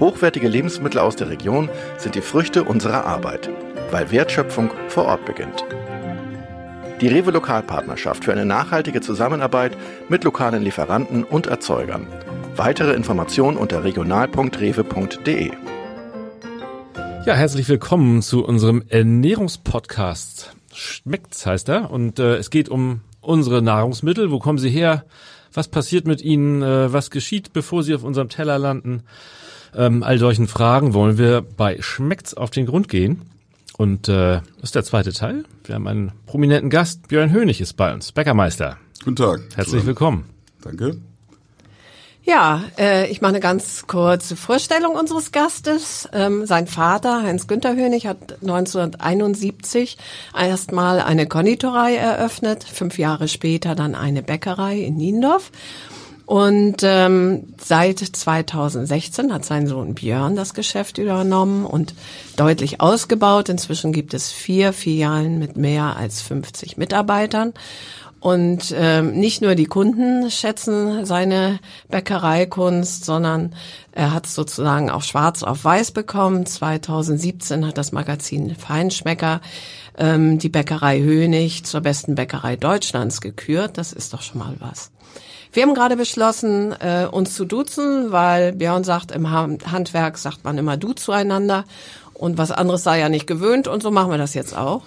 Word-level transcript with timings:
Hochwertige 0.00 0.46
Lebensmittel 0.46 1.00
aus 1.00 1.16
der 1.16 1.28
Region 1.28 1.68
sind 1.96 2.14
die 2.14 2.20
Früchte 2.20 2.62
unserer 2.62 3.04
Arbeit, 3.04 3.50
weil 3.90 4.12
Wertschöpfung 4.12 4.70
vor 4.86 5.06
Ort 5.06 5.24
beginnt. 5.24 5.64
Die 7.00 7.08
Rewe 7.08 7.32
Lokalpartnerschaft 7.32 8.24
für 8.24 8.30
eine 8.30 8.44
nachhaltige 8.44 9.00
Zusammenarbeit 9.00 9.76
mit 10.08 10.22
lokalen 10.22 10.62
Lieferanten 10.62 11.24
und 11.24 11.48
Erzeugern. 11.48 12.06
Weitere 12.54 12.92
Informationen 12.92 13.56
unter 13.56 13.82
regional.rewe.de. 13.82 15.50
Ja, 17.26 17.34
herzlich 17.34 17.68
willkommen 17.68 18.22
zu 18.22 18.44
unserem 18.44 18.84
Ernährungspodcast. 18.88 20.52
Schmeckt's 20.72 21.44
heißt 21.44 21.68
er 21.70 21.90
und 21.90 22.20
äh, 22.20 22.36
es 22.36 22.50
geht 22.50 22.68
um 22.68 23.00
unsere 23.20 23.62
Nahrungsmittel. 23.62 24.30
Wo 24.30 24.38
kommen 24.38 24.58
sie 24.58 24.70
her? 24.70 25.04
Was 25.52 25.66
passiert 25.66 26.06
mit 26.06 26.22
ihnen? 26.22 26.62
Äh, 26.62 26.92
was 26.92 27.10
geschieht, 27.10 27.52
bevor 27.52 27.82
sie 27.82 27.96
auf 27.96 28.04
unserem 28.04 28.28
Teller 28.28 28.60
landen? 28.60 29.02
Ähm, 29.76 30.02
all 30.02 30.18
solchen 30.18 30.48
Fragen 30.48 30.94
wollen 30.94 31.18
wir 31.18 31.42
bei 31.42 31.80
Schmeckt's 31.80 32.34
auf 32.34 32.50
den 32.50 32.66
Grund 32.66 32.88
gehen. 32.88 33.22
Und 33.76 34.08
äh, 34.08 34.40
das 34.56 34.64
ist 34.64 34.74
der 34.74 34.84
zweite 34.84 35.12
Teil. 35.12 35.44
Wir 35.64 35.76
haben 35.76 35.86
einen 35.86 36.12
prominenten 36.26 36.68
Gast. 36.68 37.08
Björn 37.08 37.30
Hönig 37.30 37.60
ist 37.60 37.74
bei 37.74 37.94
uns, 37.94 38.12
Bäckermeister. 38.12 38.76
Guten 39.04 39.16
Tag. 39.16 39.40
Herzlich 39.54 39.86
willkommen. 39.86 40.24
Danke. 40.62 40.98
Ja, 42.28 42.64
äh, 42.76 43.10
ich 43.10 43.22
mache 43.22 43.30
eine 43.30 43.40
ganz 43.40 43.86
kurze 43.86 44.36
Vorstellung 44.36 44.96
unseres 44.96 45.32
Gastes. 45.32 46.06
Ähm, 46.12 46.44
sein 46.44 46.66
Vater, 46.66 47.22
Heinz-Günther 47.22 47.74
Hönig, 47.74 48.06
hat 48.06 48.42
1971 48.42 49.96
erstmal 50.38 51.00
eine 51.00 51.26
Konditorei 51.26 51.94
eröffnet, 51.96 52.64
fünf 52.64 52.98
Jahre 52.98 53.28
später 53.28 53.74
dann 53.74 53.94
eine 53.94 54.22
Bäckerei 54.22 54.78
in 54.78 54.96
Niendorf. 54.96 55.50
Und 56.28 56.82
ähm, 56.82 57.54
seit 57.58 58.00
2016 58.00 59.32
hat 59.32 59.46
sein 59.46 59.66
Sohn 59.66 59.94
Björn 59.94 60.36
das 60.36 60.52
Geschäft 60.52 60.98
übernommen 60.98 61.64
und 61.64 61.94
deutlich 62.36 62.82
ausgebaut. 62.82 63.48
Inzwischen 63.48 63.94
gibt 63.94 64.12
es 64.12 64.30
vier 64.30 64.74
Filialen 64.74 65.38
mit 65.38 65.56
mehr 65.56 65.96
als 65.96 66.20
50 66.20 66.76
Mitarbeitern. 66.76 67.54
Und 68.20 68.74
ähm, 68.76 69.18
nicht 69.18 69.40
nur 69.40 69.54
die 69.54 69.64
Kunden 69.64 70.30
schätzen 70.30 71.06
seine 71.06 71.60
Bäckereikunst, 71.88 73.06
sondern 73.06 73.54
er 73.92 74.12
hat 74.12 74.26
sozusagen 74.26 74.90
auch 74.90 75.04
schwarz 75.04 75.42
auf 75.42 75.64
weiß 75.64 75.92
bekommen. 75.92 76.44
2017 76.44 77.66
hat 77.66 77.78
das 77.78 77.90
Magazin 77.92 78.54
Feinschmecker 78.54 79.40
ähm, 79.96 80.38
die 80.38 80.50
Bäckerei 80.50 81.00
Hönig 81.00 81.64
zur 81.64 81.80
besten 81.80 82.16
Bäckerei 82.16 82.56
Deutschlands 82.56 83.22
gekürt. 83.22 83.78
Das 83.78 83.94
ist 83.94 84.12
doch 84.12 84.20
schon 84.20 84.40
mal 84.40 84.56
was. 84.58 84.90
Wir 85.52 85.62
haben 85.62 85.74
gerade 85.74 85.96
beschlossen, 85.96 86.72
äh, 86.72 87.08
uns 87.10 87.34
zu 87.34 87.44
duzen, 87.44 88.12
weil 88.12 88.52
Björn 88.52 88.84
sagt, 88.84 89.10
im 89.12 89.30
Handwerk 89.30 90.18
sagt 90.18 90.44
man 90.44 90.58
immer 90.58 90.76
du 90.76 90.92
zueinander 90.92 91.64
und 92.14 92.36
was 92.38 92.50
anderes 92.50 92.82
sei 92.82 93.00
ja 93.00 93.08
nicht 93.08 93.26
gewöhnt 93.26 93.68
und 93.68 93.82
so 93.82 93.90
machen 93.90 94.10
wir 94.10 94.18
das 94.18 94.34
jetzt 94.34 94.56
auch. 94.56 94.82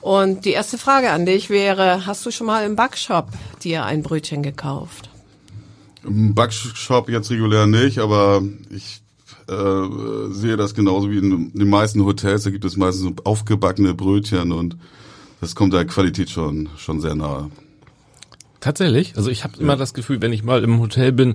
Und 0.00 0.44
die 0.44 0.50
erste 0.50 0.78
Frage 0.78 1.10
an 1.10 1.26
dich 1.26 1.50
wäre, 1.50 2.06
hast 2.06 2.26
du 2.26 2.30
schon 2.30 2.46
mal 2.46 2.64
im 2.64 2.74
Backshop 2.74 3.28
dir 3.62 3.84
ein 3.84 4.02
Brötchen 4.02 4.42
gekauft? 4.42 5.10
Im 6.04 6.34
Backshop 6.34 7.08
jetzt 7.08 7.30
regulär 7.30 7.66
nicht, 7.66 8.00
aber 8.00 8.42
ich 8.70 9.02
äh, 9.48 10.32
sehe 10.32 10.56
das 10.56 10.74
genauso 10.74 11.10
wie 11.10 11.18
in 11.18 11.52
den 11.52 11.70
meisten 11.70 12.04
Hotels. 12.04 12.42
Da 12.42 12.50
gibt 12.50 12.64
es 12.64 12.76
meistens 12.76 13.04
so 13.04 13.12
aufgebackene 13.24 13.94
Brötchen 13.94 14.50
und 14.50 14.76
das 15.40 15.54
kommt 15.54 15.72
der 15.72 15.84
Qualität 15.84 16.30
schon, 16.30 16.68
schon 16.76 17.00
sehr 17.00 17.14
nahe. 17.14 17.50
Tatsächlich? 18.62 19.14
Also 19.16 19.28
ich 19.28 19.42
habe 19.42 19.54
ja. 19.56 19.62
immer 19.62 19.76
das 19.76 19.92
Gefühl, 19.92 20.22
wenn 20.22 20.32
ich 20.32 20.44
mal 20.44 20.62
im 20.62 20.78
Hotel 20.78 21.10
bin, 21.10 21.34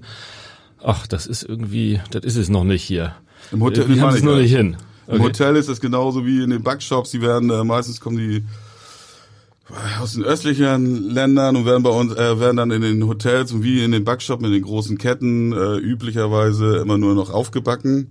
ach, 0.82 1.06
das 1.08 1.28
ist 1.28 1.44
irgendwie, 1.44 2.00
das 2.10 2.24
ist 2.24 2.38
es 2.38 2.48
noch 2.48 2.64
nicht 2.64 2.82
hier. 2.84 3.16
Im 3.52 3.62
Hotel 3.62 3.90
wir 3.90 4.02
haben 4.02 4.16
es 4.16 4.24
noch 4.24 4.38
nicht 4.38 4.56
hin. 4.56 4.78
Okay. 5.06 5.18
Im 5.18 5.24
Hotel 5.24 5.58
ist 5.58 5.68
es 5.68 5.82
genauso 5.82 6.26
wie 6.26 6.42
in 6.42 6.50
den 6.50 6.64
Backshops. 6.64 7.12
Die 7.12 7.22
werden 7.22 7.50
äh, 7.50 7.66
meistens 7.66 8.00
kommen 8.00 8.18
die 8.18 8.46
aus 10.02 10.14
den 10.14 10.24
östlichen 10.24 11.10
Ländern 11.10 11.58
und 11.58 11.66
werden 11.66 11.84
bei 11.84 11.90
uns 11.90 12.14
äh, 12.14 12.40
werden 12.40 12.56
dann 12.56 12.72
in 12.72 12.82
den 12.82 13.06
Hotels 13.06 13.52
und 13.52 13.62
wie 13.62 13.84
in 13.84 13.92
den 13.92 14.06
Backshops 14.06 14.46
in 14.46 14.54
den 14.54 14.64
großen 14.64 14.98
Ketten 14.98 15.52
äh, 15.52 15.76
üblicherweise 15.76 16.78
immer 16.78 16.98
nur 16.98 17.14
noch 17.14 17.30
aufgebacken. 17.30 18.10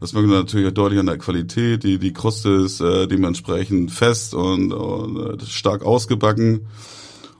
Das 0.00 0.14
merkt 0.14 0.26
man 0.26 0.38
natürlich 0.38 0.72
deutlich 0.72 0.98
an 0.98 1.06
der 1.06 1.18
Qualität. 1.18 1.84
Die 1.84 1.98
die 1.98 2.14
Kruste 2.14 2.48
ist 2.48 2.80
äh, 2.80 3.06
dementsprechend 3.06 3.90
fest 3.90 4.32
und, 4.32 4.72
und 4.72 5.42
äh, 5.42 5.44
stark 5.44 5.84
ausgebacken 5.84 6.66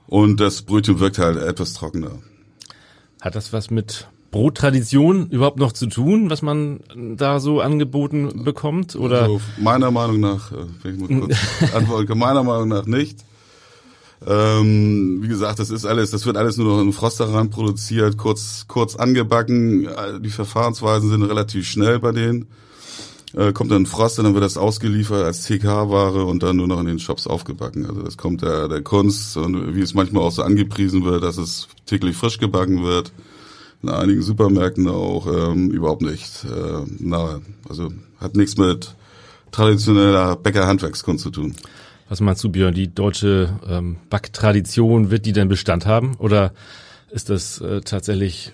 und 0.07 0.39
das 0.39 0.61
Brötchen 0.61 0.99
wirkt 0.99 1.17
halt 1.17 1.37
etwas 1.37 1.73
trockener. 1.73 2.11
Hat 3.21 3.35
das 3.35 3.53
was 3.53 3.71
mit 3.71 4.07
Brottradition 4.31 5.29
überhaupt 5.29 5.59
noch 5.59 5.71
zu 5.71 5.87
tun, 5.87 6.29
was 6.29 6.41
man 6.41 6.81
da 7.15 7.39
so 7.39 7.61
angeboten 7.61 8.43
bekommt? 8.43 8.95
Oder? 8.95 9.23
Also 9.23 9.41
meiner 9.57 9.91
Meinung 9.91 10.19
nach, 10.19 10.51
äh, 10.51 10.65
wenn 10.83 10.95
ich 10.95 11.09
mal 11.09 11.19
kurz 11.19 11.37
antworten, 11.73 12.17
meiner 12.17 12.43
Meinung 12.43 12.67
nach 12.67 12.85
nicht. 12.85 13.19
Ähm, 14.27 15.19
wie 15.21 15.27
gesagt, 15.27 15.59
das 15.59 15.69
ist 15.69 15.85
alles, 15.85 16.11
das 16.11 16.25
wird 16.25 16.35
alles 16.35 16.57
nur 16.57 16.75
noch 16.75 16.81
in 16.81 16.93
Frosterrand 16.93 17.51
produziert, 17.51 18.17
kurz, 18.17 18.65
kurz 18.67 18.95
angebacken. 18.95 19.87
Die 20.21 20.29
Verfahrensweisen 20.29 21.09
sind 21.09 21.23
relativ 21.23 21.67
schnell 21.67 21.99
bei 21.99 22.11
denen. 22.11 22.47
Äh, 23.35 23.51
kommt 23.51 23.71
dann 23.71 23.85
Frost 23.85 24.17
dann 24.17 24.33
wird 24.33 24.43
das 24.43 24.57
ausgeliefert 24.57 25.23
als 25.23 25.43
TK-Ware 25.43 26.23
und 26.25 26.41
dann 26.41 26.55
nur 26.55 26.67
noch 26.67 26.79
in 26.79 26.85
den 26.85 26.99
Shops 26.99 27.27
aufgebacken. 27.27 27.85
Also 27.85 28.01
das 28.01 28.17
kommt 28.17 28.41
der, 28.41 28.69
der 28.69 28.81
Kunst 28.81 29.35
und 29.35 29.75
wie 29.75 29.81
es 29.81 29.93
manchmal 29.93 30.23
auch 30.23 30.31
so 30.31 30.41
angepriesen 30.41 31.03
wird, 31.03 31.23
dass 31.23 31.37
es 31.37 31.67
täglich 31.85 32.15
frisch 32.15 32.37
gebacken 32.37 32.83
wird 32.83 33.11
in 33.83 33.89
einigen 33.89 34.21
Supermärkten 34.21 34.87
auch 34.87 35.27
ähm, 35.27 35.69
überhaupt 35.69 36.01
nicht 36.01 36.45
äh, 36.45 37.03
nahe. 37.03 37.41
Also 37.69 37.91
hat 38.19 38.35
nichts 38.35 38.57
mit 38.57 38.95
traditioneller 39.51 40.35
Bäckerhandwerkskunst 40.37 41.23
zu 41.23 41.29
tun. 41.29 41.55
Was 42.09 42.21
meinst 42.21 42.43
du, 42.43 42.49
Björn? 42.49 42.73
Die 42.73 42.93
deutsche 42.93 43.59
ähm, 43.67 43.97
Backtradition, 44.09 45.11
wird 45.11 45.25
die 45.25 45.33
denn 45.33 45.49
Bestand 45.49 45.85
haben? 45.85 46.15
Oder 46.15 46.53
ist 47.11 47.29
das 47.29 47.61
äh, 47.61 47.81
tatsächlich 47.81 48.53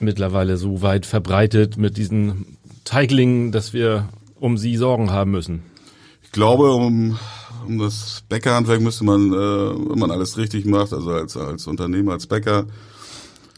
mittlerweile 0.00 0.56
so 0.56 0.82
weit 0.82 1.06
verbreitet 1.06 1.76
mit 1.76 1.96
diesen 1.96 2.58
Teiglingen, 2.84 3.52
dass 3.52 3.72
wir 3.72 4.08
um 4.40 4.58
sie 4.58 4.76
Sorgen 4.76 5.10
haben 5.10 5.30
müssen? 5.30 5.62
Ich 6.22 6.32
glaube, 6.32 6.72
um, 6.72 7.18
um 7.66 7.78
das 7.78 8.22
Bäckerhandwerk 8.28 8.80
müsste 8.80 9.04
man, 9.04 9.32
äh, 9.32 9.36
wenn 9.36 9.98
man 9.98 10.10
alles 10.10 10.36
richtig 10.36 10.66
macht, 10.66 10.92
also 10.92 11.10
als, 11.10 11.36
als 11.36 11.66
Unternehmer, 11.66 12.12
als 12.12 12.26
Bäcker, 12.26 12.66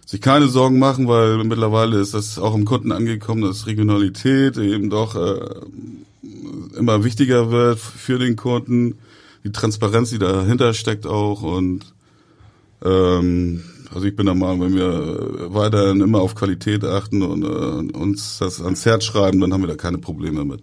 sich 0.06 0.20
keine 0.20 0.48
Sorgen 0.48 0.78
machen, 0.78 1.06
weil 1.06 1.42
mittlerweile 1.44 2.00
ist 2.00 2.14
das 2.14 2.38
auch 2.38 2.54
im 2.54 2.64
Kunden 2.64 2.90
angekommen, 2.90 3.42
dass 3.42 3.66
Regionalität 3.66 4.56
eben 4.56 4.90
doch 4.90 5.14
äh, 5.14 5.40
immer 6.76 7.04
wichtiger 7.04 7.50
wird 7.50 7.78
für 7.78 8.18
den 8.18 8.36
Kunden, 8.36 8.98
die 9.44 9.52
Transparenz, 9.52 10.10
die 10.10 10.18
dahinter 10.18 10.74
steckt 10.74 11.06
auch 11.06 11.42
und 11.42 11.94
ähm, 12.84 13.62
also 13.92 14.06
ich 14.06 14.14
bin 14.14 14.26
der 14.26 14.34
Meinung, 14.34 14.60
wenn 14.60 14.74
wir 14.74 15.52
weiterhin 15.52 16.00
immer 16.00 16.20
auf 16.20 16.34
Qualität 16.34 16.84
achten 16.84 17.22
und 17.22 17.42
äh, 17.42 17.96
uns 17.96 18.38
das 18.38 18.62
ans 18.62 18.86
Herz 18.86 19.04
schreiben, 19.04 19.40
dann 19.40 19.52
haben 19.52 19.62
wir 19.62 19.68
da 19.68 19.76
keine 19.76 19.98
Probleme 19.98 20.44
mit. 20.44 20.62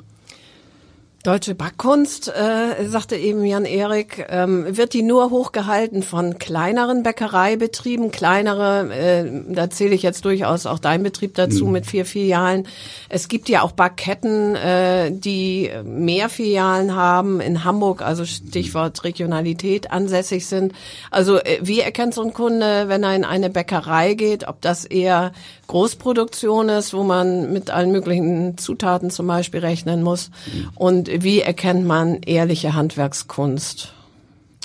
Deutsche 1.27 1.55
Backkunst, 1.55 2.29
äh, 2.29 2.87
sagte 2.87 3.17
eben 3.17 3.43
Jan-Erik, 3.43 4.27
ähm, 4.29 4.77
wird 4.77 4.93
die 4.93 5.01
nur 5.01 5.29
hochgehalten 5.29 6.01
von 6.01 6.37
kleineren 6.37 7.03
Bäckereibetrieben, 7.03 8.11
kleinere, 8.11 8.89
äh, 8.95 9.25
da 9.53 9.69
zähle 9.69 9.93
ich 9.93 10.03
jetzt 10.03 10.23
durchaus 10.23 10.65
auch 10.65 10.79
dein 10.79 11.03
Betrieb 11.03 11.35
dazu 11.35 11.65
mhm. 11.65 11.73
mit 11.73 11.85
vier 11.85 12.05
Filialen. 12.05 12.65
Es 13.09 13.27
gibt 13.27 13.49
ja 13.49 13.63
auch 13.63 13.73
Backketten, 13.73 14.55
äh, 14.55 15.11
die 15.11 15.69
mehr 15.83 16.29
Filialen 16.29 16.95
haben, 16.95 17.41
in 17.41 17.65
Hamburg, 17.65 18.03
also 18.03 18.23
Stichwort 18.23 19.03
Regionalität, 19.03 19.91
ansässig 19.91 20.47
sind. 20.47 20.71
Also 21.11 21.39
äh, 21.39 21.59
wie 21.61 21.81
erkennt 21.81 22.13
so 22.13 22.21
ein 22.21 22.31
Kunde, 22.31 22.85
wenn 22.87 23.03
er 23.03 23.13
in 23.17 23.25
eine 23.25 23.49
Bäckerei 23.49 24.13
geht, 24.13 24.47
ob 24.47 24.61
das 24.61 24.85
eher 24.85 25.33
Großproduktion 25.67 26.69
ist, 26.69 26.93
wo 26.93 27.03
man 27.03 27.51
mit 27.51 27.69
allen 27.69 27.91
möglichen 27.91 28.57
Zutaten 28.57 29.09
zum 29.09 29.27
Beispiel 29.27 29.59
rechnen 29.59 30.01
muss? 30.01 30.31
Und 30.75 31.09
wie 31.23 31.41
erkennt 31.41 31.85
man 31.85 32.21
ehrliche 32.23 32.73
Handwerkskunst? 32.73 33.93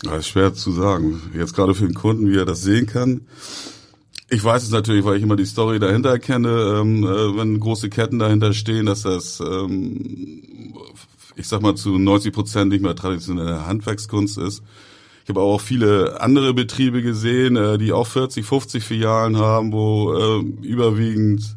Das 0.04 0.18
ist 0.18 0.28
schwer 0.28 0.54
zu 0.54 0.72
sagen. 0.72 1.20
Jetzt 1.36 1.54
gerade 1.54 1.74
für 1.74 1.86
den 1.86 1.94
Kunden, 1.94 2.30
wie 2.30 2.38
er 2.38 2.46
das 2.46 2.62
sehen 2.62 2.86
kann. 2.86 3.22
Ich 4.28 4.42
weiß 4.42 4.62
es 4.62 4.70
natürlich, 4.70 5.04
weil 5.04 5.16
ich 5.16 5.22
immer 5.22 5.36
die 5.36 5.44
Story 5.44 5.78
dahinter 5.78 6.18
kenne, 6.18 6.78
ähm, 6.80 7.04
äh, 7.04 7.36
wenn 7.36 7.60
große 7.60 7.90
Ketten 7.90 8.18
dahinter 8.18 8.54
stehen, 8.54 8.86
dass 8.86 9.02
das 9.02 9.40
ähm, 9.40 10.42
ich 11.36 11.48
sag 11.48 11.62
mal, 11.62 11.74
zu 11.74 11.98
90 11.98 12.32
Prozent 12.32 12.70
nicht 12.70 12.82
mehr 12.82 12.94
traditionelle 12.94 13.66
Handwerkskunst 13.66 14.38
ist. 14.38 14.62
Ich 15.24 15.28
habe 15.28 15.40
auch 15.40 15.60
viele 15.60 16.20
andere 16.20 16.52
Betriebe 16.52 17.02
gesehen, 17.02 17.56
äh, 17.56 17.78
die 17.78 17.92
auch 17.92 18.06
40, 18.06 18.44
50 18.44 18.82
Filialen 18.84 19.36
haben, 19.36 19.72
wo 19.72 20.14
äh, 20.14 20.40
überwiegend 20.66 21.56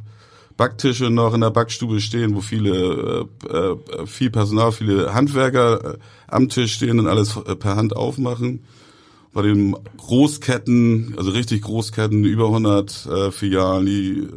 Backtische 0.58 1.10
noch 1.10 1.34
in 1.34 1.42
der 1.42 1.50
Backstube 1.50 2.00
stehen, 2.00 2.36
wo 2.36 2.42
viele, 2.42 3.28
äh, 3.50 3.58
äh, 3.58 4.06
viel 4.06 4.30
Personal, 4.30 4.72
viele 4.72 5.14
Handwerker 5.14 5.96
äh, 5.96 5.98
am 6.28 6.48
Tisch 6.48 6.76
stehen 6.76 7.00
und 7.00 7.08
alles 7.08 7.36
äh, 7.36 7.56
per 7.56 7.76
Hand 7.76 7.96
aufmachen. 7.96 8.64
Bei 9.34 9.42
den 9.42 9.76
Großketten, 9.98 11.16
also 11.18 11.32
richtig 11.32 11.64
Großketten, 11.64 12.24
über 12.24 12.46
100 12.46 13.06
äh, 13.06 13.32
Filialen, 13.32 13.86
die 13.86 14.28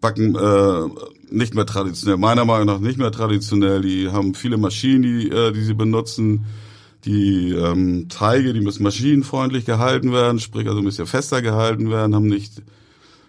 backen 0.00 0.34
äh, 0.34 0.88
nicht 1.30 1.54
mehr 1.54 1.64
traditionell, 1.64 2.18
meiner 2.18 2.44
Meinung 2.44 2.66
nach 2.66 2.80
nicht 2.80 2.98
mehr 2.98 3.10
traditionell. 3.10 3.80
Die 3.80 4.10
haben 4.10 4.34
viele 4.34 4.58
Maschinen, 4.58 5.02
die, 5.02 5.30
äh, 5.30 5.52
die 5.52 5.62
sie 5.62 5.74
benutzen. 5.74 6.44
Die 7.04 7.52
ähm, 7.52 8.08
Teige, 8.08 8.52
die 8.52 8.60
müssen 8.60 8.82
maschinenfreundlich 8.82 9.64
gehalten 9.64 10.12
werden, 10.12 10.40
sprich 10.40 10.68
also 10.68 10.82
müssen 10.82 11.02
ja 11.02 11.06
fester 11.06 11.42
gehalten 11.42 11.90
werden, 11.90 12.14
haben 12.14 12.26
nicht 12.26 12.62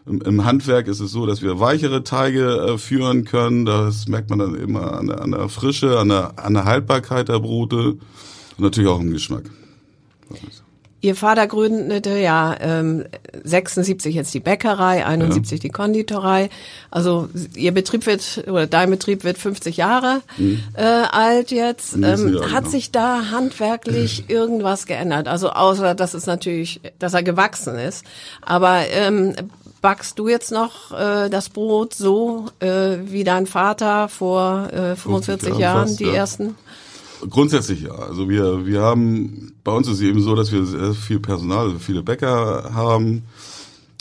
im, 0.09 0.21
im 0.21 0.43
Handwerk 0.43 0.87
ist 0.87 0.99
es 0.99 1.11
so, 1.11 1.25
dass 1.25 1.41
wir 1.41 1.59
weichere 1.59 2.03
Teige 2.03 2.57
äh, 2.57 2.77
führen 2.77 3.25
können. 3.25 3.65
Das 3.65 4.07
merkt 4.07 4.29
man 4.29 4.39
dann 4.39 4.55
immer 4.55 4.93
an 4.93 5.07
der, 5.07 5.21
an 5.21 5.31
der 5.31 5.49
Frische, 5.49 5.99
an 5.99 6.09
der, 6.09 6.39
an 6.39 6.55
der 6.55 6.65
Haltbarkeit 6.65 7.29
der 7.29 7.39
Brote 7.39 7.91
und 7.91 7.99
natürlich 8.59 8.89
auch 8.89 8.99
im 8.99 9.11
Geschmack. 9.11 9.43
Ihr 11.01 11.15
Vater 11.15 11.47
gründete 11.47 12.17
ja 12.17 12.55
ähm, 12.59 13.05
76 13.43 14.13
jetzt 14.13 14.33
die 14.33 14.41
Bäckerei, 14.41 15.05
71 15.05 15.51
ja. 15.51 15.61
die 15.61 15.69
Konditorei. 15.69 16.49
Also 16.91 17.29
ihr 17.55 17.73
Betrieb 17.73 18.05
wird 18.05 18.43
oder 18.47 18.67
dein 18.67 18.89
Betrieb 18.89 19.23
wird 19.23 19.37
50 19.37 19.77
Jahre 19.77 20.21
mhm. 20.37 20.61
äh, 20.73 20.83
alt 20.83 21.51
jetzt. 21.51 21.95
Ähm, 21.95 22.41
hat 22.51 22.63
genau. 22.63 22.69
sich 22.69 22.91
da 22.91 23.31
handwerklich 23.31 24.23
mhm. 24.23 24.25
irgendwas 24.35 24.85
geändert? 24.85 25.29
Also 25.29 25.51
außer 25.51 25.95
dass 25.95 26.13
es 26.13 26.25
natürlich, 26.25 26.81
dass 26.99 27.13
er 27.13 27.23
gewachsen 27.23 27.75
ist. 27.75 28.05
Aber 28.41 28.81
ähm, 28.91 29.35
backst 29.81 30.19
du 30.19 30.27
jetzt 30.27 30.51
noch 30.51 30.91
äh, 30.91 31.29
das 31.29 31.49
Brot 31.49 31.93
so 31.93 32.47
äh, 32.59 32.97
wie 33.05 33.23
dein 33.23 33.45
Vater 33.45 34.09
vor 34.09 34.67
äh, 34.73 34.95
45 34.95 35.57
Jahren, 35.57 35.87
fast, 35.87 35.99
die 35.99 36.05
ja. 36.05 36.13
ersten? 36.13 36.55
Grundsätzlich 37.27 37.81
ja. 37.81 37.91
Also 37.91 38.29
wir, 38.29 38.65
wir 38.65 38.81
haben, 38.81 39.53
bei 39.63 39.71
uns 39.71 39.87
ist 39.87 39.95
es 39.95 40.01
eben 40.01 40.21
so, 40.21 40.35
dass 40.35 40.51
wir 40.51 40.65
sehr 40.65 40.93
viel 40.93 41.19
Personal, 41.19 41.77
viele 41.79 42.03
Bäcker 42.03 42.71
haben. 42.73 43.23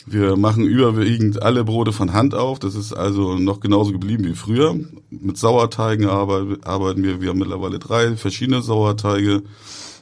Wir 0.05 0.37
machen 0.37 0.65
überwiegend 0.65 1.43
alle 1.43 1.63
Brote 1.63 1.91
von 1.91 2.13
Hand 2.13 2.33
auf. 2.33 2.59
Das 2.59 2.75
ist 2.75 2.93
also 2.93 3.37
noch 3.37 3.59
genauso 3.59 3.91
geblieben 3.91 4.23
wie 4.25 4.33
früher. 4.33 4.75
Mit 5.09 5.37
Sauerteigen 5.37 6.07
arbeiten 6.07 7.03
wir. 7.03 7.21
Wir 7.21 7.29
haben 7.29 7.39
mittlerweile 7.39 7.77
drei 7.77 8.15
verschiedene 8.15 8.61
Sauerteige, 8.61 9.43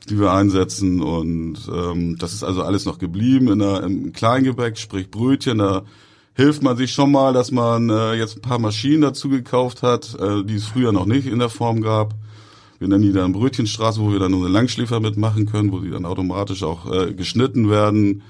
die 0.10 0.19
wir 0.19 0.31
einsetzen. 0.31 1.02
Und 1.02 1.60
ähm, 1.74 2.18
das 2.19 2.34
ist 2.34 2.44
also 2.44 2.62
alles 2.62 2.86
noch 2.86 3.00
geblieben 3.00 3.50
in 3.50 3.60
der, 3.60 3.84
im 3.84 4.14
Kleingebäck, 4.14 4.78
sprich 4.78 5.10
Brötchen. 5.10 5.58
Da 5.58 5.84
hilft 6.36 6.62
man 6.62 6.78
sich 6.78 6.94
schon 6.94 7.12
mal, 7.12 7.34
dass 7.34 7.52
man 7.52 7.90
äh, 7.90 8.14
jetzt 8.14 8.38
ein 8.38 8.42
paar 8.42 8.60
Maschinen 8.60 9.02
dazu 9.02 9.28
gekauft 9.28 9.81
hat, 9.81 10.16
äh, 10.19 10.44
die 10.46 10.56
es 10.56 10.68
früher 10.68 10.92
noch 10.92 11.06
nicht 11.06 11.28
in 11.28 11.40
der 11.40 11.50
Form 11.50 11.81
gab. 11.81 12.14
Wir 12.80 12.88
nennen 12.88 13.04
die 13.04 13.14
dann 13.14 13.34
Brötchenstraße, 13.34 14.00
wo 14.00 14.12
wir 14.12 14.20
dann 14.20 14.34
unsere 14.34 14.52
Langschläfer 14.52 15.00
mitmachen 15.00 15.46
können, 15.46 15.72
wo 15.72 15.80
die 15.80 15.90
dann 15.90 16.06
automatisch 16.06 16.64
auch 16.64 16.92
äh, 16.92 17.14
geschnitten 17.14 17.70
werden. 17.70 18.22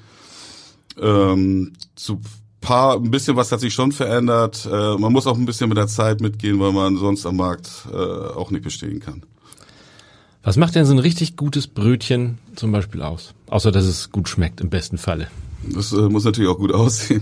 Ähm, 1.00 1.74
zu 1.96 2.22
paar, 2.62 2.96
ein 2.96 3.12
bisschen 3.12 3.36
was 3.36 3.52
hat 3.52 3.60
sich 3.60 3.74
schon 3.74 3.92
verändert. 3.92 4.68
Äh, 4.72 4.98
man 4.98 5.14
muss 5.14 5.28
auch 5.28 5.38
ein 5.38 5.46
bisschen 5.46 5.70
mit 5.70 5.78
der 5.78 5.88
Zeit 5.88 6.22
mitgehen, 6.22 6.60
weil 6.60 6.72
man 6.72 6.98
sonst 6.98 7.26
am 7.26 7.38
Markt 7.38 7.70
äh, 7.92 7.96
auch 7.96 8.52
nicht 8.52 8.64
bestehen 8.64 9.00
kann. 9.00 9.24
Was 10.44 10.58
macht 10.58 10.76
denn 10.76 10.86
so 10.86 10.94
ein 10.94 11.00
richtig 11.00 11.36
gutes 11.36 11.68
Brötchen 11.68 12.38
zum 12.56 12.72
Beispiel 12.72 13.02
aus? 13.02 13.34
Außer 13.48 13.72
dass 13.72 13.86
es 13.86 14.12
gut 14.12 14.30
schmeckt 14.30 14.62
im 14.62 14.70
besten 14.70 14.98
Falle. 14.98 15.28
Das 15.64 15.92
äh, 15.92 16.10
muss 16.10 16.24
natürlich 16.24 16.50
auch 16.50 16.58
gut 16.58 16.72
aussehen. 16.74 17.22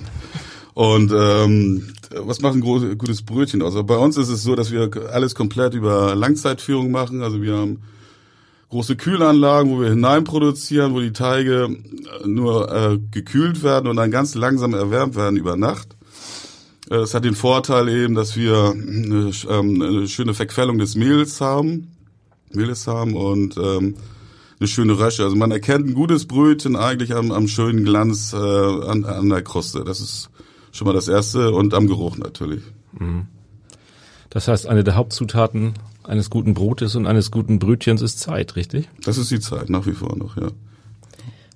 Und 0.76 1.14
ähm, 1.16 1.88
was 2.12 2.42
macht 2.42 2.54
ein 2.56 2.62
gutes 2.62 3.24
Brötchen 3.24 3.62
aus? 3.62 3.68
Also 3.68 3.86
bei 3.86 3.96
uns 3.96 4.18
ist 4.18 4.28
es 4.28 4.44
so, 4.44 4.56
dass 4.56 4.72
wir 4.72 4.90
alles 5.10 5.34
komplett 5.34 5.74
über 5.74 6.14
Langzeitführung 6.16 6.92
machen. 6.92 7.24
Also 7.24 7.42
wir 7.42 7.56
haben 7.56 7.82
große 8.72 8.98
Kühlanlagen, 8.98 9.72
wo 9.72 9.80
wir 9.80 9.90
hineinproduzieren, 9.90 10.94
wo 10.94 11.00
die 11.00 11.14
Teige 11.14 11.70
äh, 12.24 12.28
nur 12.28 12.70
äh, 12.74 13.00
gekühlt 13.10 13.64
werden 13.64 13.88
und 13.88 13.96
dann 13.96 14.12
ganz 14.12 14.36
langsam 14.36 14.74
erwärmt 14.74 15.16
werden 15.16 15.38
über 15.38 15.56
Nacht. 15.56 15.96
Äh, 16.90 16.98
das 16.98 17.14
hat 17.14 17.24
den 17.24 17.36
Vorteil 17.36 17.88
eben, 17.88 18.14
dass 18.14 18.36
wir 18.36 18.74
eine, 18.76 19.32
ähm, 19.50 19.82
eine 19.82 20.08
schöne 20.10 20.34
Verquellung 20.34 20.78
des 20.78 20.96
Mehls 20.96 21.40
haben, 21.40 21.88
Mehles 22.52 22.86
haben 22.86 23.16
und 23.16 23.56
ähm, 23.56 23.96
eine 24.60 24.68
schöne 24.68 25.00
Rösche. 25.00 25.24
Also 25.24 25.38
man 25.38 25.52
erkennt 25.52 25.88
ein 25.88 25.94
gutes 25.94 26.26
Brötchen 26.26 26.76
eigentlich 26.76 27.16
am, 27.16 27.32
am 27.32 27.48
schönen 27.48 27.86
Glanz 27.86 28.34
äh, 28.34 28.36
an, 28.36 29.06
an 29.06 29.30
der 29.30 29.42
Kruste. 29.42 29.86
Das 29.86 30.02
ist 30.02 30.30
schon 30.76 30.88
mal 30.88 30.94
das 30.94 31.08
Erste 31.08 31.52
und 31.52 31.74
am 31.74 31.88
Geruch 31.88 32.18
natürlich. 32.18 32.62
Mhm. 33.00 33.28
Das 34.30 34.48
heißt, 34.48 34.68
eine 34.68 34.84
der 34.84 34.96
Hauptzutaten 34.96 35.74
eines 36.04 36.30
guten 36.30 36.54
Brotes 36.54 36.96
und 36.96 37.08
eines 37.08 37.32
guten 37.32 37.60
Brötchens 37.60 38.02
ist 38.02 38.20
Zeit, 38.20 38.56
richtig? 38.56 38.90
Das 39.04 39.18
ist 39.18 39.32
die 39.32 39.40
Zeit, 39.40 39.70
nach 39.70 39.86
wie 39.86 39.94
vor 39.94 40.18
noch, 40.18 40.36
ja. 40.38 40.50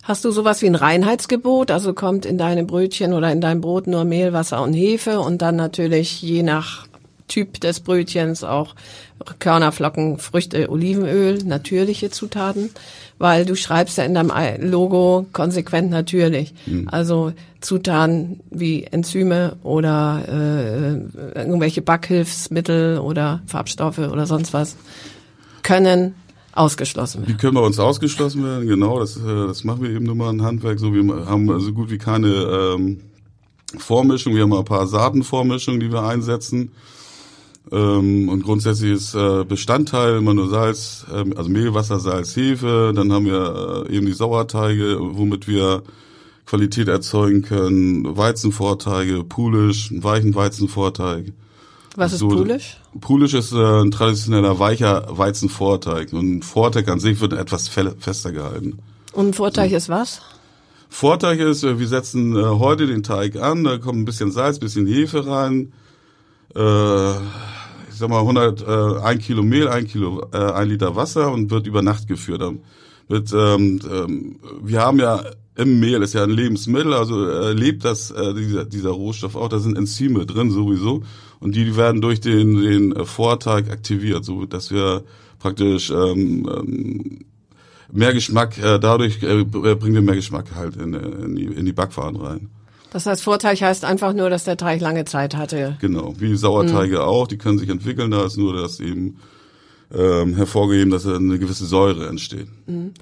Hast 0.03 0.25
du 0.25 0.31
sowas 0.31 0.61
wie 0.61 0.67
ein 0.67 0.75
Reinheitsgebot? 0.75 1.69
Also 1.69 1.93
kommt 1.93 2.25
in 2.25 2.37
deine 2.37 2.63
Brötchen 2.63 3.13
oder 3.13 3.31
in 3.31 3.41
dein 3.41 3.61
Brot 3.61 3.85
nur 3.85 4.05
Mehl, 4.05 4.33
Wasser 4.33 4.63
und 4.63 4.73
Hefe 4.73 5.19
und 5.19 5.41
dann 5.41 5.55
natürlich 5.55 6.21
je 6.21 6.41
nach 6.41 6.87
Typ 7.27 7.59
des 7.59 7.81
Brötchens 7.81 8.43
auch 8.43 8.73
Körnerflocken, 9.37 10.17
Früchte, 10.17 10.71
Olivenöl, 10.71 11.43
natürliche 11.43 12.09
Zutaten, 12.09 12.71
weil 13.19 13.45
du 13.45 13.55
schreibst 13.55 13.97
ja 13.97 14.05
in 14.05 14.15
deinem 14.15 14.31
Logo 14.61 15.27
konsequent 15.33 15.91
natürlich. 15.91 16.53
Mhm. 16.65 16.87
Also 16.89 17.33
Zutaten 17.61 18.39
wie 18.49 18.83
Enzyme 18.83 19.57
oder 19.63 20.23
äh, 20.27 21.37
irgendwelche 21.37 21.81
Backhilfsmittel 21.81 22.97
oder 22.97 23.41
Farbstoffe 23.45 23.99
oder 23.99 24.25
sonst 24.25 24.53
was 24.53 24.77
können 25.61 26.15
ausgeschlossen 26.53 27.21
werden. 27.21 27.33
Die 27.33 27.37
können 27.37 27.55
bei 27.55 27.61
uns 27.61 27.77
ausgeschlossen 27.77 28.43
werden, 28.43 28.67
genau. 28.67 28.99
Das, 28.99 29.17
äh, 29.17 29.47
das 29.47 29.65
machen 29.65 29.83
wir 29.83 29.89
eben 29.89 30.05
nur 30.05 30.15
mal 30.15 30.31
in 30.31 30.41
Handwerk. 30.41 30.79
So, 30.79 30.93
wir 30.93 31.25
haben 31.25 31.59
so 31.59 31.73
gut 31.73 31.91
wie 31.91 31.97
keine 31.97 32.27
ähm, 32.27 33.01
Vormischung. 33.77 34.33
Wir 34.35 34.43
haben 34.43 34.53
ein 34.53 34.65
paar 34.65 34.87
Saatenvormischungen, 34.87 35.79
die 35.79 35.91
wir 35.91 36.03
einsetzen. 36.03 36.71
Ähm, 37.71 38.29
und 38.29 38.43
grundsätzlich 38.43 38.91
ist 38.91 39.15
äh, 39.15 39.43
Bestandteil 39.43 40.17
immer 40.17 40.33
nur 40.33 40.49
Salz, 40.49 41.05
äh, 41.11 41.25
also 41.35 41.49
Mehl, 41.49 41.73
Wasser, 41.73 41.99
Salz, 41.99 42.35
Hefe. 42.35 42.93
Dann 42.95 43.11
haben 43.11 43.25
wir 43.25 43.85
äh, 43.89 43.95
eben 43.95 44.05
die 44.05 44.13
Sauerteige, 44.13 44.97
womit 44.99 45.47
wir 45.47 45.83
Qualität 46.45 46.87
erzeugen 46.87 47.43
können. 47.43 48.17
Weizenvorteige, 48.17 49.23
Pulisch, 49.23 49.91
einen 49.91 50.03
weichen 50.03 50.33
Weizenvorteig. 50.33 51.33
Was 51.95 52.13
ist 52.13 52.19
so, 52.19 52.29
Pulisch? 52.29 52.77
Pulisch 53.01 53.33
ist 53.33 53.51
äh, 53.51 53.81
ein 53.81 53.91
traditioneller 53.91 54.57
weicher 54.57 55.05
Weizenvorteig. 55.09 56.13
Und 56.13 56.37
ein 56.37 56.41
Vorteig 56.41 56.87
an 56.87 56.99
sich 56.99 57.19
wird 57.21 57.33
etwas 57.33 57.67
fester 57.67 58.31
gehalten. 58.31 58.79
Und 59.13 59.27
ein 59.29 59.33
Vorteig 59.33 59.71
so. 59.71 59.75
ist 59.75 59.89
was? 59.89 60.21
Vorteig 60.89 61.39
ist, 61.39 61.63
äh, 61.63 61.79
wir 61.79 61.87
setzen 61.87 62.35
äh, 62.35 62.43
heute 62.43 62.87
den 62.87 63.03
Teig 63.03 63.35
an, 63.35 63.63
da 63.63 63.77
kommt 63.77 63.99
ein 63.99 64.05
bisschen 64.05 64.31
Salz, 64.31 64.59
bisschen 64.59 64.87
Hefe 64.87 65.27
rein, 65.27 65.71
äh, 66.55 67.13
sag 67.99 68.09
mal 68.09 68.19
100, 68.19 68.61
äh, 68.61 69.01
ein 69.03 69.19
Kilo 69.19 69.43
Mehl, 69.43 69.67
ein 69.67 69.87
Kilo, 69.87 70.27
äh, 70.33 70.37
ein 70.37 70.69
Liter 70.69 70.95
Wasser 70.95 71.31
und 71.31 71.51
wird 71.51 71.67
über 71.67 71.81
Nacht 71.81 72.07
geführt. 72.07 72.41
Mit, 73.07 73.33
ähm, 73.33 73.79
ähm, 73.91 74.39
wir 74.61 74.81
haben 74.81 74.99
ja 74.99 75.23
im 75.55 75.79
Mehl 75.79 76.01
ist 76.01 76.13
ja 76.13 76.23
ein 76.23 76.29
Lebensmittel, 76.29 76.93
also 76.93 77.27
äh, 77.27 77.51
lebt 77.51 77.83
das 77.83 78.11
äh, 78.11 78.33
dieser, 78.33 78.63
dieser 78.63 78.91
Rohstoff 78.91 79.35
auch. 79.35 79.49
Da 79.49 79.59
sind 79.59 79.77
Enzyme 79.77 80.25
drin 80.25 80.51
sowieso 80.51 81.03
und 81.39 81.53
die, 81.53 81.65
die 81.65 81.75
werden 81.75 82.01
durch 82.01 82.21
den 82.21 82.61
den 82.61 83.05
Vorteig 83.05 83.69
aktiviert, 83.69 84.23
so 84.23 84.45
dass 84.45 84.71
wir 84.71 85.03
praktisch 85.37 85.89
ähm, 85.89 86.49
ähm, 86.49 87.25
mehr 87.91 88.13
Geschmack 88.13 88.57
äh, 88.57 88.79
dadurch 88.79 89.21
äh, 89.23 89.43
bringen 89.43 89.95
wir 89.95 90.01
mehr 90.01 90.15
Geschmack 90.15 90.55
halt 90.55 90.77
in, 90.77 90.93
in, 90.93 91.35
die, 91.35 91.45
in 91.45 91.65
die 91.65 91.73
Backwaren 91.73 92.15
rein. 92.15 92.49
Das 92.91 93.05
heißt, 93.05 93.21
Vorteig 93.21 93.61
heißt 93.61 93.85
einfach 93.85 94.13
nur, 94.13 94.29
dass 94.29 94.43
der 94.43 94.57
Teig 94.57 94.81
lange 94.81 95.05
Zeit 95.05 95.35
hatte. 95.35 95.77
Genau, 95.79 96.15
wie 96.17 96.35
Sauerteige 96.35 96.97
mhm. 96.97 97.03
auch, 97.03 97.27
die 97.27 97.37
können 97.37 97.59
sich 97.59 97.69
entwickeln, 97.69 98.11
da 98.11 98.25
ist 98.25 98.37
nur 98.37 98.59
das 98.59 98.79
eben 98.79 99.17
ähm, 99.93 100.35
hervorgeheben, 100.35 100.91
dass 100.91 101.05
eine 101.05 101.39
gewisse 101.39 101.65
Säure 101.65 102.07
entsteht. 102.07 102.47
Mhm. 102.67 102.93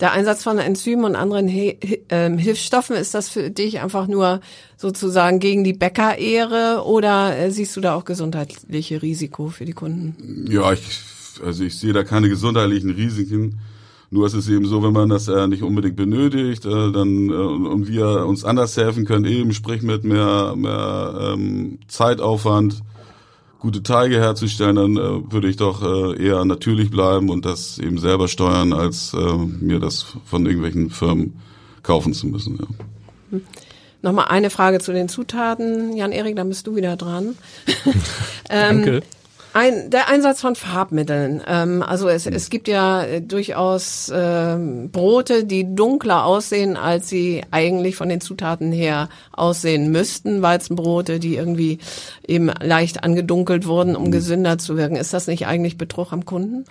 Der 0.00 0.12
Einsatz 0.12 0.42
von 0.42 0.58
Enzymen 0.58 1.04
und 1.04 1.16
anderen 1.16 1.46
He 1.46 1.78
äh, 2.08 2.36
Hilfsstoffen, 2.36 2.96
ist 2.96 3.14
das 3.14 3.28
für 3.28 3.50
dich 3.50 3.80
einfach 3.80 4.08
nur 4.08 4.40
sozusagen 4.76 5.38
gegen 5.38 5.62
die 5.62 5.72
Bäckerehre 5.72 6.82
oder 6.84 7.36
äh, 7.38 7.50
siehst 7.50 7.76
du 7.76 7.80
da 7.80 7.94
auch 7.94 8.04
gesundheitliche 8.04 9.02
Risiko 9.02 9.48
für 9.48 9.64
die 9.64 9.72
Kunden? 9.72 10.46
Ja, 10.50 10.72
ich, 10.72 10.80
also 11.44 11.64
ich 11.64 11.78
sehe 11.78 11.92
da 11.92 12.02
keine 12.02 12.28
gesundheitlichen 12.28 12.90
Risiken. 12.90 13.60
Nur 14.14 14.28
ist 14.28 14.34
es 14.34 14.48
eben 14.48 14.64
so, 14.64 14.80
wenn 14.84 14.92
man 14.92 15.08
das 15.08 15.26
äh, 15.26 15.48
nicht 15.48 15.64
unbedingt 15.64 15.96
benötigt, 15.96 16.64
äh, 16.66 16.92
dann 16.92 17.30
äh, 17.30 17.32
und 17.32 17.88
wir 17.88 18.24
uns 18.26 18.44
anders 18.44 18.76
helfen 18.76 19.06
können, 19.06 19.24
eben 19.24 19.52
sprich 19.52 19.82
mit 19.82 20.04
mehr, 20.04 20.54
mehr 20.54 21.32
ähm, 21.34 21.80
Zeitaufwand, 21.88 22.80
gute 23.58 23.82
Teige 23.82 24.20
herzustellen, 24.20 24.76
dann 24.76 24.96
äh, 24.96 25.32
würde 25.32 25.48
ich 25.48 25.56
doch 25.56 25.82
äh, 25.82 26.24
eher 26.24 26.44
natürlich 26.44 26.92
bleiben 26.92 27.28
und 27.28 27.44
das 27.44 27.80
eben 27.80 27.98
selber 27.98 28.28
steuern, 28.28 28.72
als 28.72 29.14
äh, 29.14 29.36
mir 29.36 29.80
das 29.80 30.06
von 30.24 30.46
irgendwelchen 30.46 30.90
Firmen 30.90 31.40
kaufen 31.82 32.12
zu 32.12 32.28
müssen. 32.28 32.56
Ja. 33.32 33.40
Nochmal 34.00 34.26
eine 34.28 34.50
Frage 34.50 34.78
zu 34.78 34.92
den 34.92 35.08
Zutaten. 35.08 35.96
Jan-Erik, 35.96 36.36
dann 36.36 36.50
bist 36.50 36.68
du 36.68 36.76
wieder 36.76 36.96
dran. 36.96 37.34
ähm, 38.48 38.84
Danke. 38.84 39.02
Ein, 39.56 39.88
der 39.88 40.08
Einsatz 40.08 40.40
von 40.40 40.56
Farbmitteln. 40.56 41.40
Ähm, 41.46 41.84
also 41.84 42.08
es, 42.08 42.26
es 42.26 42.50
gibt 42.50 42.66
ja 42.66 43.04
äh, 43.04 43.20
durchaus 43.22 44.08
äh, 44.08 44.58
Brote, 44.90 45.44
die 45.44 45.76
dunkler 45.76 46.24
aussehen, 46.24 46.76
als 46.76 47.08
sie 47.08 47.44
eigentlich 47.52 47.94
von 47.94 48.08
den 48.08 48.20
Zutaten 48.20 48.72
her 48.72 49.08
aussehen 49.30 49.92
müssten. 49.92 50.42
Weizenbrote, 50.42 51.20
die 51.20 51.36
irgendwie 51.36 51.78
eben 52.26 52.50
leicht 52.60 53.04
angedunkelt 53.04 53.68
wurden, 53.68 53.94
um 53.94 54.06
mhm. 54.06 54.10
gesünder 54.10 54.58
zu 54.58 54.76
wirken. 54.76 54.96
Ist 54.96 55.14
das 55.14 55.28
nicht 55.28 55.46
eigentlich 55.46 55.78
Betrug 55.78 56.12
am 56.12 56.24
Kunden? 56.24 56.64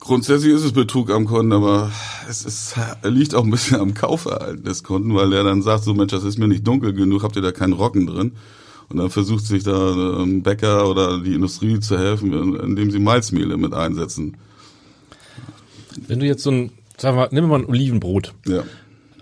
Grundsätzlich 0.00 0.54
ist 0.54 0.64
es 0.64 0.72
Betrug 0.72 1.10
am 1.10 1.26
Kunden, 1.26 1.52
aber 1.52 1.90
es 2.30 2.46
ist, 2.46 2.76
liegt 3.02 3.34
auch 3.34 3.44
ein 3.44 3.50
bisschen 3.50 3.78
am 3.78 3.92
Kaufverhalten 3.92 4.64
des 4.64 4.82
Kunden, 4.82 5.14
weil 5.14 5.34
er 5.34 5.44
dann 5.44 5.60
sagt, 5.60 5.84
so 5.84 5.92
Mensch, 5.92 6.12
das 6.12 6.24
ist 6.24 6.38
mir 6.38 6.48
nicht 6.48 6.66
dunkel 6.66 6.94
genug, 6.94 7.22
habt 7.22 7.36
ihr 7.36 7.42
da 7.42 7.52
keinen 7.52 7.74
Rocken 7.74 8.06
drin? 8.06 8.32
Und 8.88 8.98
dann 8.98 9.10
versucht 9.10 9.46
sich 9.46 9.64
da 9.64 10.22
ein 10.22 10.42
Bäcker 10.42 10.88
oder 10.88 11.20
die 11.20 11.34
Industrie 11.34 11.80
zu 11.80 11.98
helfen, 11.98 12.58
indem 12.60 12.90
sie 12.90 12.98
Malzmehle 12.98 13.56
mit 13.56 13.72
einsetzen. 13.72 14.36
Wenn 16.06 16.20
du 16.20 16.26
jetzt 16.26 16.42
so 16.42 16.50
ein, 16.50 16.72
sagen 16.96 17.16
wir, 17.16 17.28
nimm 17.30 17.48
mal 17.48 17.60
ein 17.60 17.66
Olivenbrot. 17.66 18.34
Ja. 18.46 18.62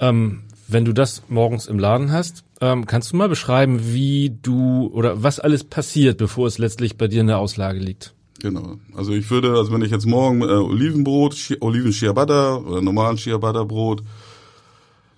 Ähm, 0.00 0.40
wenn 0.68 0.84
du 0.84 0.92
das 0.92 1.22
morgens 1.28 1.66
im 1.66 1.78
Laden 1.78 2.12
hast, 2.12 2.44
ähm, 2.60 2.86
kannst 2.86 3.12
du 3.12 3.16
mal 3.16 3.28
beschreiben, 3.28 3.92
wie 3.92 4.36
du 4.42 4.90
oder 4.92 5.22
was 5.22 5.38
alles 5.38 5.64
passiert, 5.64 6.18
bevor 6.18 6.46
es 6.46 6.58
letztlich 6.58 6.96
bei 6.96 7.08
dir 7.08 7.20
in 7.20 7.26
der 7.26 7.38
Auslage 7.38 7.78
liegt? 7.78 8.14
Genau. 8.40 8.78
Also 8.96 9.12
ich 9.12 9.30
würde, 9.30 9.56
also 9.56 9.72
wenn 9.72 9.82
ich 9.82 9.90
jetzt 9.90 10.06
morgen 10.06 10.42
äh, 10.42 10.46
Olivenbrot, 10.46 11.36
Oliven 11.60 11.92
Ciabatta 11.92 12.56
oder 12.56 12.82
normalen 12.82 13.16
Ciabatta 13.16 13.64
Brot 13.64 14.02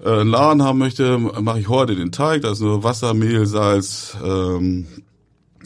äh, 0.03 0.09
einen 0.09 0.31
Laden 0.31 0.63
haben 0.63 0.79
möchte, 0.79 1.19
mache 1.19 1.61
ich 1.61 1.69
heute 1.69 1.95
den 1.95 2.13
Teig. 2.13 2.43
Da 2.43 2.53
ist 2.53 2.61
nur 2.61 2.83
Wasser, 2.83 3.15
Mehl, 3.15 3.47
Salz, 3.47 4.17
ähm, 4.25 4.87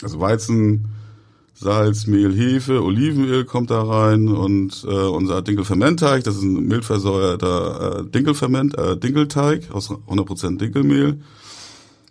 also 0.02 0.20
Weizen, 0.20 0.88
Salz, 1.54 2.06
Mehl, 2.06 2.32
Hefe, 2.34 2.84
Olivenöl 2.84 3.44
kommt 3.44 3.70
da 3.70 3.82
rein 3.82 4.28
und 4.28 4.84
äh, 4.84 4.90
unser 4.90 5.42
Dinkelfermentteig, 5.42 6.22
das 6.22 6.36
ist 6.36 6.42
ein 6.42 6.68
mildversäuerter 6.68 8.00
äh, 8.00 8.04
Dinkelferment, 8.04 8.78
äh, 8.78 8.96
Dinkelteig 8.96 9.72
aus 9.72 9.90
100% 9.90 10.58
Dinkelmehl. 10.58 11.20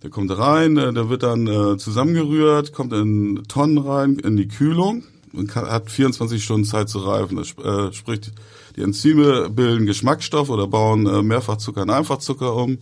Der 0.03 0.09
kommt 0.09 0.37
rein, 0.37 0.75
äh, 0.77 0.91
der 0.91 1.09
wird 1.09 1.23
dann 1.23 1.47
äh, 1.47 1.77
zusammengerührt, 1.77 2.73
kommt 2.73 2.91
in 2.91 3.43
Tonnen 3.47 3.77
rein 3.77 4.19
in 4.19 4.35
die 4.35 4.49
Kühlung 4.49 5.03
und 5.31 5.47
kann, 5.47 5.69
hat 5.69 5.89
24 5.89 6.43
Stunden 6.43 6.65
Zeit 6.65 6.89
zu 6.89 6.99
reifen. 6.99 7.37
Das 7.37 7.53
äh, 7.57 7.93
spricht 7.93 8.33
die 8.77 8.83
Enzyme 8.83 9.49
bilden 9.49 9.85
Geschmacksstoff 9.85 10.49
oder 10.49 10.67
bauen 10.67 11.07
äh, 11.07 11.23
Mehrfachzucker 11.23 11.81
in 11.81 11.89
Einfachzucker 11.89 12.55
um. 12.55 12.77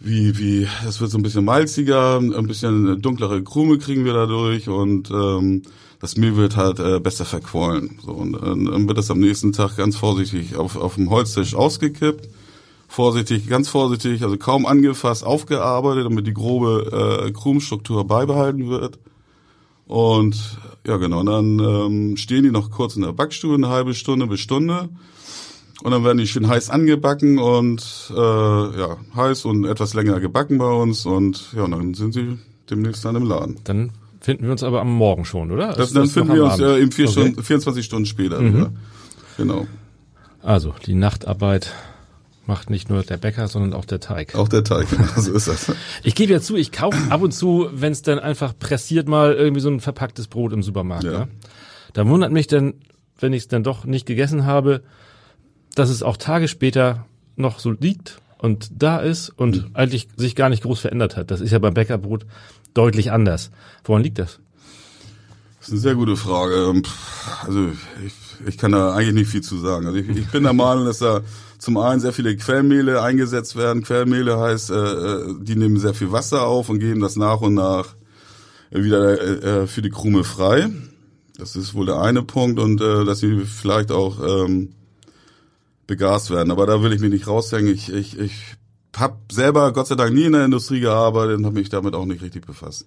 Wie, 0.00 0.38
wie, 0.38 0.66
es 0.86 1.00
wird 1.00 1.10
so 1.10 1.18
ein 1.18 1.22
bisschen 1.22 1.44
malziger, 1.44 2.16
ein 2.16 2.46
bisschen 2.46 3.00
dunklere 3.02 3.42
Krume 3.44 3.78
kriegen 3.78 4.04
wir 4.04 4.14
dadurch 4.14 4.68
und 4.68 5.10
ähm, 5.10 5.62
das 6.00 6.16
Mehl 6.16 6.36
wird 6.36 6.56
halt 6.56 6.80
äh, 6.80 6.98
besser 6.98 7.26
verquollen. 7.26 7.98
So, 8.02 8.12
und 8.12 8.32
dann 8.32 8.88
wird 8.88 8.96
das 8.96 9.10
am 9.10 9.20
nächsten 9.20 9.52
Tag 9.52 9.76
ganz 9.76 9.96
vorsichtig 9.96 10.56
auf, 10.56 10.76
auf 10.76 10.94
dem 10.94 11.10
Holztisch 11.10 11.54
ausgekippt. 11.54 12.28
Vorsichtig, 12.88 13.46
ganz 13.46 13.68
vorsichtig, 13.68 14.22
also 14.22 14.36
kaum 14.36 14.66
angefasst, 14.66 15.22
aufgearbeitet, 15.22 16.06
damit 16.06 16.26
die 16.26 16.34
grobe 16.34 17.26
äh, 17.26 17.30
Krumenstruktur 17.30 18.04
beibehalten 18.06 18.68
wird. 18.68 18.98
Und 19.90 20.56
ja, 20.86 20.98
genau. 20.98 21.18
Und 21.18 21.26
dann 21.26 21.58
ähm, 21.58 22.16
stehen 22.16 22.44
die 22.44 22.52
noch 22.52 22.70
kurz 22.70 22.94
in 22.94 23.02
der 23.02 23.12
Backstube, 23.12 23.56
eine 23.56 23.70
halbe 23.70 23.92
Stunde 23.92 24.28
bis 24.28 24.38
Stunde. 24.38 24.88
Und 25.82 25.90
dann 25.90 26.04
werden 26.04 26.18
die 26.18 26.28
schön 26.28 26.46
heiß 26.46 26.70
angebacken 26.70 27.40
und 27.40 28.12
äh, 28.14 28.14
ja, 28.14 28.98
heiß 29.16 29.46
und 29.46 29.64
etwas 29.64 29.94
länger 29.94 30.20
gebacken 30.20 30.58
bei 30.58 30.70
uns. 30.70 31.06
Und 31.06 31.52
ja, 31.56 31.64
und 31.64 31.72
dann 31.72 31.94
sind 31.94 32.14
sie 32.14 32.38
demnächst 32.70 33.04
dann 33.04 33.16
im 33.16 33.24
Laden. 33.24 33.56
Dann 33.64 33.90
finden 34.20 34.44
wir 34.44 34.52
uns 34.52 34.62
aber 34.62 34.80
am 34.80 34.92
Morgen 34.92 35.24
schon, 35.24 35.50
oder? 35.50 35.72
Das, 35.72 35.92
dann 35.92 36.06
finden 36.06 36.34
wir 36.34 36.44
uns 36.44 36.60
äh, 36.60 36.78
im 36.78 36.92
vier 36.92 37.06
okay. 37.06 37.22
Stunden, 37.22 37.42
24 37.42 37.84
Stunden 37.84 38.06
später 38.06 38.40
mhm. 38.40 38.54
wieder. 38.54 38.72
Genau. 39.38 39.66
Also 40.40 40.72
die 40.86 40.94
Nachtarbeit 40.94 41.74
macht 42.50 42.68
nicht 42.68 42.90
nur 42.90 43.04
der 43.04 43.16
Bäcker, 43.16 43.46
sondern 43.46 43.72
auch 43.74 43.84
der 43.84 44.00
Teig. 44.00 44.34
Auch 44.34 44.48
der 44.48 44.64
Teig, 44.64 44.90
genau, 44.90 45.06
so 45.16 45.32
ist 45.32 45.46
das. 45.46 45.72
ich 46.02 46.16
gebe 46.16 46.32
ja 46.32 46.40
zu, 46.40 46.56
ich 46.56 46.72
kaufe 46.72 46.98
ab 47.10 47.22
und 47.22 47.30
zu, 47.30 47.70
wenn 47.72 47.92
es 47.92 48.02
dann 48.02 48.18
einfach 48.18 48.58
pressiert 48.58 49.08
mal 49.08 49.34
irgendwie 49.34 49.60
so 49.60 49.70
ein 49.70 49.78
verpacktes 49.78 50.26
Brot 50.26 50.52
im 50.52 50.64
Supermarkt. 50.64 51.04
Ja. 51.04 51.12
ja? 51.12 51.28
Da 51.92 52.06
wundert 52.08 52.32
mich 52.32 52.48
dann, 52.48 52.74
wenn 53.20 53.32
ich 53.32 53.42
es 53.42 53.48
dann 53.48 53.62
doch 53.62 53.84
nicht 53.84 54.04
gegessen 54.04 54.46
habe, 54.46 54.82
dass 55.76 55.90
es 55.90 56.02
auch 56.02 56.16
Tage 56.16 56.48
später 56.48 57.06
noch 57.36 57.60
so 57.60 57.70
liegt 57.70 58.18
und 58.38 58.68
da 58.76 58.98
ist 58.98 59.28
und 59.28 59.68
mhm. 59.68 59.70
eigentlich 59.74 60.08
sich 60.16 60.34
gar 60.34 60.48
nicht 60.48 60.64
groß 60.64 60.80
verändert 60.80 61.16
hat. 61.16 61.30
Das 61.30 61.40
ist 61.40 61.52
ja 61.52 61.60
beim 61.60 61.74
Bäckerbrot 61.74 62.26
deutlich 62.74 63.12
anders. 63.12 63.52
Woran 63.84 64.02
liegt 64.02 64.18
das? 64.18 64.40
Das 65.60 65.68
ist 65.68 65.72
eine 65.74 65.80
sehr 65.82 65.94
gute 65.94 66.16
Frage. 66.16 66.56
Ähm, 66.68 66.82
also 67.46 67.68
ich, 68.04 68.14
ich 68.44 68.58
kann 68.58 68.72
da 68.72 68.92
eigentlich 68.92 69.14
nicht 69.14 69.30
viel 69.30 69.42
zu 69.42 69.56
sagen. 69.58 69.86
Also 69.86 69.98
ich, 69.98 70.08
ich 70.08 70.26
bin 70.32 70.42
der 70.42 70.52
Meinung, 70.64 70.84
dass 70.84 70.98
da 70.98 71.20
zum 71.60 71.76
einen 71.76 72.00
sehr 72.00 72.12
viele 72.12 72.36
Quellmehle 72.36 73.02
eingesetzt 73.02 73.54
werden. 73.54 73.82
Quellmehle 73.82 74.38
heißt, 74.38 74.70
äh, 74.70 74.74
äh, 74.74 75.34
die 75.40 75.56
nehmen 75.56 75.78
sehr 75.78 75.94
viel 75.94 76.10
Wasser 76.10 76.46
auf 76.46 76.70
und 76.70 76.80
geben 76.80 77.00
das 77.00 77.16
nach 77.16 77.42
und 77.42 77.54
nach 77.54 77.94
wieder 78.70 79.20
äh, 79.62 79.66
für 79.66 79.82
die 79.82 79.90
Krume 79.90 80.24
frei. 80.24 80.70
Das 81.36 81.56
ist 81.56 81.74
wohl 81.74 81.86
der 81.86 82.00
eine 82.00 82.22
Punkt 82.22 82.58
und 82.58 82.80
äh, 82.80 83.04
dass 83.04 83.20
sie 83.20 83.44
vielleicht 83.44 83.92
auch 83.92 84.46
ähm, 84.46 84.72
begast 85.86 86.30
werden. 86.30 86.50
Aber 86.50 86.66
da 86.66 86.82
will 86.82 86.92
ich 86.92 87.00
mich 87.00 87.10
nicht 87.10 87.26
raushängen. 87.26 87.72
Ich, 87.74 87.92
ich, 87.92 88.18
ich 88.18 88.32
habe 88.96 89.16
selber 89.30 89.72
Gott 89.72 89.88
sei 89.88 89.96
Dank 89.96 90.14
nie 90.14 90.24
in 90.24 90.32
der 90.32 90.46
Industrie 90.46 90.80
gearbeitet 90.80 91.38
und 91.38 91.46
habe 91.46 91.58
mich 91.58 91.68
damit 91.68 91.94
auch 91.94 92.06
nicht 92.06 92.22
richtig 92.22 92.46
befasst. 92.46 92.86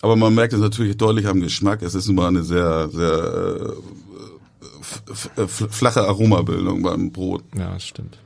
Aber 0.00 0.16
man 0.16 0.34
merkt 0.34 0.52
es 0.52 0.60
natürlich 0.60 0.96
deutlich 0.96 1.26
am 1.26 1.40
Geschmack. 1.40 1.82
Es 1.82 1.94
ist 1.94 2.06
nun 2.06 2.16
mal 2.16 2.28
eine 2.28 2.42
sehr, 2.42 2.88
sehr 2.88 3.04
äh, 3.04 4.07
flache 5.46 6.02
Aromabildung 6.02 6.82
beim 6.82 7.12
Brot. 7.12 7.42
Ja, 7.56 7.74
das 7.74 7.84
stimmt. 7.84 8.18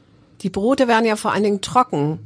Die 0.43 0.51
Brote 0.51 0.89
werden 0.89 1.05
ja 1.05 1.17
vor 1.17 1.33
allen 1.33 1.45
Dingen 1.45 1.61
trocken. 1.61 2.21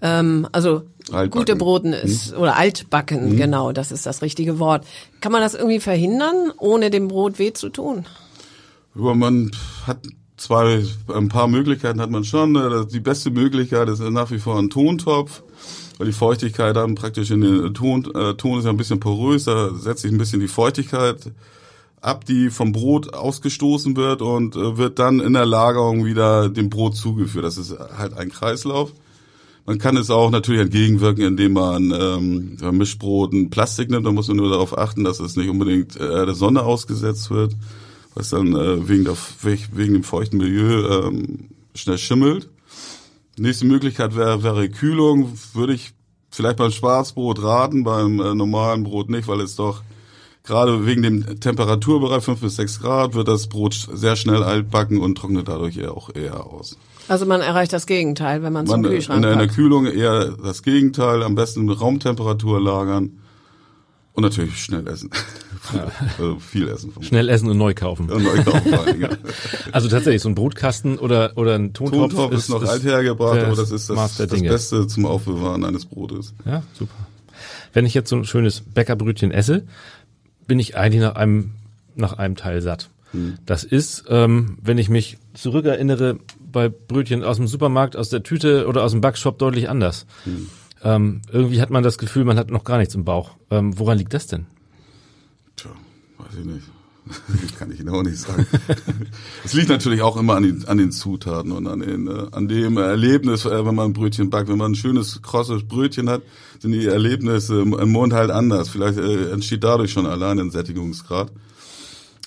Ähm, 0.00 0.48
also 0.52 0.82
altbacken. 1.10 1.30
gute 1.30 1.56
Broten 1.56 1.92
ist 1.92 2.32
hm? 2.32 2.38
oder 2.38 2.56
altbacken, 2.56 3.30
hm? 3.30 3.36
genau, 3.36 3.72
das 3.72 3.90
ist 3.90 4.06
das 4.06 4.22
richtige 4.22 4.58
Wort. 4.58 4.86
Kann 5.20 5.32
man 5.32 5.40
das 5.40 5.54
irgendwie 5.54 5.80
verhindern, 5.80 6.52
ohne 6.58 6.90
dem 6.90 7.08
Brot 7.08 7.38
weh 7.38 7.52
zu 7.52 7.68
tun? 7.68 8.06
Ja, 8.94 9.14
man 9.14 9.50
hat 9.86 9.98
zwei, 10.36 10.84
ein 11.12 11.28
paar 11.28 11.48
Möglichkeiten 11.48 12.00
hat 12.00 12.10
man 12.10 12.24
schon. 12.24 12.52
Ne? 12.52 12.86
Die 12.90 13.00
beste 13.00 13.30
Möglichkeit 13.30 13.88
ist 13.88 14.00
nach 14.00 14.30
wie 14.30 14.38
vor 14.38 14.58
ein 14.58 14.70
Tontopf 14.70 15.42
weil 15.98 16.06
die 16.06 16.12
Feuchtigkeit 16.12 16.76
dann 16.76 16.94
praktisch 16.94 17.30
in 17.30 17.40
den 17.40 17.74
Ton, 17.74 18.08
äh, 18.14 18.34
Ton 18.34 18.58
ist 18.60 18.64
ja 18.64 18.70
ein 18.70 18.76
bisschen 18.76 19.00
porös, 19.00 19.44
da 19.44 19.74
setzt 19.74 20.02
sich 20.02 20.12
ein 20.12 20.18
bisschen 20.18 20.40
die 20.40 20.48
Feuchtigkeit 20.48 21.32
ab, 22.00 22.24
die 22.24 22.50
vom 22.50 22.72
Brot 22.72 23.14
ausgestoßen 23.14 23.96
wird 23.96 24.22
und 24.22 24.56
äh, 24.56 24.76
wird 24.76 24.98
dann 24.98 25.20
in 25.20 25.32
der 25.32 25.46
Lagerung 25.46 26.04
wieder 26.04 26.48
dem 26.48 26.70
Brot 26.70 26.96
zugeführt. 26.96 27.44
Das 27.44 27.58
ist 27.58 27.76
halt 27.96 28.16
ein 28.16 28.30
Kreislauf. 28.30 28.92
Man 29.66 29.78
kann 29.78 29.98
es 29.98 30.08
auch 30.08 30.30
natürlich 30.30 30.62
entgegenwirken, 30.62 31.24
indem 31.24 31.52
man 31.52 31.90
ähm, 31.90 32.56
Mischbrot 32.76 33.34
ein 33.34 33.50
Plastik 33.50 33.90
nimmt. 33.90 34.06
Da 34.06 34.12
muss 34.12 34.28
man 34.28 34.38
nur 34.38 34.48
darauf 34.48 34.76
achten, 34.78 35.04
dass 35.04 35.20
es 35.20 35.36
nicht 35.36 35.50
unbedingt 35.50 35.94
äh, 35.96 36.24
der 36.24 36.34
Sonne 36.34 36.62
ausgesetzt 36.62 37.30
wird, 37.30 37.54
was 38.14 38.30
dann 38.30 38.54
äh, 38.54 38.88
wegen, 38.88 39.04
der, 39.04 39.16
wegen 39.42 39.92
dem 39.92 40.04
feuchten 40.04 40.38
Milieu 40.38 41.06
ähm, 41.06 41.50
schnell 41.74 41.98
schimmelt. 41.98 42.48
Nächste 43.36 43.66
Möglichkeit 43.66 44.16
wäre, 44.16 44.42
wäre 44.42 44.70
Kühlung. 44.70 45.38
Würde 45.52 45.74
ich 45.74 45.92
vielleicht 46.30 46.56
beim 46.56 46.70
Schwarzbrot 46.70 47.42
raten, 47.42 47.84
beim 47.84 48.20
äh, 48.20 48.34
normalen 48.34 48.84
Brot 48.84 49.10
nicht, 49.10 49.28
weil 49.28 49.42
es 49.42 49.54
doch 49.54 49.82
gerade 50.44 50.86
wegen 50.86 51.02
dem 51.02 51.40
Temperaturbereich 51.40 52.24
5 52.24 52.40
bis 52.40 52.56
6 52.56 52.80
Grad 52.80 53.14
wird 53.14 53.28
das 53.28 53.48
Brot 53.48 53.74
sehr 53.92 54.16
schnell 54.16 54.42
altbacken 54.42 54.98
und 54.98 55.16
trocknet 55.16 55.48
dadurch 55.48 55.76
eher 55.76 55.96
auch 55.96 56.14
eher 56.14 56.46
aus. 56.46 56.76
Also 57.08 57.24
man 57.24 57.40
erreicht 57.40 57.72
das 57.72 57.86
Gegenteil, 57.86 58.42
wenn 58.42 58.52
man 58.52 58.66
es 58.66 58.72
im 58.72 58.82
Kühlschrank 58.82 59.16
in, 59.16 59.22
der, 59.22 59.32
in 59.32 59.38
der 59.38 59.48
Kühlung 59.48 59.86
eher 59.86 60.36
das 60.42 60.62
Gegenteil, 60.62 61.22
am 61.22 61.34
besten 61.34 61.64
mit 61.64 61.80
Raumtemperatur 61.80 62.60
lagern 62.60 63.18
und 64.12 64.22
natürlich 64.24 64.62
schnell 64.62 64.86
essen. 64.88 65.10
Ja. 65.72 65.90
also 66.18 66.38
viel 66.38 66.68
essen. 66.68 66.92
Schnell 67.00 67.28
essen 67.28 67.48
und 67.48 67.56
neu 67.56 67.72
kaufen. 67.72 68.10
Und 68.10 68.24
neu 68.24 68.42
kaufen 68.42 69.00
ja. 69.00 69.10
Also 69.72 69.88
tatsächlich, 69.88 70.22
so 70.22 70.28
ein 70.28 70.34
Brotkasten 70.34 70.98
oder, 70.98 71.32
oder 71.36 71.54
ein 71.54 71.72
Tontopf, 71.72 72.14
Tontopf 72.14 72.32
ist, 72.32 72.40
ist 72.40 72.48
noch 72.50 72.62
alt 72.64 72.82
hergebracht, 72.82 73.38
aber 73.38 73.56
das 73.56 73.70
ist 73.70 73.88
das, 73.88 74.16
das 74.16 74.42
Beste 74.42 74.86
zum 74.86 75.06
Aufbewahren 75.06 75.64
eines 75.64 75.86
Brotes. 75.86 76.34
Ja, 76.44 76.62
super. 76.76 76.94
Wenn 77.72 77.86
ich 77.86 77.94
jetzt 77.94 78.10
so 78.10 78.16
ein 78.16 78.24
schönes 78.24 78.60
Bäckerbrötchen 78.60 79.30
esse, 79.30 79.66
bin 80.48 80.58
ich 80.58 80.76
eigentlich 80.76 81.02
nach 81.02 81.14
einem, 81.14 81.52
nach 81.94 82.14
einem 82.14 82.34
Teil 82.34 82.60
satt. 82.60 82.90
Hm. 83.12 83.38
Das 83.46 83.62
ist, 83.62 84.06
ähm, 84.08 84.58
wenn 84.60 84.78
ich 84.78 84.88
mich 84.88 85.18
zurückerinnere, 85.34 86.18
bei 86.50 86.68
Brötchen 86.68 87.22
aus 87.22 87.36
dem 87.36 87.46
Supermarkt, 87.46 87.96
aus 87.96 88.08
der 88.08 88.22
Tüte 88.22 88.66
oder 88.66 88.82
aus 88.82 88.90
dem 88.92 89.00
Backshop 89.00 89.38
deutlich 89.38 89.68
anders. 89.68 90.06
Hm. 90.24 90.48
Ähm, 90.82 91.22
irgendwie 91.30 91.60
hat 91.60 91.70
man 91.70 91.84
das 91.84 91.98
Gefühl, 91.98 92.24
man 92.24 92.38
hat 92.38 92.50
noch 92.50 92.64
gar 92.64 92.78
nichts 92.78 92.94
im 92.94 93.04
Bauch. 93.04 93.36
Ähm, 93.50 93.78
woran 93.78 93.98
liegt 93.98 94.14
das 94.14 94.26
denn? 94.26 94.46
Tja, 95.56 95.70
weiß 96.18 96.38
ich 96.40 96.44
nicht. 96.44 96.66
Kann 97.58 97.70
ich 97.72 97.80
Ihnen 97.80 97.88
auch 97.90 98.02
nicht 98.02 98.18
sagen. 98.18 98.46
Es 99.44 99.54
liegt 99.54 99.68
natürlich 99.68 100.02
auch 100.02 100.16
immer 100.16 100.36
an 100.36 100.42
den, 100.42 100.64
an 100.66 100.78
den 100.78 100.92
Zutaten 100.92 101.52
und 101.52 101.66
an, 101.66 101.80
den, 101.80 102.06
äh, 102.06 102.26
an 102.32 102.48
dem 102.48 102.76
Erlebnis, 102.76 103.44
äh, 103.44 103.64
wenn 103.64 103.74
man 103.74 103.86
ein 103.86 103.92
Brötchen 103.92 104.30
backt. 104.30 104.48
Wenn 104.48 104.58
man 104.58 104.72
ein 104.72 104.74
schönes, 104.74 105.22
krosses 105.22 105.64
Brötchen 105.64 106.10
hat, 106.10 106.22
sind 106.60 106.72
die 106.72 106.86
Erlebnisse 106.86 107.60
im, 107.60 107.72
im 107.72 107.90
Mund 107.90 108.12
halt 108.12 108.30
anders. 108.30 108.68
Vielleicht 108.68 108.98
äh, 108.98 109.30
entsteht 109.30 109.64
dadurch 109.64 109.92
schon 109.92 110.06
allein 110.06 110.38
ein 110.38 110.50
Sättigungsgrad. 110.50 111.32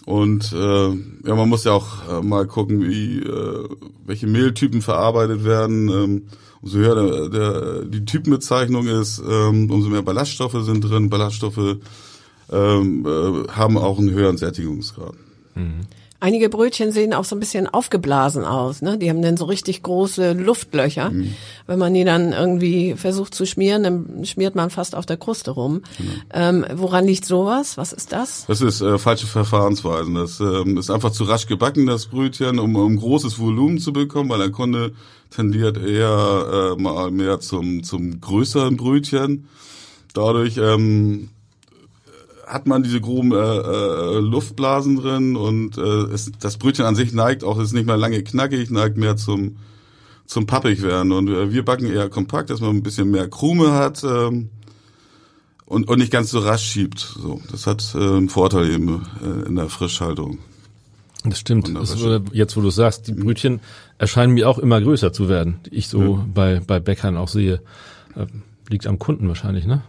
Und 0.05 0.51
äh, 0.51 0.89
ja, 1.27 1.35
man 1.35 1.49
muss 1.49 1.63
ja 1.63 1.73
auch 1.73 1.87
äh, 2.09 2.21
mal 2.23 2.47
gucken, 2.47 2.81
wie 2.81 3.19
äh, 3.19 3.69
welche 4.05 4.27
Mehltypen 4.27 4.81
verarbeitet 4.81 5.43
werden. 5.43 5.89
Ähm, 5.89 6.21
umso 6.61 6.77
höher 6.77 6.95
der, 6.95 7.29
der, 7.29 7.85
die 7.85 8.05
Typenbezeichnung 8.05 8.87
ist, 8.87 9.21
ähm, 9.27 9.69
umso 9.69 9.89
mehr 9.89 10.01
Ballaststoffe 10.01 10.57
sind 10.63 10.81
drin. 10.81 11.09
Ballaststoffe 11.09 11.77
ähm, 12.51 13.05
äh, 13.05 13.51
haben 13.51 13.77
auch 13.77 13.99
einen 13.99 14.11
höheren 14.11 14.37
Sättigungsgrad. 14.37 15.13
Mhm. 15.55 15.81
Einige 16.23 16.49
Brötchen 16.49 16.91
sehen 16.91 17.15
auch 17.15 17.25
so 17.25 17.35
ein 17.35 17.39
bisschen 17.39 17.67
aufgeblasen 17.67 18.45
aus, 18.45 18.83
ne? 18.83 18.99
Die 18.99 19.09
haben 19.09 19.23
dann 19.23 19.37
so 19.37 19.45
richtig 19.45 19.81
große 19.81 20.33
Luftlöcher. 20.33 21.09
Mhm. 21.09 21.33
Wenn 21.65 21.79
man 21.79 21.95
die 21.95 22.03
dann 22.03 22.31
irgendwie 22.31 22.93
versucht 22.95 23.33
zu 23.33 23.47
schmieren, 23.47 23.81
dann 23.81 24.23
schmiert 24.25 24.53
man 24.53 24.69
fast 24.69 24.93
auf 24.93 25.07
der 25.07 25.17
Kruste 25.17 25.49
rum. 25.49 25.81
Genau. 25.97 26.11
Ähm, 26.31 26.65
woran 26.75 27.05
liegt 27.07 27.25
sowas? 27.25 27.75
Was 27.75 27.91
ist 27.91 28.11
das? 28.11 28.45
Das 28.45 28.61
ist 28.61 28.81
äh, 28.81 28.99
falsche 28.99 29.25
Verfahrensweisen. 29.25 30.13
Das 30.13 30.39
ähm, 30.39 30.77
ist 30.77 30.91
einfach 30.91 31.11
zu 31.11 31.23
rasch 31.23 31.47
gebacken, 31.47 31.87
das 31.87 32.05
Brötchen, 32.05 32.59
um, 32.59 32.75
um 32.75 32.97
großes 32.97 33.39
Volumen 33.39 33.79
zu 33.79 33.91
bekommen, 33.91 34.29
weil 34.29 34.37
der 34.37 34.51
Kunde 34.51 34.93
tendiert 35.31 35.83
eher 35.83 36.75
äh, 36.77 36.79
mal 36.79 37.09
mehr 37.09 37.39
zum, 37.39 37.81
zum 37.81 38.21
größeren 38.21 38.77
Brötchen. 38.77 39.47
Dadurch 40.13 40.57
ähm, 40.57 41.29
hat 42.51 42.67
man 42.67 42.83
diese 42.83 42.99
groben 43.01 43.31
äh, 43.31 43.35
äh, 43.37 44.19
Luftblasen 44.19 44.97
drin 44.97 45.35
und 45.35 45.77
äh, 45.77 45.81
es, 46.13 46.31
das 46.39 46.57
Brötchen 46.57 46.85
an 46.85 46.95
sich 46.95 47.13
neigt 47.13 47.43
auch, 47.43 47.59
ist 47.59 47.73
nicht 47.73 47.85
mehr 47.85 47.97
lange 47.97 48.21
knackig, 48.23 48.69
neigt 48.71 48.97
mehr 48.97 49.15
zum 49.15 49.57
zum 50.25 50.45
pappig 50.45 50.81
werden 50.81 51.11
und 51.11 51.27
äh, 51.29 51.51
wir 51.51 51.65
backen 51.65 51.87
eher 51.91 52.09
kompakt, 52.09 52.49
dass 52.49 52.61
man 52.61 52.69
ein 52.71 52.83
bisschen 52.83 53.11
mehr 53.11 53.27
Krume 53.29 53.71
hat 53.73 54.03
ähm, 54.03 54.49
und 55.65 55.87
und 55.89 55.99
nicht 55.99 56.11
ganz 56.11 56.31
so 56.31 56.39
rasch 56.39 56.63
schiebt. 56.63 56.99
So, 56.99 57.41
das 57.51 57.67
hat 57.67 57.95
äh, 57.95 57.97
einen 57.99 58.29
Vorteil 58.29 58.69
eben 58.71 59.05
äh, 59.23 59.47
in 59.47 59.55
der 59.55 59.67
Frischhaltung. 59.69 60.39
Das 61.23 61.39
stimmt. 61.39 61.75
Das, 61.75 62.01
äh, 62.01 62.19
jetzt, 62.33 62.57
wo 62.57 62.61
du 62.61 62.69
sagst, 62.69 63.07
die 63.07 63.13
Brötchen 63.13 63.59
erscheinen 63.97 64.33
mir 64.33 64.49
auch 64.49 64.57
immer 64.57 64.81
größer 64.81 65.13
zu 65.13 65.29
werden, 65.29 65.59
die 65.65 65.75
ich 65.75 65.87
so 65.87 66.01
Ja. 66.01 66.25
bei, 66.33 66.61
bei 66.65 66.79
Bäckern 66.79 67.15
auch 67.17 67.27
sehe. 67.27 67.61
Äh, 68.15 68.25
liegt 68.69 68.87
am 68.87 68.99
Kunden 68.99 69.27
wahrscheinlich, 69.27 69.65
ne? 69.65 69.83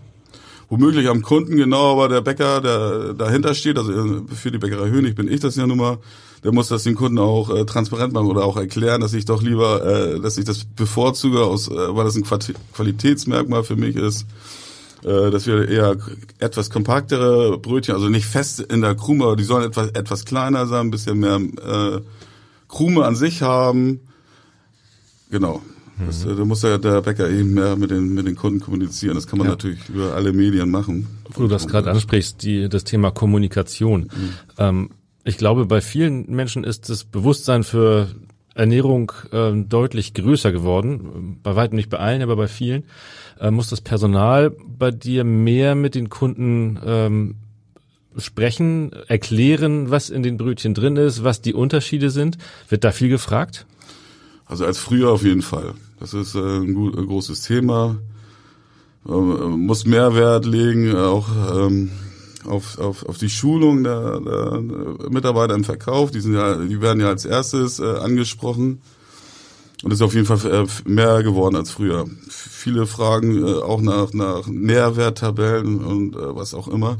Womöglich 0.72 1.06
am 1.06 1.20
Kunden, 1.20 1.56
genau, 1.56 1.92
aber 1.92 2.08
der 2.08 2.22
Bäcker, 2.22 2.62
der 2.62 3.12
dahinter 3.12 3.54
steht, 3.54 3.76
also 3.76 4.22
für 4.34 4.50
die 4.50 4.56
Bäckerei 4.56 4.88
Hönig 4.88 5.14
bin 5.14 5.30
ich 5.30 5.40
das 5.40 5.54
ja 5.56 5.66
nun 5.66 5.76
mal, 5.76 5.98
der 6.44 6.52
muss 6.54 6.68
das 6.68 6.84
den 6.84 6.94
Kunden 6.94 7.18
auch 7.18 7.54
äh, 7.54 7.66
transparent 7.66 8.14
machen 8.14 8.28
oder 8.28 8.46
auch 8.46 8.56
erklären, 8.56 9.02
dass 9.02 9.12
ich 9.12 9.26
doch 9.26 9.42
lieber, 9.42 9.84
äh, 9.84 10.18
dass 10.18 10.38
ich 10.38 10.46
das 10.46 10.64
bevorzuge, 10.64 11.44
aus, 11.44 11.68
äh, 11.68 11.74
weil 11.74 12.06
das 12.06 12.16
ein 12.16 12.24
Qualitätsmerkmal 12.72 13.64
für 13.64 13.76
mich 13.76 13.96
ist, 13.96 14.24
äh, 15.04 15.30
dass 15.30 15.46
wir 15.46 15.68
eher 15.68 15.98
etwas 16.38 16.70
kompaktere 16.70 17.58
Brötchen, 17.58 17.94
also 17.94 18.08
nicht 18.08 18.24
fest 18.24 18.60
in 18.60 18.80
der 18.80 18.94
Krume, 18.94 19.24
aber 19.24 19.36
die 19.36 19.44
sollen 19.44 19.66
etwas, 19.66 19.90
etwas 19.90 20.24
kleiner 20.24 20.66
sein, 20.66 20.86
ein 20.86 20.90
bisschen 20.90 21.18
mehr 21.18 21.36
äh, 21.36 22.00
Krume 22.68 23.04
an 23.04 23.14
sich 23.14 23.42
haben. 23.42 24.00
Genau. 25.30 25.60
Das, 26.06 26.24
äh, 26.24 26.34
da 26.34 26.44
muss 26.44 26.62
ja 26.62 26.78
der 26.78 27.02
Bäcker 27.02 27.28
eben 27.30 27.54
mehr 27.54 27.76
mit 27.76 27.90
den, 27.90 28.14
mit 28.14 28.26
den 28.26 28.36
Kunden 28.36 28.60
kommunizieren. 28.60 29.14
Das 29.14 29.26
kann 29.26 29.38
man 29.38 29.46
Ja. 29.46 29.52
natürlich 29.52 29.88
über 29.88 30.14
alle 30.14 30.32
Medien 30.32 30.70
machen. 30.70 31.06
Wo 31.32 31.42
du 31.42 31.48
das 31.48 31.68
gerade 31.68 31.90
ansprichst, 31.90 32.42
die, 32.42 32.68
das 32.68 32.84
Thema 32.84 33.10
Kommunikation. 33.10 34.08
Ähm, 34.58 34.90
ich 35.24 35.38
glaube, 35.38 35.66
bei 35.66 35.80
vielen 35.80 36.30
Menschen 36.30 36.64
ist 36.64 36.88
das 36.88 37.04
Bewusstsein 37.04 37.62
für 37.62 38.08
Ernährung 38.54 39.12
ähm, 39.32 39.68
deutlich 39.68 40.14
größer 40.14 40.52
geworden. 40.52 41.38
Bei 41.42 41.56
weitem 41.56 41.76
nicht 41.76 41.90
bei 41.90 41.98
allen, 41.98 42.22
aber 42.22 42.36
bei 42.36 42.48
vielen. 42.48 42.84
Äh, 43.40 43.50
muss 43.50 43.68
das 43.70 43.80
Personal 43.80 44.50
bei 44.66 44.90
dir 44.90 45.24
mehr 45.24 45.74
mit 45.74 45.94
den 45.94 46.08
Kunden 46.10 46.78
ähm, 46.84 47.34
sprechen, 48.18 48.92
erklären, 49.08 49.90
was 49.90 50.10
in 50.10 50.22
den 50.22 50.36
Brötchen 50.36 50.74
drin 50.74 50.96
ist, 50.96 51.24
was 51.24 51.40
die 51.40 51.54
Unterschiede 51.54 52.10
sind? 52.10 52.36
Wird 52.68 52.84
da 52.84 52.92
viel 52.92 53.08
gefragt? 53.08 53.66
Also 54.52 54.66
als 54.66 54.76
früher 54.76 55.08
auf 55.08 55.24
jeden 55.24 55.40
Fall. 55.40 55.72
Das 55.98 56.12
ist 56.12 56.34
äh, 56.34 56.38
ein, 56.38 56.74
gut, 56.74 56.94
ein 56.98 57.06
großes 57.06 57.40
Thema. 57.40 57.96
Ähm, 59.08 59.64
muss 59.66 59.86
mehr 59.86 60.14
Wert 60.14 60.44
legen, 60.44 60.88
äh, 60.88 60.94
auch 60.94 61.26
ähm, 61.54 61.90
auf, 62.44 62.78
auf, 62.78 63.06
auf 63.06 63.16
die 63.16 63.30
Schulung 63.30 63.82
der, 63.82 64.20
der 64.20 64.60
Mitarbeiter 65.08 65.54
im 65.54 65.64
Verkauf. 65.64 66.10
Die 66.10 66.20
sind 66.20 66.34
ja, 66.34 66.56
die 66.56 66.82
werden 66.82 67.00
ja 67.00 67.08
als 67.08 67.24
erstes 67.24 67.78
äh, 67.78 67.96
angesprochen. 67.96 68.82
Und 69.82 69.90
es 69.90 70.00
ist 70.00 70.02
auf 70.02 70.12
jeden 70.12 70.26
Fall 70.26 70.44
äh, 70.44 70.66
mehr 70.86 71.22
geworden 71.22 71.56
als 71.56 71.70
früher. 71.70 72.04
Viele 72.28 72.86
fragen 72.86 73.42
äh, 73.42 73.54
auch 73.54 73.80
nach, 73.80 74.12
nach 74.12 74.48
Nährwerttabellen 74.48 75.82
und 75.82 76.14
äh, 76.14 76.36
was 76.36 76.52
auch 76.52 76.68
immer, 76.68 76.98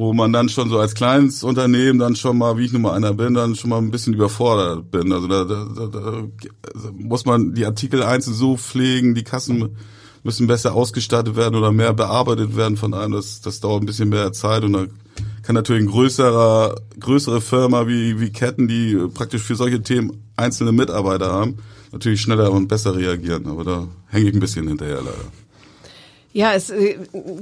wo 0.00 0.14
man 0.14 0.32
dann 0.32 0.48
schon 0.48 0.70
so 0.70 0.78
als 0.78 0.94
kleines 0.94 1.44
Unternehmen 1.44 1.98
dann 1.98 2.16
schon 2.16 2.38
mal, 2.38 2.56
wie 2.56 2.64
ich 2.64 2.72
nun 2.72 2.80
mal 2.80 2.94
einer 2.94 3.12
bin, 3.12 3.34
dann 3.34 3.54
schon 3.54 3.68
mal 3.68 3.76
ein 3.76 3.90
bisschen 3.90 4.14
überfordert 4.14 4.90
bin. 4.90 5.12
Also 5.12 5.28
da, 5.28 5.44
da, 5.44 5.66
da, 5.74 5.86
da 5.88 6.22
muss 6.94 7.26
man 7.26 7.52
die 7.52 7.66
Artikel 7.66 8.02
einzeln 8.02 8.32
so 8.32 8.56
pflegen, 8.56 9.14
die 9.14 9.24
Kassen 9.24 9.76
müssen 10.22 10.46
besser 10.46 10.74
ausgestattet 10.74 11.36
werden 11.36 11.54
oder 11.54 11.70
mehr 11.70 11.92
bearbeitet 11.92 12.56
werden 12.56 12.78
von 12.78 12.94
einem. 12.94 13.12
Das, 13.12 13.42
das 13.42 13.60
dauert 13.60 13.82
ein 13.82 13.86
bisschen 13.86 14.08
mehr 14.08 14.32
Zeit 14.32 14.64
und 14.64 14.72
da 14.72 14.86
kann 15.42 15.54
natürlich 15.54 15.82
ein 15.82 15.90
größerer, 15.90 16.76
größere 16.98 17.42
Firma 17.42 17.86
wie, 17.86 18.18
wie 18.20 18.30
Ketten, 18.30 18.68
die 18.68 18.96
praktisch 19.12 19.42
für 19.42 19.54
solche 19.54 19.82
Themen 19.82 20.30
einzelne 20.34 20.72
Mitarbeiter 20.72 21.30
haben, 21.30 21.58
natürlich 21.92 22.22
schneller 22.22 22.50
und 22.52 22.68
besser 22.68 22.96
reagieren. 22.96 23.46
Aber 23.48 23.64
da 23.64 23.86
hänge 24.06 24.30
ich 24.30 24.34
ein 24.34 24.40
bisschen 24.40 24.66
hinterher 24.66 25.02
leider. 25.02 25.49
Ja, 26.32 26.52
es 26.54 26.70
äh, 26.70 26.96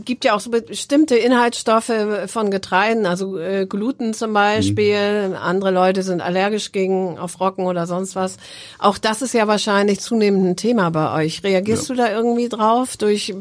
gibt 0.06 0.24
ja 0.24 0.34
auch 0.34 0.40
so 0.40 0.48
bestimmte 0.50 1.14
Inhaltsstoffe 1.16 1.92
von 2.26 2.50
Getreiden, 2.50 3.04
also 3.04 3.36
äh, 3.38 3.66
Gluten 3.68 4.14
zum 4.14 4.32
Beispiel. 4.32 5.36
Andere 5.38 5.70
Leute 5.72 6.02
sind 6.02 6.22
allergisch 6.22 6.72
gegen 6.72 7.18
auf 7.18 7.38
Roggen 7.38 7.66
oder 7.66 7.86
sonst 7.86 8.16
was. 8.16 8.38
Auch 8.78 8.96
das 8.96 9.20
ist 9.20 9.34
ja 9.34 9.46
wahrscheinlich 9.46 10.00
zunehmend 10.00 10.46
ein 10.46 10.56
Thema 10.56 10.90
bei 10.90 11.22
euch. 11.24 11.44
Reagierst 11.44 11.90
Ja. 11.90 11.94
du 11.94 12.00
da 12.00 12.10
irgendwie 12.12 12.48
drauf 12.48 12.96
durch 12.96 13.34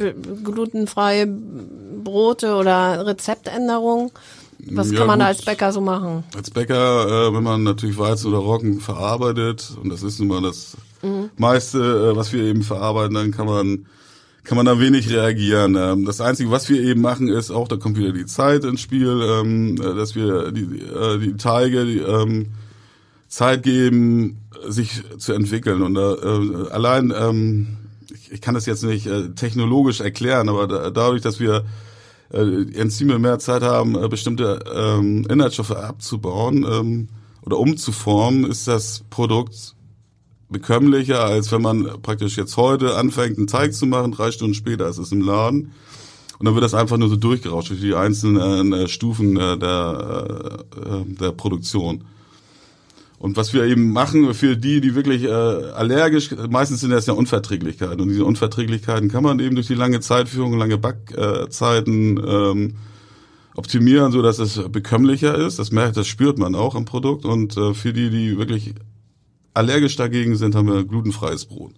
glutenfreie 0.44 1.28
Brote 1.28 2.56
oder 2.56 3.06
Rezeptänderungen? 3.06 4.12
Was 4.70 4.92
Ja, 4.92 4.98
kann 4.98 5.08
man 5.08 5.20
da 5.20 5.28
gut. 5.30 5.36
als 5.38 5.46
Bäcker 5.46 5.72
so 5.72 5.80
machen? 5.82 6.24
Als 6.36 6.50
Bäcker, 6.52 7.30
äh, 7.30 7.34
wenn 7.34 7.44
man 7.44 7.64
natürlich 7.64 7.98
Weizen 7.98 8.28
oder 8.34 8.40
Roggen 8.40 8.82
verarbeitet, 8.82 9.72
und 9.82 9.90
das 9.92 10.04
ist 10.04 10.20
nun 10.20 10.28
mal 10.30 10.42
das 10.42 10.76
meiste, 11.38 11.78
äh, 12.12 12.16
was 12.18 12.34
wir 12.34 12.44
eben 12.44 12.64
verarbeiten, 12.64 13.14
dann 13.14 13.32
kann 13.32 13.46
man 13.46 13.86
kann 14.48 14.56
man 14.56 14.66
da 14.66 14.80
wenig 14.80 15.10
reagieren. 15.10 15.76
Ähm, 15.76 16.06
das 16.06 16.22
Einzige, 16.22 16.50
was 16.50 16.70
wir 16.70 16.82
eben 16.82 17.02
machen, 17.02 17.28
ist 17.28 17.52
auch, 17.52 17.68
da 17.68 17.76
kommt 17.76 17.98
wieder 17.98 18.14
die 18.14 18.26
Zeit 18.26 18.64
ins 18.64 18.80
Spiel, 18.80 19.22
ähm, 19.22 19.76
äh, 19.76 19.94
dass 19.94 20.16
wir 20.16 20.54
die, 20.54 20.62
äh, 20.62 21.20
die 21.20 21.36
Teige 21.36 21.86
die, 21.86 22.00
ähm, 22.00 22.48
Zeit 23.28 23.64
geben, 23.64 24.38
sich 24.66 25.04
zu 25.18 25.34
entwickeln. 25.34 25.82
Und 25.82 25.98
äh, 25.98 26.72
allein, 26.72 27.68
ich, 28.32 28.40
kann 28.40 28.54
das 28.54 28.66
jetzt 28.66 28.86
nicht 28.86 29.10
technologisch 29.36 30.00
erklären, 30.00 30.48
aber 30.48 30.66
da, 30.66 30.90
dadurch, 30.92 31.24
dass 31.24 31.42
wir 31.42 31.66
Enzyme 32.30 33.20
mehr 33.20 33.38
Zeit 33.40 33.64
haben, 33.64 34.10
bestimmte 34.10 34.62
Inhaltsstoffe 35.30 35.72
abzubauen 35.72 37.10
oder 37.42 37.58
umzuformen, 37.58 38.50
ist 38.50 38.70
das 38.70 39.04
Produkt 39.10 39.76
bekömmlicher, 40.50 41.24
als 41.24 41.52
wenn 41.52 41.62
man 41.62 42.02
praktisch 42.02 42.38
jetzt 42.38 42.58
heute 42.58 42.96
anfängt, 42.96 43.38
einen 43.38 43.48
Teig 43.48 43.74
zu 43.74 43.86
machen, 43.86 44.12
drei 44.12 44.32
Stunden 44.32 44.54
später 44.54 44.88
ist 44.88 44.98
es 44.98 45.12
im 45.12 45.22
Laden. 45.22 45.72
Und 46.40 46.46
dann 46.46 46.54
wird 46.54 46.64
das 46.64 46.74
einfach 46.74 46.98
nur 46.98 47.10
so 47.10 47.16
durchgerauscht 47.16 47.72
durch 47.72 47.82
die 47.82 47.96
einzelnen 47.96 48.72
äh, 48.72 48.88
Stufen 48.88 49.38
äh, 49.38 49.58
der, 49.58 50.66
äh, 50.76 51.14
der 51.16 51.32
Produktion. 51.32 52.04
Und 53.20 53.36
was 53.36 53.52
wir 53.52 53.64
eben 53.64 53.92
machen 53.92 54.32
für 54.36 54.56
die, 54.56 54.80
die 54.80 54.94
wirklich 54.94 55.24
äh, 55.24 55.30
allergisch, 55.30 56.30
meistens 56.50 56.82
sind 56.82 56.92
das 56.92 57.08
ja 57.08 57.14
Unverträglichkeiten. 57.14 58.00
Und 58.00 58.10
diese 58.10 58.26
Unverträglichkeiten 58.26 59.10
kann 59.10 59.24
man 59.24 59.40
eben 59.40 59.56
durch 59.56 59.66
die 59.66 59.74
lange 59.74 60.00
Zeitführung, 60.02 60.56
lange 60.56 60.78
Backzeiten 60.78 62.22
ähm, 62.24 62.76
optimieren, 63.56 64.12
so 64.12 64.22
dass 64.22 64.38
es 64.38 64.62
bekömmlicher 64.70 65.36
ist. 65.36 65.58
Das 65.58 65.72
merkt, 65.72 65.98
das 65.98 66.06
spürt 66.06 66.38
man 66.38 66.54
auch 66.54 66.76
am 66.76 66.86
Produkt. 66.86 67.26
Und 67.26 67.58
äh, 67.58 67.74
für 67.74 67.92
die, 67.92 68.12
die 68.12 68.38
wirklich 68.38 68.76
allergisch 69.58 69.96
dagegen 69.96 70.36
sind, 70.36 70.56
haben 70.56 70.67
wir 70.67 70.84
glutenfreies 70.84 71.46
Brot. 71.46 71.74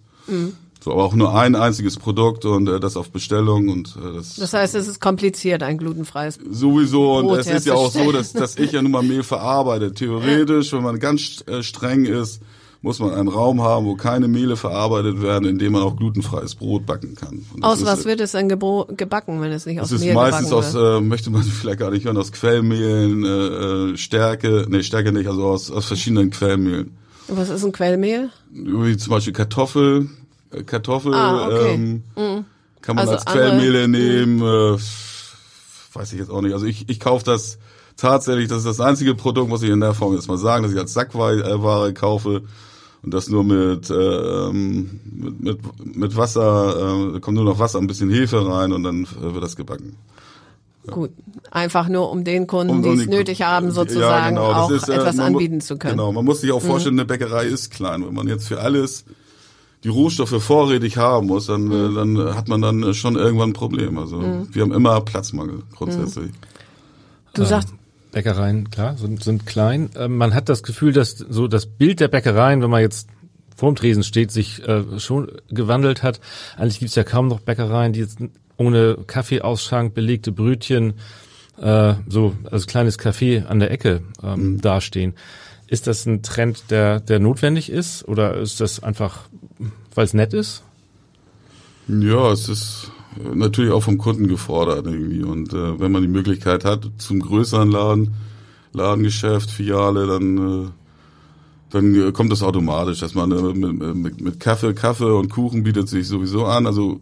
So, 0.82 0.92
aber 0.92 1.04
auch 1.04 1.14
nur 1.14 1.34
ein 1.34 1.56
einziges 1.56 1.98
Produkt 1.98 2.46
und 2.46 2.66
äh, 2.66 2.80
das 2.80 2.96
auf 2.96 3.10
Bestellung 3.10 3.68
und 3.68 3.96
äh, 3.96 4.14
das, 4.14 4.36
Das 4.36 4.54
heißt, 4.54 4.74
es 4.74 4.88
ist 4.88 5.00
kompliziert, 5.00 5.62
ein 5.62 5.76
glutenfreies. 5.76 6.38
sowieso 6.50 7.18
und 7.18 7.26
Brot 7.26 7.40
es 7.40 7.48
ist 7.48 7.66
ja 7.66 7.74
auch 7.74 7.90
so, 7.90 8.12
dass, 8.12 8.32
dass 8.32 8.56
ich 8.56 8.72
ja 8.72 8.80
nun 8.80 8.92
mal 8.92 9.02
Mehl 9.02 9.22
verarbeite. 9.22 9.92
Theoretisch, 9.92 10.72
wenn 10.72 10.82
man 10.82 10.98
ganz 10.98 11.44
äh, 11.46 11.62
streng 11.62 12.06
ist, 12.06 12.40
muss 12.82 12.98
man 12.98 13.12
einen 13.12 13.28
Raum 13.28 13.60
haben, 13.60 13.84
wo 13.84 13.94
keine 13.94 14.26
Mehle 14.26 14.56
verarbeitet 14.56 15.20
werden, 15.20 15.46
in 15.46 15.58
dem 15.58 15.72
man 15.72 15.82
auch 15.82 15.96
glutenfreies 15.96 16.54
Brot 16.54 16.86
backen 16.86 17.14
kann. 17.14 17.44
Aus 17.60 17.84
was 17.84 18.06
wird 18.06 18.20
es 18.20 18.32
denn 18.32 18.48
gebacken, 18.48 19.42
wenn 19.42 19.52
es 19.52 19.66
nicht 19.66 19.80
aus 19.80 19.90
Mehl 19.90 20.00
Es 20.00 20.06
ist 20.06 20.14
meistens 20.14 20.50
aus, 20.50 20.74
äh, 20.74 21.00
möchte 21.02 21.28
man 21.28 21.42
vielleicht 21.60 21.78
gar 21.78 21.90
nicht 21.90 22.06
hören, 22.06 22.16
aus 22.16 22.32
Quellmehlen, 22.32 23.24
äh, 23.24 23.28
äh, 23.28 23.96
Stärke, 23.98 24.66
nee, 24.70 24.82
Stärke 24.82 25.12
nicht, 25.12 25.28
also 25.28 25.44
aus, 25.44 25.70
aus 25.70 25.84
verschiedenen 25.84 26.30
Quellmehlen. 26.30 26.96
Was 27.30 27.48
ist 27.48 27.64
ein 27.64 27.72
Quellmehl? 27.72 28.30
Wie 28.50 28.96
zum 28.96 29.10
Beispiel 29.10 29.32
Kartoffel, 29.32 30.08
äh, 30.52 30.62
Kartoffel, 30.62 31.14
ah, 31.14 31.46
okay. 31.46 31.74
ähm, 31.74 32.02
mm. 32.16 32.44
kann 32.80 32.96
man 32.96 33.08
also 33.08 33.12
als 33.12 33.24
Quellmehle 33.24 33.88
nehmen, 33.88 34.38
mm. 34.38 34.74
äh, 34.74 34.78
weiß 35.92 36.12
ich 36.12 36.18
jetzt 36.18 36.30
auch 36.30 36.40
nicht. 36.40 36.52
Also 36.52 36.66
ich, 36.66 36.88
ich 36.88 37.00
kaufe 37.00 37.24
das 37.24 37.58
tatsächlich, 37.96 38.48
das 38.48 38.58
ist 38.58 38.66
das 38.66 38.80
einzige 38.80 39.14
Produkt, 39.14 39.48
muss 39.48 39.62
ich 39.62 39.70
in 39.70 39.80
der 39.80 39.94
Form 39.94 40.14
jetzt 40.14 40.28
mal 40.28 40.38
sagen, 40.38 40.62
dass 40.62 40.72
ich 40.72 40.78
als 40.78 40.92
Sackware 40.92 41.92
kaufe 41.94 42.42
und 43.02 43.14
das 43.14 43.28
nur 43.28 43.44
mit, 43.44 43.90
ähm, 43.90 45.00
mit, 45.04 45.40
mit, 45.40 45.96
mit 45.96 46.16
Wasser, 46.16 47.14
äh, 47.14 47.20
kommt 47.20 47.36
nur 47.36 47.44
noch 47.44 47.58
Wasser, 47.58 47.78
ein 47.78 47.86
bisschen 47.86 48.10
Hefe 48.10 48.46
rein 48.46 48.72
und 48.72 48.82
dann 48.82 49.06
wird 49.18 49.42
das 49.42 49.56
gebacken. 49.56 49.96
Gut, 50.86 51.10
einfach 51.50 51.88
nur 51.88 52.10
um 52.10 52.24
den 52.24 52.46
Kunden, 52.46 52.70
um, 52.70 52.84
um 52.84 52.96
die 52.96 53.02
es 53.02 53.08
nötig 53.08 53.42
haben, 53.42 53.70
sozusagen 53.70 54.36
ja, 54.36 54.42
genau. 54.42 54.52
auch 54.52 54.70
ist, 54.70 54.88
äh, 54.88 54.94
etwas 54.94 55.18
anbieten 55.18 55.60
zu 55.60 55.76
können. 55.76 55.98
Genau, 55.98 56.10
man 56.10 56.24
muss 56.24 56.40
sich 56.40 56.52
auch 56.52 56.62
vorstellen, 56.62 56.94
mhm. 56.94 57.00
eine 57.00 57.06
Bäckerei 57.06 57.44
ist 57.44 57.70
klein. 57.70 58.04
Wenn 58.06 58.14
man 58.14 58.28
jetzt 58.28 58.48
für 58.48 58.60
alles 58.60 59.04
die 59.84 59.88
Rohstoffe 59.88 60.42
vorrätig 60.42 60.96
haben 60.96 61.26
muss, 61.26 61.46
dann, 61.46 61.64
mhm. 61.64 61.94
dann 61.94 62.34
hat 62.34 62.48
man 62.48 62.62
dann 62.62 62.94
schon 62.94 63.16
irgendwann 63.16 63.50
ein 63.50 63.54
Problem. 63.54 63.98
Also 63.98 64.16
mhm. 64.16 64.48
wir 64.52 64.62
haben 64.62 64.72
immer 64.72 65.00
Platzmangel 65.02 65.62
grundsätzlich. 65.74 66.30
Mhm. 66.30 66.36
Du 67.34 67.44
sagst, 67.44 67.68
Bäckereien, 68.12 68.70
klar, 68.70 68.96
sind, 68.96 69.22
sind 69.22 69.46
klein. 69.46 69.90
Ähm, 69.96 70.16
man 70.16 70.34
hat 70.34 70.48
das 70.48 70.62
Gefühl, 70.62 70.92
dass 70.92 71.18
so 71.18 71.46
das 71.46 71.66
Bild 71.66 72.00
der 72.00 72.08
Bäckereien, 72.08 72.62
wenn 72.62 72.70
man 72.70 72.80
jetzt 72.80 73.08
vorm 73.54 73.76
Tresen 73.76 74.02
steht, 74.02 74.32
sich 74.32 74.66
äh, 74.66 74.98
schon 74.98 75.30
gewandelt 75.50 76.02
hat. 76.02 76.20
Eigentlich 76.56 76.80
gibt's 76.80 76.94
ja 76.94 77.04
kaum 77.04 77.28
noch 77.28 77.40
Bäckereien, 77.40 77.92
die 77.92 78.00
jetzt 78.00 78.18
ohne 78.60 78.98
Kaffeeausschank 79.06 79.94
belegte 79.94 80.32
Brötchen, 80.32 80.94
äh, 81.58 81.94
so 82.06 82.34
als 82.50 82.66
kleines 82.66 82.98
Café 82.98 83.46
an 83.46 83.58
der 83.58 83.70
Ecke 83.70 84.02
ähm, 84.22 84.52
mhm. 84.52 84.60
dastehen. 84.60 85.14
Ist 85.66 85.86
das 85.86 86.04
ein 86.04 86.22
Trend, 86.22 86.64
der, 86.70 87.00
der 87.00 87.20
notwendig 87.20 87.70
ist 87.70 88.06
oder 88.06 88.36
ist 88.36 88.60
das 88.60 88.82
einfach, 88.82 89.28
weil 89.94 90.04
es 90.04 90.14
nett 90.14 90.34
ist? 90.34 90.62
Ja, 91.88 92.30
es 92.32 92.48
ist 92.48 92.90
natürlich 93.34 93.72
auch 93.72 93.82
vom 93.82 93.96
Kunden 93.96 94.28
gefordert 94.28 94.86
irgendwie. 94.86 95.22
Und 95.22 95.54
äh, 95.54 95.80
wenn 95.80 95.90
man 95.90 96.02
die 96.02 96.08
Möglichkeit 96.08 96.64
hat 96.64 96.90
zum 96.98 97.20
größeren 97.20 97.70
Laden, 97.70 98.14
Ladengeschäft, 98.72 99.50
Filiale, 99.50 100.06
dann 100.06 100.64
äh, 100.64 100.68
dann 101.72 102.12
kommt 102.12 102.32
das 102.32 102.42
automatisch, 102.42 102.98
dass 102.98 103.14
man 103.14 103.30
äh, 103.30 103.54
mit, 103.54 103.94
mit, 103.94 104.20
mit 104.20 104.40
Kaffee, 104.40 104.74
Kaffee 104.74 105.04
und 105.04 105.30
Kuchen 105.30 105.62
bietet 105.62 105.88
sich 105.88 106.08
sowieso 106.08 106.46
an. 106.46 106.66
Also 106.66 107.00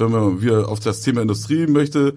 wenn 0.00 0.10
man 0.10 0.42
wieder 0.42 0.68
auf 0.68 0.80
das 0.80 1.02
Thema 1.02 1.22
Industrie 1.22 1.66
möchte, 1.66 2.14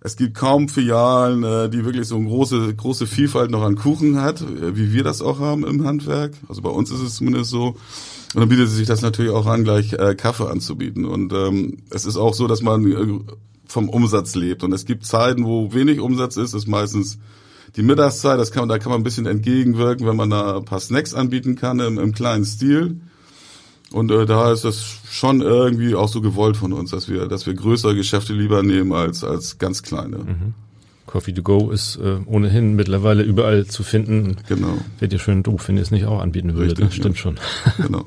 es 0.00 0.16
gibt 0.16 0.34
kaum 0.34 0.68
Filialen, 0.68 1.42
äh, 1.42 1.68
die 1.68 1.84
wirklich 1.84 2.06
so 2.06 2.16
eine 2.16 2.28
große, 2.28 2.74
große 2.74 3.06
Vielfalt 3.06 3.50
noch 3.50 3.62
an 3.62 3.74
Kuchen 3.74 4.20
hat, 4.20 4.40
äh, 4.40 4.76
wie 4.76 4.92
wir 4.92 5.02
das 5.02 5.22
auch 5.22 5.40
haben 5.40 5.66
im 5.66 5.84
Handwerk. 5.84 6.34
Also 6.48 6.62
bei 6.62 6.70
uns 6.70 6.90
ist 6.90 7.00
es 7.00 7.16
zumindest 7.16 7.50
so. 7.50 7.76
Und 8.34 8.40
dann 8.40 8.48
bietet 8.48 8.68
sich 8.68 8.86
das 8.86 9.02
natürlich 9.02 9.32
auch 9.32 9.46
an, 9.46 9.64
gleich 9.64 9.94
äh, 9.94 10.14
Kaffee 10.14 10.48
anzubieten. 10.48 11.04
Und 11.04 11.32
ähm, 11.32 11.78
es 11.90 12.04
ist 12.04 12.16
auch 12.16 12.34
so, 12.34 12.46
dass 12.46 12.62
man 12.62 12.92
äh, 12.92 13.34
vom 13.66 13.88
Umsatz 13.88 14.34
lebt. 14.36 14.62
Und 14.62 14.72
es 14.72 14.84
gibt 14.84 15.04
Zeiten, 15.04 15.44
wo 15.44 15.72
wenig 15.72 15.98
Umsatz 15.98 16.36
ist, 16.36 16.54
ist 16.54 16.68
meistens 16.68 17.18
die 17.76 17.82
Mittagszeit, 17.82 18.38
das 18.38 18.50
kann, 18.50 18.68
da 18.68 18.78
kann 18.78 18.90
man 18.90 19.00
ein 19.00 19.04
bisschen 19.04 19.26
entgegenwirken, 19.26 20.06
wenn 20.06 20.16
man 20.16 20.30
da 20.30 20.58
ein 20.58 20.64
paar 20.64 20.80
Snacks 20.80 21.12
anbieten 21.12 21.56
kann 21.56 21.80
im, 21.80 21.98
im 21.98 22.12
kleinen 22.12 22.44
Stil. 22.44 23.00
Und 23.90 24.10
äh, 24.10 24.26
da 24.26 24.52
ist 24.52 24.64
das 24.64 24.84
schon 25.10 25.40
irgendwie 25.40 25.94
auch 25.94 26.08
so 26.08 26.20
gewollt 26.20 26.56
von 26.56 26.72
uns, 26.72 26.90
dass 26.90 27.08
wir, 27.08 27.26
dass 27.26 27.46
wir 27.46 27.54
größere 27.54 27.94
Geschäfte 27.94 28.34
lieber 28.34 28.62
nehmen 28.62 28.92
als 28.92 29.24
als 29.24 29.58
ganz 29.58 29.82
kleine. 29.82 30.18
Mhm. 30.18 30.54
Coffee 31.06 31.32
to 31.32 31.42
go 31.42 31.70
ist 31.70 31.96
äh, 31.96 32.18
ohnehin 32.26 32.76
mittlerweile 32.76 33.22
überall 33.22 33.66
zu 33.66 33.82
finden. 33.82 34.36
Genau. 34.46 34.76
Wäre 34.98 35.08
dir 35.08 35.18
schön 35.18 35.42
doof, 35.42 35.68
wenn 35.68 35.76
ihr 35.76 35.82
es 35.82 35.90
nicht 35.90 36.04
auch 36.04 36.20
anbieten 36.20 36.54
würdet. 36.54 36.78
Ne? 36.78 36.90
Stimmt 36.90 37.16
ja. 37.16 37.22
schon. 37.22 37.40
Genau. 37.78 38.04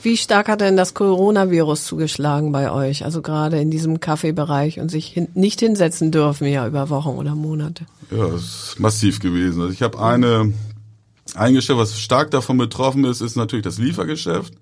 Wie 0.00 0.16
stark 0.16 0.48
hat 0.48 0.60
denn 0.60 0.76
das 0.76 0.94
Coronavirus 0.94 1.84
zugeschlagen 1.84 2.52
bei 2.52 2.70
euch? 2.70 3.04
Also 3.04 3.20
gerade 3.20 3.60
in 3.60 3.72
diesem 3.72 3.98
Kaffeebereich 3.98 4.78
und 4.78 4.92
sich 4.92 5.08
hin, 5.08 5.26
nicht 5.34 5.58
hinsetzen 5.58 6.12
dürfen 6.12 6.46
ja 6.46 6.68
über 6.68 6.88
Wochen 6.88 7.10
oder 7.10 7.34
Monate. 7.34 7.84
Ja, 8.12 8.26
es 8.28 8.42
ist 8.68 8.76
massiv 8.78 9.18
gewesen. 9.18 9.60
Also 9.60 9.72
ich 9.72 9.82
habe 9.82 10.00
eine 10.00 10.52
ein 11.34 11.54
Geschäft, 11.54 11.78
was 11.78 12.00
stark 12.00 12.30
davon 12.30 12.56
betroffen 12.58 13.04
ist, 13.04 13.20
ist 13.20 13.36
natürlich 13.36 13.64
das 13.64 13.78
Liefergeschäft, 13.78 14.54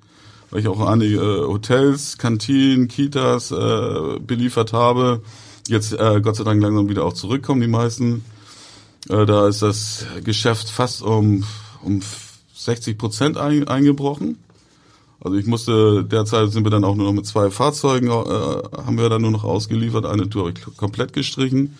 weil 0.50 0.60
ich 0.60 0.68
auch 0.68 0.80
einige 0.80 1.16
äh, 1.16 1.46
Hotels, 1.46 2.18
Kantinen, 2.18 2.88
Kitas 2.88 3.50
äh, 3.50 4.18
beliefert 4.20 4.72
habe. 4.72 5.22
Jetzt 5.68 5.92
äh, 5.92 6.20
Gott 6.20 6.36
sei 6.36 6.44
Dank 6.44 6.62
langsam 6.62 6.88
wieder 6.88 7.04
auch 7.04 7.12
zurückkommen 7.12 7.60
die 7.60 7.66
meisten. 7.66 8.24
Äh, 9.08 9.26
da 9.26 9.48
ist 9.48 9.62
das 9.62 10.06
Geschäft 10.24 10.68
fast 10.68 11.02
um 11.02 11.44
um 11.82 12.02
60 12.54 12.98
Prozent 12.98 13.36
ein, 13.36 13.68
eingebrochen. 13.68 14.38
Also 15.20 15.38
ich 15.38 15.46
musste, 15.46 16.04
derzeit 16.04 16.50
sind 16.50 16.64
wir 16.64 16.70
dann 16.70 16.84
auch 16.84 16.94
nur 16.94 17.06
noch 17.06 17.14
mit 17.14 17.26
zwei 17.26 17.50
Fahrzeugen, 17.50 18.08
äh, 18.08 18.10
haben 18.10 18.98
wir 18.98 19.08
dann 19.08 19.22
nur 19.22 19.30
noch 19.30 19.44
ausgeliefert. 19.44 20.04
Eine 20.04 20.28
Tour 20.28 20.46
habe 20.46 20.54
ich 20.58 20.76
komplett 20.76 21.12
gestrichen. 21.12 21.78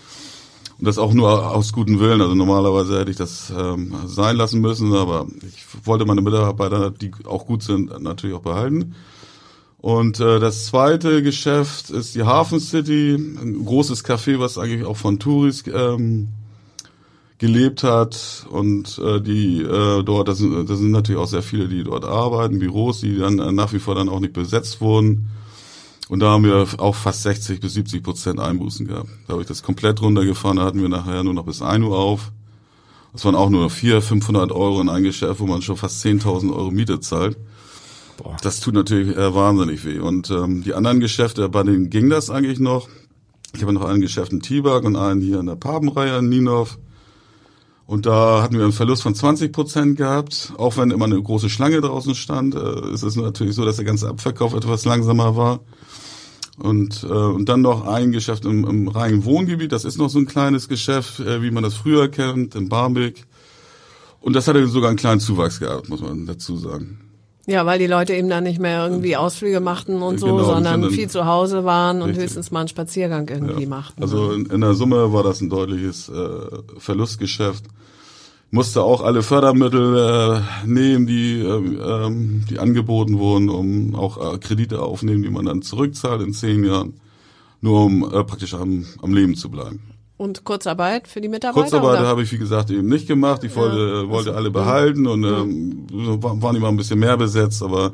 Und 0.79 0.87
das 0.87 0.99
auch 0.99 1.15
nur 1.15 1.55
aus 1.55 1.73
gutem 1.73 2.01
Willen. 2.01 2.21
Also 2.21 2.35
normalerweise 2.35 2.99
hätte 2.99 3.11
ich 3.11 3.17
das 3.17 3.53
ähm, 3.57 3.95
sein 4.07 4.37
lassen 4.37 4.61
müssen, 4.61 4.93
aber 4.93 5.27
ich 5.43 5.65
wollte 5.85 6.05
meine 6.05 6.21
Mitarbeiter, 6.21 6.91
die 6.91 7.13
auch 7.25 7.47
gut 7.47 7.63
sind, 7.63 8.01
natürlich 8.03 8.37
auch 8.37 8.43
behalten. 8.43 8.95
Und 9.79 10.21
äh, 10.21 10.41
das 10.41 10.67
zweite 10.67 11.23
Geschäft 11.23 11.91
ist 11.91 12.15
die 12.15 12.25
Hafen 12.25 12.61
City, 12.61 13.15
ein 13.15 13.65
großes 13.65 14.05
Café, 14.05 14.39
was 14.39 14.59
eigentlich 14.59 14.85
auch 14.85 14.97
von 14.97 15.19
Touris 15.19 15.65
ähm, 15.73 16.29
gelebt 17.39 17.83
hat 17.83 18.47
und 18.51 18.99
äh, 18.99 19.21
die 19.21 19.61
äh, 19.61 20.03
dort, 20.03 20.29
das 20.29 20.39
sind, 20.39 20.69
das 20.69 20.79
sind 20.79 20.91
natürlich 20.91 21.21
auch 21.21 21.29
sehr 21.29 21.43
viele, 21.43 21.69
die 21.69 21.85
dort 21.85 22.05
arbeiten, 22.05 22.59
Büros, 22.59 23.01
die 23.01 23.19
dann 23.19 23.39
äh, 23.39 23.53
nach 23.53 23.73
wie 23.73 23.79
vor 23.79 23.95
dann 23.95 24.09
auch 24.09 24.21
nicht 24.21 24.33
besetzt 24.33 24.81
wurden. 24.81 25.29
Und 26.09 26.21
da 26.21 26.31
haben 26.31 26.45
wir 26.45 26.67
auch 26.79 26.95
fast 26.95 27.23
60 27.23 27.61
bis 27.61 27.75
70 27.75 28.03
Prozent 28.03 28.41
Einbußen 28.41 28.87
gehabt. 28.87 29.09
Da 29.27 29.33
habe 29.33 29.43
ich 29.43 29.49
das 29.49 29.63
komplett 29.63 30.01
runtergefahren, 30.01 30.59
da 30.59 30.65
hatten 30.65 30.81
wir 30.81 30.89
nachher 30.89 31.25
nur 31.25 31.35
noch 31.35 31.45
bis 31.45 31.63
1 31.63 31.85
Uhr 31.85 31.99
auf. 31.99 32.33
Das 33.13 33.25
waren 33.25 33.35
auch 33.35 33.49
nur 33.49 33.63
noch 33.63 33.71
400, 33.71 34.05
500 34.05 34.53
Euro 34.53 34.81
in 34.81 34.89
ein 34.89 35.03
Geschäft, 35.03 35.41
wo 35.41 35.47
man 35.47 35.63
schon 35.63 35.77
fast 35.77 36.05
10.000 36.05 36.55
Euro 36.55 36.71
Miete 36.71 37.01
zahlt. 37.01 37.37
Boah. 38.19 38.37
Das 38.43 38.61
tut 38.61 38.75
natürlich 38.75 39.17
äh, 39.17 39.35
wahnsinnig 39.35 39.85
weh. 39.85 39.99
Und 39.99 40.31
ähm, 40.31 40.63
die 40.63 40.75
anderen 40.75 41.01
Geschäfte, 41.01 41.49
bei 41.49 41.63
denen 41.63 41.91
ging 41.91 42.11
das 42.11 42.31
eigentlich 42.31 42.59
noch. 42.59 42.89
Ich 43.55 43.63
habe 43.63 43.73
noch 43.73 43.85
einen 43.85 44.03
Geschäft 44.03 44.33
in 44.33 44.41
Tibak 44.41 44.85
und 44.85 44.97
einen 44.97 45.23
hier 45.23 45.41
in 45.41 45.47
der 45.47 45.57
Papenreihe 45.57 46.19
in 46.19 46.29
Ninov. 46.29 46.79
Und 47.87 48.05
da 48.05 48.43
hatten 48.43 48.57
wir 48.57 48.65
einen 48.65 48.73
Verlust 48.73 49.03
von 49.03 49.15
20 49.15 49.53
Prozent 49.53 49.97
gehabt, 49.97 50.53
auch 50.59 50.77
wenn 50.77 50.91
immer 50.91 51.05
eine 51.05 51.23
große 51.23 51.49
Schlange 51.49 51.81
draußen 51.81 52.17
stand. 52.17 52.57
Äh, 52.57 52.93
ist 52.93 53.05
es 53.05 53.15
natürlich 53.15 53.55
so, 53.55 53.65
dass 53.65 53.77
der 53.77 53.85
ganze 53.85 54.09
Abverkauf 54.09 54.55
etwas 54.55 54.85
langsamer 54.85 55.37
war. 55.37 55.61
Und, 56.59 57.05
äh, 57.05 57.07
und 57.07 57.49
dann 57.49 57.61
noch 57.61 57.87
ein 57.87 58.13
Geschäft 58.13 58.45
im, 58.45 58.67
im 58.67 58.89
reinen 58.89 59.25
Wohngebiet. 59.25 59.71
Das 59.71 59.85
ist 59.85 59.99
noch 59.99 60.09
so 60.09 60.19
ein 60.19 60.27
kleines 60.27 60.69
Geschäft, 60.69 61.21
äh, 61.21 61.43
wie 61.43 61.51
man 61.51 61.63
das 61.63 61.75
früher 61.75 62.09
kennt, 62.09 62.57
in 62.57 62.69
Barmbek. 62.69 63.25
Und 64.21 64.35
das 64.35 64.49
hatte 64.49 64.67
sogar 64.67 64.89
einen 64.91 64.99
kleinen 64.99 65.21
Zuwachs 65.21 65.61
gehabt, 65.61 65.89
muss 65.89 66.01
man 66.01 66.27
dazu 66.27 66.57
sagen. 66.57 67.06
Ja, 67.47 67.65
weil 67.65 67.79
die 67.79 67.87
Leute 67.87 68.13
eben 68.13 68.29
dann 68.29 68.43
nicht 68.43 68.59
mehr 68.59 68.85
irgendwie 68.85 69.17
Ausflüge 69.17 69.61
machten 69.61 70.03
und 70.03 70.19
so, 70.19 70.27
genau, 70.27 70.45
sondern 70.45 70.91
viel 70.91 71.09
zu 71.09 71.27
Hause 71.27 71.65
waren 71.65 72.03
und 72.03 72.09
richtig. 72.09 72.25
höchstens 72.25 72.51
mal 72.51 72.61
einen 72.61 72.69
Spaziergang 72.69 73.29
irgendwie 73.29 73.63
ja. 73.63 73.69
machten. 73.69 74.03
Also 74.03 74.33
in, 74.33 74.47
in, 74.47 74.61
der 74.61 74.75
Summe 74.75 75.13
war 75.13 75.23
das 75.23 75.41
ein 75.41 75.49
deutliches 75.49 76.09
äh, 76.09 76.41
Verlustgeschäft. 76.79 77.65
Musste 78.51 78.83
auch 78.83 79.01
alle 79.01 79.23
Fördermittel 79.23 79.97
äh, 79.97 80.67
nehmen, 80.67 81.07
die, 81.07 81.41
äh, 81.41 82.07
ähm, 82.07 82.45
die 82.51 82.59
angeboten 82.59 83.19
wurden, 83.19 83.49
um 83.49 83.95
auch 83.95 84.35
äh, 84.35 84.39
Kredite 84.39 84.83
aufnehmen, 84.83 85.23
die 85.23 85.31
man 85.31 85.47
dann 85.47 85.63
zurückzahlt 85.63 86.23
in 86.23 86.33
zehn 86.33 86.65
Jahren, 86.65 86.95
nur 87.61 87.85
um 87.85 88.03
äh, 88.03 88.25
praktisch 88.25 88.55
am, 88.55 88.87
am 89.03 89.15
Leben 89.15 89.37
zu 89.37 89.51
bleiben. 89.51 89.96
Und 90.19 90.45
Kurzarbeit 90.45 91.09
für 91.09 91.21
die 91.21 91.29
Mitarbeiter? 91.29 91.63
Kurzarbeit 91.63 91.99
habe 92.01 92.23
ich, 92.23 92.33
wie 92.33 92.39
gesagt, 92.39 92.71
eben 92.71 92.89
nicht 92.89 93.07
gemacht. 93.07 93.45
Ich 93.45 93.55
wollte, 93.55 93.77
ja, 93.77 94.03
äh, 94.03 94.09
wollte 94.09 94.35
alle 94.35 94.51
behalten 94.51 95.07
und 95.07 95.25
ähm, 95.25 95.87
waren 96.23 96.57
immer 96.57 96.69
ein 96.69 96.77
bisschen 96.77 96.99
mehr 96.99 97.19
besetzt, 97.19 97.63
aber 97.63 97.93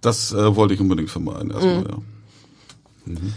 das 0.00 0.32
äh, 0.32 0.56
wollte 0.56 0.74
ich 0.74 0.80
unbedingt 0.80 1.10
vermeiden. 1.10 1.50
Erstmal, 1.50 1.80
mhm. 1.80 1.86
ja. 1.86 1.96
Mhm. 3.06 3.34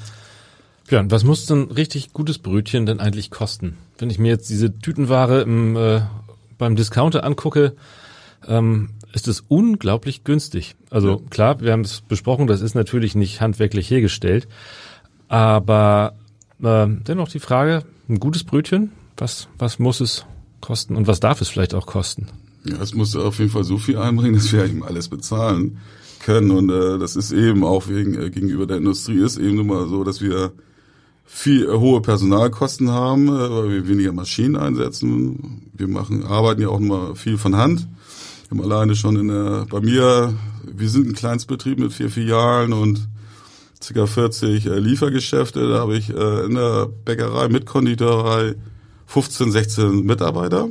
Björn, 0.88 1.12
was 1.12 1.26
muss 1.26 1.46
denn 1.48 1.64
richtig 1.64 2.14
gutes 2.14 2.38
Brötchen 2.38 2.86
denn 2.86 3.02
eigentlich 3.02 3.30
kosten? 3.30 3.78
Wenn 3.98 4.10
ich 4.10 4.20
mir 4.20 4.30
jetzt 4.30 4.50
diese 4.50 4.80
Tütenware 4.80 5.42
im, 5.42 5.76
äh, 5.76 6.02
beim 6.58 6.78
Discounter 6.78 7.26
angucke, 7.26 7.76
ähm, 8.48 8.92
ist 9.12 9.28
es 9.28 9.44
unglaublich 9.50 10.24
günstig. 10.24 10.76
Also 10.90 11.10
ja. 11.10 11.30
klar, 11.30 11.60
wir 11.60 11.74
haben 11.74 11.82
es 11.82 12.00
besprochen, 12.00 12.48
das 12.48 12.62
ist 12.62 12.74
natürlich 12.74 13.16
nicht 13.16 13.42
handwerklich 13.42 13.90
hergestellt, 13.90 14.48
aber 15.28 16.14
äh, 16.64 16.88
dennoch 16.88 17.28
die 17.28 17.40
Frage, 17.40 17.84
ein 18.10 18.20
gutes 18.20 18.44
Brötchen, 18.44 18.92
was, 19.18 19.48
was 19.58 19.80
muss 19.80 20.00
es 20.00 20.26
kosten 20.62 20.96
und 20.96 21.08
was 21.08 21.20
darf 21.20 21.42
es 21.42 21.50
vielleicht 21.50 21.74
auch 21.74 21.86
kosten? 21.86 22.28
Ja, 22.64 22.82
es 22.82 22.94
muss 22.94 23.16
auf 23.16 23.40
jeden 23.40 23.52
Fall 23.52 23.64
so 23.64 23.78
viel 23.78 23.98
einbringen, 23.98 24.36
dass 24.36 24.52
wir 24.52 24.66
eben 24.66 24.84
alles 24.84 25.08
bezahlen 25.08 25.78
können. 26.20 26.52
Und 26.52 26.70
äh, 26.70 26.98
das 27.00 27.16
ist 27.16 27.32
eben 27.32 27.64
auch 27.64 27.88
wegen 27.88 28.20
äh, 28.20 28.30
gegenüber 28.30 28.66
der 28.66 28.78
Industrie 28.78 29.24
ist 29.24 29.38
eben 29.38 29.60
immer 29.60 29.88
so, 29.88 30.04
dass 30.04 30.22
wir 30.22 30.52
viel 31.26 31.66
äh, 31.66 31.74
hohe 31.74 32.02
Personalkosten 32.02 32.92
haben, 32.92 33.28
äh, 33.28 33.32
weil 33.32 33.70
wir 33.70 33.88
weniger 33.88 34.14
Maschinen 34.14 34.56
einsetzen. 34.56 35.70
Wir 35.74 35.88
machen 35.88 36.26
arbeiten 36.26 36.62
ja 36.62 36.70
auch 36.70 36.80
immer 36.80 37.16
viel 37.16 37.38
von 37.38 37.56
Hand. 37.56 37.88
Wir 38.50 38.58
haben 38.58 38.62
alleine 38.62 38.96
schon 38.96 39.18
in 39.18 39.28
der 39.28 39.66
bei 39.70 39.82
mir, 39.82 40.34
wir 40.66 40.90
sind 40.90 41.08
ein 41.08 41.14
Kleinstbetrieb 41.14 41.80
mit 41.80 41.94
vier 41.94 42.10
Filialen 42.10 42.74
und 42.74 43.08
ca. 43.80 44.08
40 44.08 44.66
äh, 44.66 44.80
Liefergeschäfte. 44.80 45.68
Da 45.70 45.80
habe 45.80 45.98
ich 45.98 46.10
äh, 46.10 46.46
in 46.46 46.56
der 46.56 46.88
Bäckerei 46.88 47.50
mit 47.50 47.66
Konditorei 47.66 48.56
15, 49.08 49.52
16 49.52 50.06
Mitarbeiter 50.06 50.70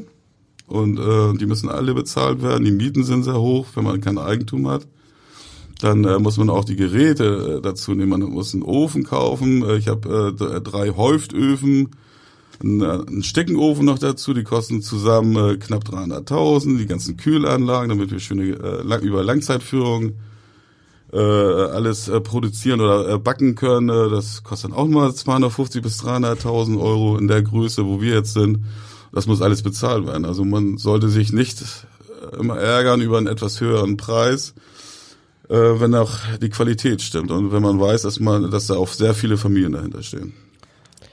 und 0.67 0.99
äh, 0.99 1.39
die 1.39 1.47
müssen 1.47 1.69
alle 1.69 1.95
bezahlt 1.95 2.43
werden. 2.43 2.65
Die 2.65 2.73
Mieten 2.73 3.05
sind 3.05 3.23
sehr 3.23 3.41
hoch, 3.41 3.67
wenn 3.75 3.85
man 3.85 4.01
kein 4.01 4.19
Eigentum 4.19 4.69
hat. 4.69 4.87
Dann 5.81 6.05
äh, 6.05 6.19
muss 6.19 6.39
man 6.39 6.51
auch 6.51 6.65
die 6.65 6.77
Geräte 6.77 7.59
äh, 7.59 7.63
dazu 7.63 7.93
nehmen. 7.93 8.11
Man 8.11 8.23
muss 8.23 8.55
einen 8.55 8.63
Ofen 8.63 9.05
kaufen. 9.05 9.63
Äh, 9.63 9.77
ich 9.77 9.89
habe 9.89 10.35
äh, 10.39 10.61
drei 10.61 10.91
Häuftöfen, 10.91 11.91
einen, 12.63 12.81
äh, 12.81 13.07
einen 13.07 13.23
Steckenofen 13.23 13.85
noch 13.85 13.99
dazu. 13.99 14.33
Die 14.33 14.43
kosten 14.43 14.83
zusammen 14.83 15.37
äh, 15.37 15.57
knapp 15.57 15.85
300.000. 15.85 16.79
Die 16.79 16.87
ganzen 16.87 17.17
Kühlanlagen, 17.17 17.91
damit 17.91 18.11
wir 18.11 18.21
schöne 18.21 18.45
äh, 18.45 18.83
lang, 18.83 19.03
über 19.03 19.23
Langzeitführung 19.23 20.15
äh, 21.17 21.71
alles 21.73 22.09
äh, 22.09 22.21
produzieren 22.21 22.81
oder 22.81 23.15
äh, 23.15 23.19
backen 23.19 23.55
können. 23.55 23.89
Äh, 23.89 24.11
das 24.11 24.43
kostet 24.43 24.73
auch 24.73 24.87
mal 24.87 25.15
250 25.15 25.83
bis 25.83 26.03
300.000 26.03 26.79
Euro 26.81 27.17
in 27.17 27.27
der 27.27 27.43
Größe, 27.43 27.87
wo 27.87 28.01
wir 28.03 28.15
jetzt 28.15 28.35
sind. 28.35 28.65
Das 29.13 29.27
muss 29.27 29.41
alles 29.41 29.63
bezahlt 29.63 30.07
werden. 30.07 30.27
Also 30.27 30.45
man 30.45 30.77
sollte 30.77 31.09
sich 31.09 31.33
nicht 31.33 31.65
immer 32.39 32.59
ärgern 32.59 33.01
über 33.01 33.19
einen 33.19 33.29
etwas 33.29 33.61
höheren 33.61 33.97
Preis, 33.97 34.55
äh, 35.49 35.55
wenn 35.55 35.95
auch 35.95 36.13
die 36.43 36.51
Qualität 36.51 37.01
stimmt 37.01 37.31
und 37.31 37.53
wenn 37.53 37.63
man 37.63 37.81
weiß, 37.81 38.03
dass 38.03 38.21
man, 38.21 38.51
dass 38.51 38.67
da 38.67 38.75
auch 38.75 38.89
sehr 38.89 39.15
viele 39.15 39.39
Familien 39.39 39.73
dahinter 39.73 40.03
stehen. 40.03 40.35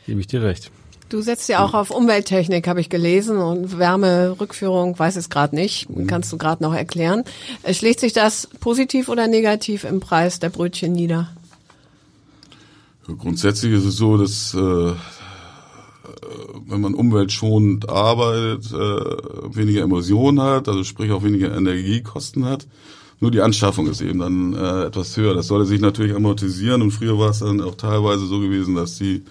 Gebe 0.05 0.19
ich 0.19 0.27
dir 0.27 0.41
recht. 0.41 0.71
Du 1.13 1.21
setzt 1.21 1.47
ja 1.47 1.63
auch 1.63 1.75
auf 1.75 1.91
Umwelttechnik, 1.91 2.67
habe 2.67 2.81
ich 2.81 2.89
gelesen, 2.89 3.37
und 3.37 3.77
Wärmerückführung, 3.77 4.97
weiß 4.97 5.15
es 5.17 5.29
gerade 5.29 5.55
nicht, 5.55 5.87
kannst 6.07 6.33
du 6.33 6.39
gerade 6.39 6.63
noch 6.63 6.73
erklären. 6.73 7.23
Äh, 7.61 7.75
schlägt 7.75 7.99
sich 7.99 8.13
das 8.13 8.49
positiv 8.59 9.09
oder 9.09 9.27
negativ 9.27 9.83
im 9.83 9.99
Preis 9.99 10.39
der 10.39 10.49
Brötchen 10.49 10.93
nieder? 10.93 11.29
Grundsätzlich 13.05 13.73
ist 13.73 13.85
es 13.85 13.95
so, 13.95 14.17
dass 14.17 14.55
äh, 14.55 14.93
wenn 16.65 16.81
man 16.81 16.95
umweltschonend 16.95 17.87
arbeitet, 17.89 18.71
äh, 18.71 19.55
weniger 19.55 19.83
Emissionen 19.83 20.41
hat, 20.41 20.67
also 20.67 20.83
sprich 20.83 21.11
auch 21.11 21.21
weniger 21.21 21.55
Energiekosten 21.55 22.43
hat. 22.43 22.65
Nur 23.19 23.29
die 23.29 23.41
Anschaffung 23.41 23.85
ist 23.85 24.01
eben 24.01 24.17
dann 24.17 24.53
äh, 24.55 24.85
etwas 24.85 25.15
höher. 25.15 25.35
Das 25.35 25.45
sollte 25.45 25.67
sich 25.67 25.79
natürlich 25.79 26.15
amortisieren 26.15 26.81
und 26.81 26.89
früher 26.89 27.19
war 27.19 27.29
es 27.29 27.37
dann 27.37 27.61
auch 27.61 27.75
teilweise 27.75 28.25
so 28.25 28.39
gewesen, 28.39 28.73
dass 28.73 28.97
die 28.97 29.23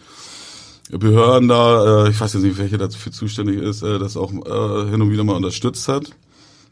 Behörden 0.91 1.49
da, 1.49 2.07
äh, 2.07 2.11
ich 2.11 2.21
weiß 2.21 2.35
jetzt 2.35 2.43
nicht, 2.43 2.59
welche 2.59 2.79
dafür 2.79 3.13
zuständig 3.13 3.61
ist, 3.61 3.83
äh, 3.83 3.99
das 3.99 4.17
auch 4.17 4.33
äh, 4.33 4.91
hin 4.91 5.01
und 5.01 5.11
wieder 5.11 5.25
mal 5.25 5.37
unterstützt 5.37 5.89
hat. 5.89 6.11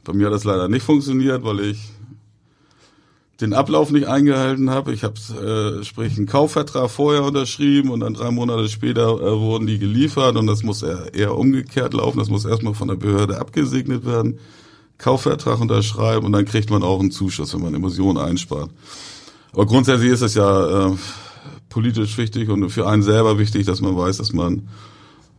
Bei 0.04 0.12
mir 0.12 0.26
hat 0.26 0.34
das 0.34 0.44
leider 0.44 0.68
nicht 0.68 0.82
funktioniert, 0.82 1.44
weil 1.44 1.60
ich 1.60 1.78
den 3.40 3.54
Ablauf 3.54 3.90
nicht 3.90 4.06
eingehalten 4.06 4.70
habe. 4.70 4.92
Ich 4.92 5.02
habe 5.02 5.14
äh, 5.80 5.84
sprich 5.84 6.16
einen 6.16 6.26
Kaufvertrag 6.26 6.90
vorher 6.90 7.24
unterschrieben 7.24 7.90
und 7.90 8.00
dann 8.00 8.14
drei 8.14 8.30
Monate 8.30 8.68
später 8.68 9.08
äh, 9.20 9.38
wurden 9.40 9.66
die 9.66 9.78
geliefert 9.78 10.36
und 10.36 10.46
das 10.46 10.62
muss 10.62 10.82
eher, 10.82 11.14
eher 11.14 11.36
umgekehrt 11.36 11.94
laufen. 11.94 12.18
Das 12.18 12.28
muss 12.28 12.44
erstmal 12.44 12.74
von 12.74 12.88
der 12.88 12.96
Behörde 12.96 13.38
abgesegnet 13.38 14.04
werden, 14.04 14.38
Kaufvertrag 14.98 15.60
unterschreiben 15.60 16.26
und 16.26 16.32
dann 16.32 16.44
kriegt 16.44 16.70
man 16.70 16.82
auch 16.82 17.00
einen 17.00 17.10
Zuschuss, 17.10 17.54
wenn 17.54 17.62
man 17.62 17.74
Emissionen 17.74 18.18
einspart. 18.18 18.70
Aber 19.52 19.66
grundsätzlich 19.66 20.10
ist 20.10 20.22
es 20.22 20.34
ja 20.34 20.88
äh, 20.88 20.96
politisch 21.70 22.18
wichtig 22.18 22.50
und 22.50 22.68
für 22.68 22.86
einen 22.86 23.02
selber 23.02 23.38
wichtig, 23.38 23.64
dass 23.64 23.80
man 23.80 23.96
weiß, 23.96 24.18
dass 24.18 24.32
man 24.34 24.68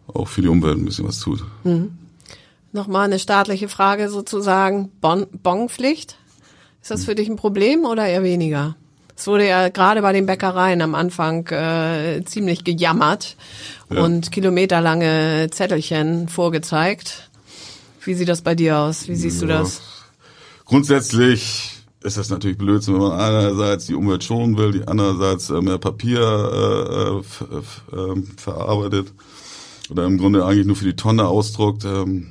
auch 0.07 0.27
für 0.27 0.41
die 0.41 0.47
Umwelt 0.47 0.77
ein 0.77 0.85
bisschen 0.85 1.07
was 1.07 1.19
tut. 1.19 1.43
Mhm. 1.63 1.91
Nochmal 2.73 3.05
eine 3.05 3.19
staatliche 3.19 3.69
Frage 3.69 4.09
sozusagen, 4.09 4.89
bon 5.01 5.27
Bonpflicht. 5.43 6.17
Ist 6.81 6.89
das 6.89 7.05
für 7.05 7.13
dich 7.15 7.29
ein 7.29 7.35
Problem 7.35 7.85
oder 7.85 8.07
eher 8.07 8.23
weniger? 8.23 8.75
Es 9.15 9.27
wurde 9.27 9.47
ja 9.47 9.69
gerade 9.69 10.01
bei 10.01 10.13
den 10.13 10.25
Bäckereien 10.25 10.81
am 10.81 10.95
Anfang 10.95 11.45
äh, 11.47 12.23
ziemlich 12.25 12.63
gejammert 12.63 13.35
Ja. 13.91 14.01
und 14.03 14.31
kilometerlange 14.31 15.49
Zettelchen 15.51 16.27
vorgezeigt. 16.27 17.29
Wie 18.03 18.15
sieht 18.15 18.29
das 18.29 18.41
bei 18.41 18.55
dir 18.55 18.79
aus? 18.79 19.07
Wie 19.07 19.15
siehst 19.15 19.41
du 19.43 19.45
Ja. 19.47 19.59
das? 19.59 19.81
Grundsätzlich 20.65 21.80
ist 22.03 22.17
das 22.17 22.29
natürlich 22.29 22.57
Blödsinn, 22.57 22.95
wenn 22.95 23.01
man 23.01 23.19
einerseits 23.19 23.85
die 23.85 23.95
Umwelt 23.95 24.23
schonen 24.23 24.57
will, 24.57 24.71
die 24.71 24.87
andererseits 24.87 25.49
äh, 25.49 25.61
mehr 25.61 25.77
Papier 25.77 26.19
äh, 26.21 27.19
f- 27.19 27.45
f- 27.51 27.81
ähm, 27.93 28.27
verarbeitet 28.37 29.13
oder 29.89 30.05
im 30.05 30.17
Grunde 30.17 30.45
eigentlich 30.45 30.65
nur 30.65 30.75
für 30.75 30.85
die 30.85 30.95
Tonne 30.95 31.27
ausdruckt. 31.27 31.85
Ähm, 31.85 32.27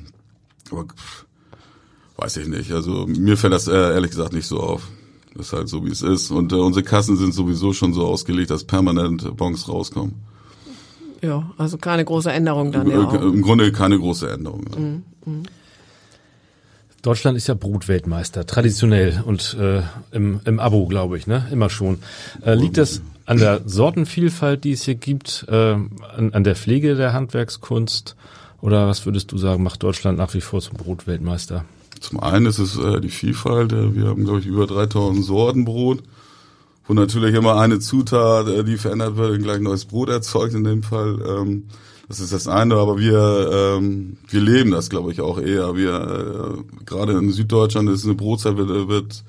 aber 0.71 0.83
pff, 0.85 1.25
weiß 2.17 2.37
ich 2.37 2.47
nicht. 2.47 2.71
Also 2.71 3.05
mir 3.07 3.37
fällt 3.37 3.53
das 3.53 3.67
äh, 3.67 3.73
ehrlich 3.93 4.11
gesagt 4.11 4.33
nicht 4.33 4.47
so 4.47 4.59
auf. 4.59 4.87
Das 5.35 5.47
ist 5.47 5.53
halt 5.53 5.69
so, 5.69 5.85
wie 5.85 5.91
es 5.91 6.01
ist. 6.01 6.29
Und 6.31 6.51
äh, 6.51 6.55
unsere 6.55 6.83
Kassen 6.83 7.15
sind 7.15 7.33
sowieso 7.33 7.71
schon 7.71 7.93
so 7.93 8.05
ausgelegt, 8.05 8.49
dass 8.51 8.65
permanent 8.65 9.37
Bons 9.37 9.69
rauskommen. 9.69 10.15
Ja, 11.21 11.49
also 11.57 11.77
keine 11.77 12.03
große 12.03 12.31
Änderung 12.31 12.71
dann 12.73 12.89
ja 12.89 12.95
Äh, 13.01 13.05
auch. 13.05 13.13
Im 13.21 13.41
Grunde 13.41 13.71
keine 13.71 13.97
große 13.97 14.29
Änderung. 14.29 14.65
ja. 15.25 15.31
Deutschland 17.01 17.37
ist 17.37 17.47
ja 17.47 17.55
Brotweltmeister, 17.55 18.45
traditionell 18.45 19.23
und 19.25 19.57
äh, 19.59 19.81
im, 20.11 20.39
im 20.45 20.59
Abo, 20.59 20.85
glaube 20.85 21.17
ich, 21.17 21.25
ne? 21.25 21.47
Immer 21.51 21.69
schon. 21.69 21.99
Äh, 22.45 22.55
liegt 22.55 22.77
das 22.77 23.01
an 23.25 23.37
der 23.37 23.61
Sortenvielfalt, 23.65 24.63
die 24.63 24.73
es 24.73 24.83
hier 24.83 24.95
gibt, 24.95 25.45
äh, 25.49 25.73
an, 25.73 26.33
an 26.33 26.43
der 26.43 26.55
Pflege 26.55 26.95
der 26.95 27.13
Handwerkskunst? 27.13 28.15
Oder 28.61 28.87
was 28.87 29.05
würdest 29.05 29.31
du 29.31 29.37
sagen, 29.37 29.63
macht 29.63 29.81
Deutschland 29.81 30.17
nach 30.17 30.33
wie 30.33 30.41
vor 30.41 30.61
zum 30.61 30.77
Brotweltmeister? 30.77 31.65
Zum 31.99 32.19
einen 32.19 32.45
ist 32.45 32.59
es 32.59 32.77
äh, 32.77 32.99
die 33.01 33.09
Vielfalt. 33.09 33.71
Äh, 33.71 33.95
wir 33.95 34.07
haben, 34.07 34.25
glaube 34.25 34.39
ich, 34.39 34.45
über 34.45 34.67
3000 34.67 35.25
Sorten 35.25 35.65
Brot, 35.65 36.03
wo 36.87 36.93
natürlich 36.93 37.33
immer 37.35 37.59
eine 37.59 37.79
Zutat, 37.79 38.47
äh, 38.47 38.63
die 38.63 38.77
verändert 38.77 39.17
wird, 39.17 39.41
gleich 39.41 39.59
neues 39.59 39.85
Brot 39.85 40.09
erzeugt 40.09 40.53
in 40.53 40.63
dem 40.63 40.83
Fall. 40.83 41.19
Ähm, 41.27 41.63
das 42.11 42.19
ist 42.19 42.33
das 42.33 42.49
eine, 42.49 42.75
aber 42.75 42.99
wir 42.99 43.77
ähm, 43.77 44.17
wir 44.27 44.41
leben 44.41 44.71
das, 44.71 44.89
glaube 44.89 45.13
ich, 45.13 45.21
auch 45.21 45.39
eher. 45.39 45.77
Wir 45.77 46.57
äh, 46.59 46.83
gerade 46.83 47.13
in 47.13 47.31
Süddeutschland 47.31 47.89
ist 47.89 48.03
eine 48.03 48.15
Brotzeit 48.15 48.57
wird, 48.57 48.89
wird 48.89 49.23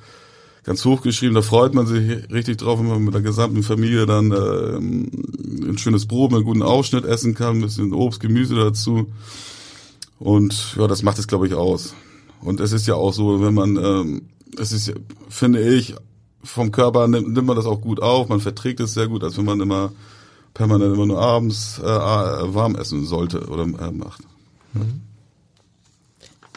ganz 0.64 0.85
hoch 0.85 1.01
geschrieben. 1.03 1.37
Da 1.37 1.42
freut 1.42 1.75
man 1.75 1.87
sich 1.87 2.29
richtig 2.33 2.59
drauf, 2.59 2.81
wenn 2.81 2.88
man 2.88 3.05
mit 3.05 3.14
der 3.14 3.23
gesamten 3.23 3.62
Familie 3.62 4.05
dann 4.07 4.33
äh, 4.33 4.79
ein 4.79 5.79
schönes 5.79 6.07
Brot 6.07 6.33
mit 6.33 6.38
einem 6.38 6.47
guten 6.47 6.62
Aufschnitt 6.62 7.05
essen 7.05 7.37
kann, 7.37 7.59
ein 7.59 7.62
bisschen 7.62 7.92
Obst, 7.92 8.18
Gemüse 8.18 8.57
dazu. 8.57 9.07
Und 10.18 10.75
ja, 10.77 10.88
das 10.88 11.05
macht 11.05 11.21
es, 11.21 11.29
glaube 11.29 11.47
ich, 11.47 11.55
aus. 11.55 11.95
Und 12.40 12.59
es 12.59 12.73
ist 12.73 12.88
ja 12.88 12.97
auch 12.97 13.12
so, 13.12 13.40
wenn 13.45 13.55
man, 13.55 13.77
ähm, 13.77 14.23
es 14.59 14.73
ist, 14.73 14.92
finde 15.29 15.62
ich, 15.62 15.95
vom 16.42 16.73
Körper 16.73 17.07
nimmt, 17.07 17.33
nimmt 17.33 17.47
man 17.47 17.57
das 17.57 17.66
auch 17.66 17.81
gut 17.81 18.03
auf, 18.03 18.29
man 18.29 18.40
verträgt 18.40 18.81
es 18.81 18.95
sehr 18.95 19.07
gut, 19.07 19.23
als 19.23 19.38
wenn 19.38 19.45
man 19.45 19.61
immer 19.61 19.92
permanent 20.55 20.95
immer 20.95 21.07
nur 21.07 21.21
abends 21.21 21.79
äh, 21.79 21.85
warm 21.85 22.75
essen 22.77 23.07
sollte 23.07 23.49
oder 23.49 23.62
äh, 23.62 23.91
macht. 23.91 24.23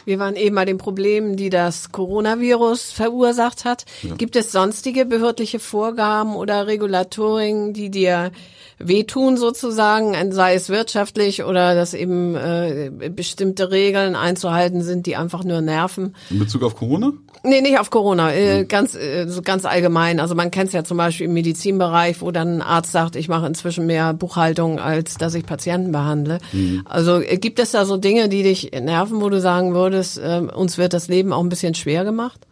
Wir 0.06 0.20
waren 0.20 0.36
eben 0.36 0.54
bei 0.54 0.64
den 0.64 0.78
Problemen, 0.78 1.36
die 1.36 1.50
das 1.50 1.90
Coronavirus 1.90 2.92
verursacht 2.92 3.64
hat. 3.64 3.84
Gibt 4.16 4.36
es 4.36 4.52
sonstige 4.52 5.04
behördliche 5.04 5.58
Vorgaben 5.58 6.36
oder 6.36 6.68
Regulatorien, 6.68 7.72
die 7.72 7.90
dir 7.90 8.30
wehtun 8.78 9.36
sozusagen, 9.36 10.32
sei 10.32 10.54
es 10.54 10.68
wirtschaftlich 10.68 11.44
oder 11.44 11.74
dass 11.74 11.94
eben 11.94 12.34
äh, 12.34 12.90
bestimmte 13.10 13.70
Regeln 13.70 14.14
einzuhalten 14.14 14.82
sind, 14.82 15.06
die 15.06 15.16
einfach 15.16 15.44
nur 15.44 15.60
nerven? 15.60 16.14
In 16.30 16.38
Bezug 16.38 16.62
auf 16.62 16.76
Corona? 16.76 17.12
Nee, 17.42 17.60
nicht 17.60 17.78
auf 17.78 17.90
Corona, 17.90 18.34
äh, 18.34 18.64
ganz 18.64 18.94
äh, 18.94 19.26
so 19.28 19.40
ganz 19.40 19.64
allgemein. 19.64 20.20
Also 20.20 20.34
man 20.34 20.50
kennt 20.50 20.68
es 20.68 20.72
ja 20.72 20.84
zum 20.84 20.96
Beispiel 20.96 21.26
im 21.26 21.32
Medizinbereich, 21.32 22.20
wo 22.20 22.32
dann 22.32 22.58
ein 22.58 22.62
Arzt 22.62 22.92
sagt, 22.92 23.16
ich 23.16 23.28
mache 23.28 23.46
inzwischen 23.46 23.86
mehr 23.86 24.12
Buchhaltung, 24.14 24.78
als 24.78 25.14
dass 25.14 25.34
ich 25.34 25.46
Patienten 25.46 25.92
behandle. 25.92 26.38
Also 26.84 27.20
äh, 27.20 27.38
gibt 27.38 27.58
es 27.58 27.70
da 27.70 27.84
so 27.84 27.96
Dinge, 27.96 28.28
die 28.28 28.42
dich 28.42 28.72
nerven, 28.72 29.20
wo 29.20 29.30
du 29.30 29.40
sagen 29.40 29.74
würdest, 29.74 29.95
äh, 30.18 30.46
uns 30.54 30.78
wird 30.78 30.92
das 30.92 31.08
Leben 31.08 31.32
auch 31.32 31.42
ein 31.42 31.48
bisschen 31.48 31.74
schwer 31.74 32.04
gemacht? 32.04 32.46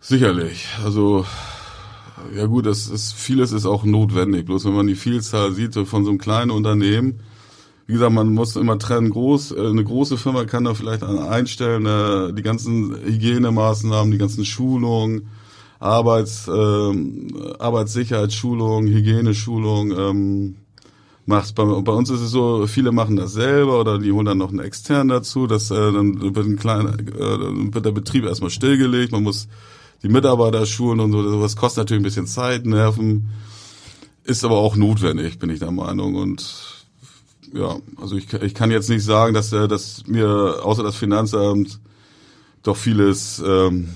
Sicherlich. 0.00 0.66
Also 0.84 1.24
ja 2.36 2.46
gut, 2.46 2.66
das 2.66 2.88
ist 2.88 3.14
vieles 3.14 3.52
ist 3.52 3.66
auch 3.66 3.84
notwendig. 3.84 4.46
Bloß 4.46 4.64
wenn 4.64 4.74
man 4.74 4.86
die 4.86 4.94
Vielzahl 4.94 5.52
sieht 5.52 5.74
von 5.74 6.04
so 6.04 6.10
einem 6.10 6.18
kleinen 6.18 6.50
Unternehmen, 6.50 7.20
wie 7.86 7.94
gesagt, 7.94 8.12
man 8.12 8.32
muss 8.32 8.54
immer 8.54 8.78
trennen. 8.78 9.10
Groß, 9.10 9.52
äh, 9.52 9.66
eine 9.66 9.82
große 9.82 10.16
Firma 10.16 10.44
kann 10.44 10.64
da 10.64 10.74
vielleicht 10.74 11.02
einstellen, 11.02 11.86
äh, 11.86 12.32
die 12.32 12.42
ganzen 12.42 12.94
Hygienemaßnahmen, 12.94 14.12
die 14.12 14.18
ganzen 14.18 14.44
Schulungen, 14.44 15.28
Arbeits, 15.80 16.46
ähm, 16.46 17.28
Arbeitssicherheitsschulungen, 17.58 18.92
Hygieneschulungen, 18.92 19.98
ähm, 19.98 20.56
macht. 21.30 21.54
Bei, 21.54 21.64
bei 21.64 21.92
uns 21.92 22.10
ist 22.10 22.20
es 22.20 22.30
so, 22.30 22.66
viele 22.66 22.92
machen 22.92 23.16
das 23.16 23.32
selber 23.32 23.80
oder 23.80 23.98
die 23.98 24.12
holen 24.12 24.26
dann 24.26 24.38
noch 24.38 24.50
einen 24.50 24.60
externen 24.60 25.08
dazu. 25.08 25.46
Das, 25.46 25.70
äh, 25.70 25.92
dann 25.92 26.20
wird 26.20 26.46
ein 26.46 26.56
kleiner, 26.56 26.98
äh, 26.98 27.72
wird 27.72 27.86
der 27.86 27.92
Betrieb 27.92 28.24
erstmal 28.24 28.50
stillgelegt. 28.50 29.12
Man 29.12 29.22
muss 29.22 29.48
die 30.02 30.10
Mitarbeiter 30.10 30.66
schulen 30.66 31.00
und 31.00 31.12
so. 31.12 31.40
Das 31.40 31.56
kostet 31.56 31.82
natürlich 31.82 32.02
ein 32.02 32.04
bisschen 32.04 32.26
Zeit, 32.26 32.66
Nerven. 32.66 33.30
Ist 34.24 34.44
aber 34.44 34.58
auch 34.58 34.76
notwendig, 34.76 35.38
bin 35.38 35.48
ich 35.48 35.60
der 35.60 35.70
Meinung. 35.70 36.16
Und 36.16 36.84
ja, 37.54 37.76
also 38.00 38.16
ich, 38.16 38.32
ich 38.32 38.54
kann 38.54 38.70
jetzt 38.70 38.90
nicht 38.90 39.04
sagen, 39.04 39.32
dass, 39.32 39.52
äh, 39.52 39.68
dass 39.68 40.06
mir 40.06 40.60
außer 40.62 40.82
das 40.82 40.96
Finanzamt 40.96 41.80
doch 42.62 42.76
vieles 42.76 43.42
ähm, 43.44 43.88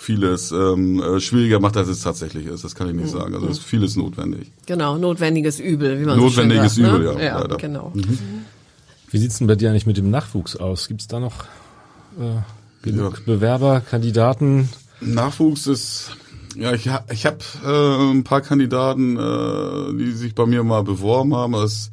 vieles 0.00 0.50
ähm, 0.50 1.02
äh, 1.02 1.20
schwieriger 1.20 1.60
macht, 1.60 1.76
als 1.76 1.88
es 1.88 2.00
tatsächlich 2.00 2.46
ist. 2.46 2.64
Das 2.64 2.74
kann 2.74 2.88
ich 2.88 2.94
nicht 2.94 3.10
sagen. 3.10 3.34
Also 3.34 3.46
es 3.48 3.58
ist 3.58 3.64
vieles 3.64 3.96
notwendig. 3.96 4.50
Genau, 4.64 4.96
notwendiges 4.96 5.60
Übel, 5.60 6.00
wie 6.00 6.04
man 6.06 6.16
Notwendiges 6.18 6.74
so 6.76 6.82
schön 6.84 6.94
Übel, 6.94 7.06
sagt, 7.08 7.18
ne? 7.18 7.24
ja, 7.24 7.30
ja 7.36 7.40
leider. 7.42 7.56
genau. 7.58 7.92
Wie 9.10 9.18
sieht's 9.18 9.38
denn 9.38 9.46
bei 9.46 9.56
dir 9.56 9.68
eigentlich 9.70 9.84
mit 9.86 9.98
dem 9.98 10.10
Nachwuchs 10.10 10.56
aus? 10.56 10.88
Gibt's 10.88 11.06
da 11.06 11.20
noch 11.20 11.44
äh, 12.18 12.40
genug 12.82 13.26
Bewerber, 13.26 13.80
Kandidaten? 13.82 14.70
Nachwuchs 15.02 15.66
ist, 15.66 16.12
ja, 16.56 16.72
ich, 16.72 16.88
ha- 16.88 17.04
ich 17.12 17.26
habe 17.26 17.38
äh, 17.62 18.10
ein 18.12 18.24
paar 18.24 18.40
Kandidaten, 18.40 19.18
äh, 19.18 19.98
die 19.98 20.12
sich 20.12 20.34
bei 20.34 20.46
mir 20.46 20.64
mal 20.64 20.82
beworben 20.82 21.34
haben. 21.36 21.52
Es 21.54 21.72
ist 21.72 21.90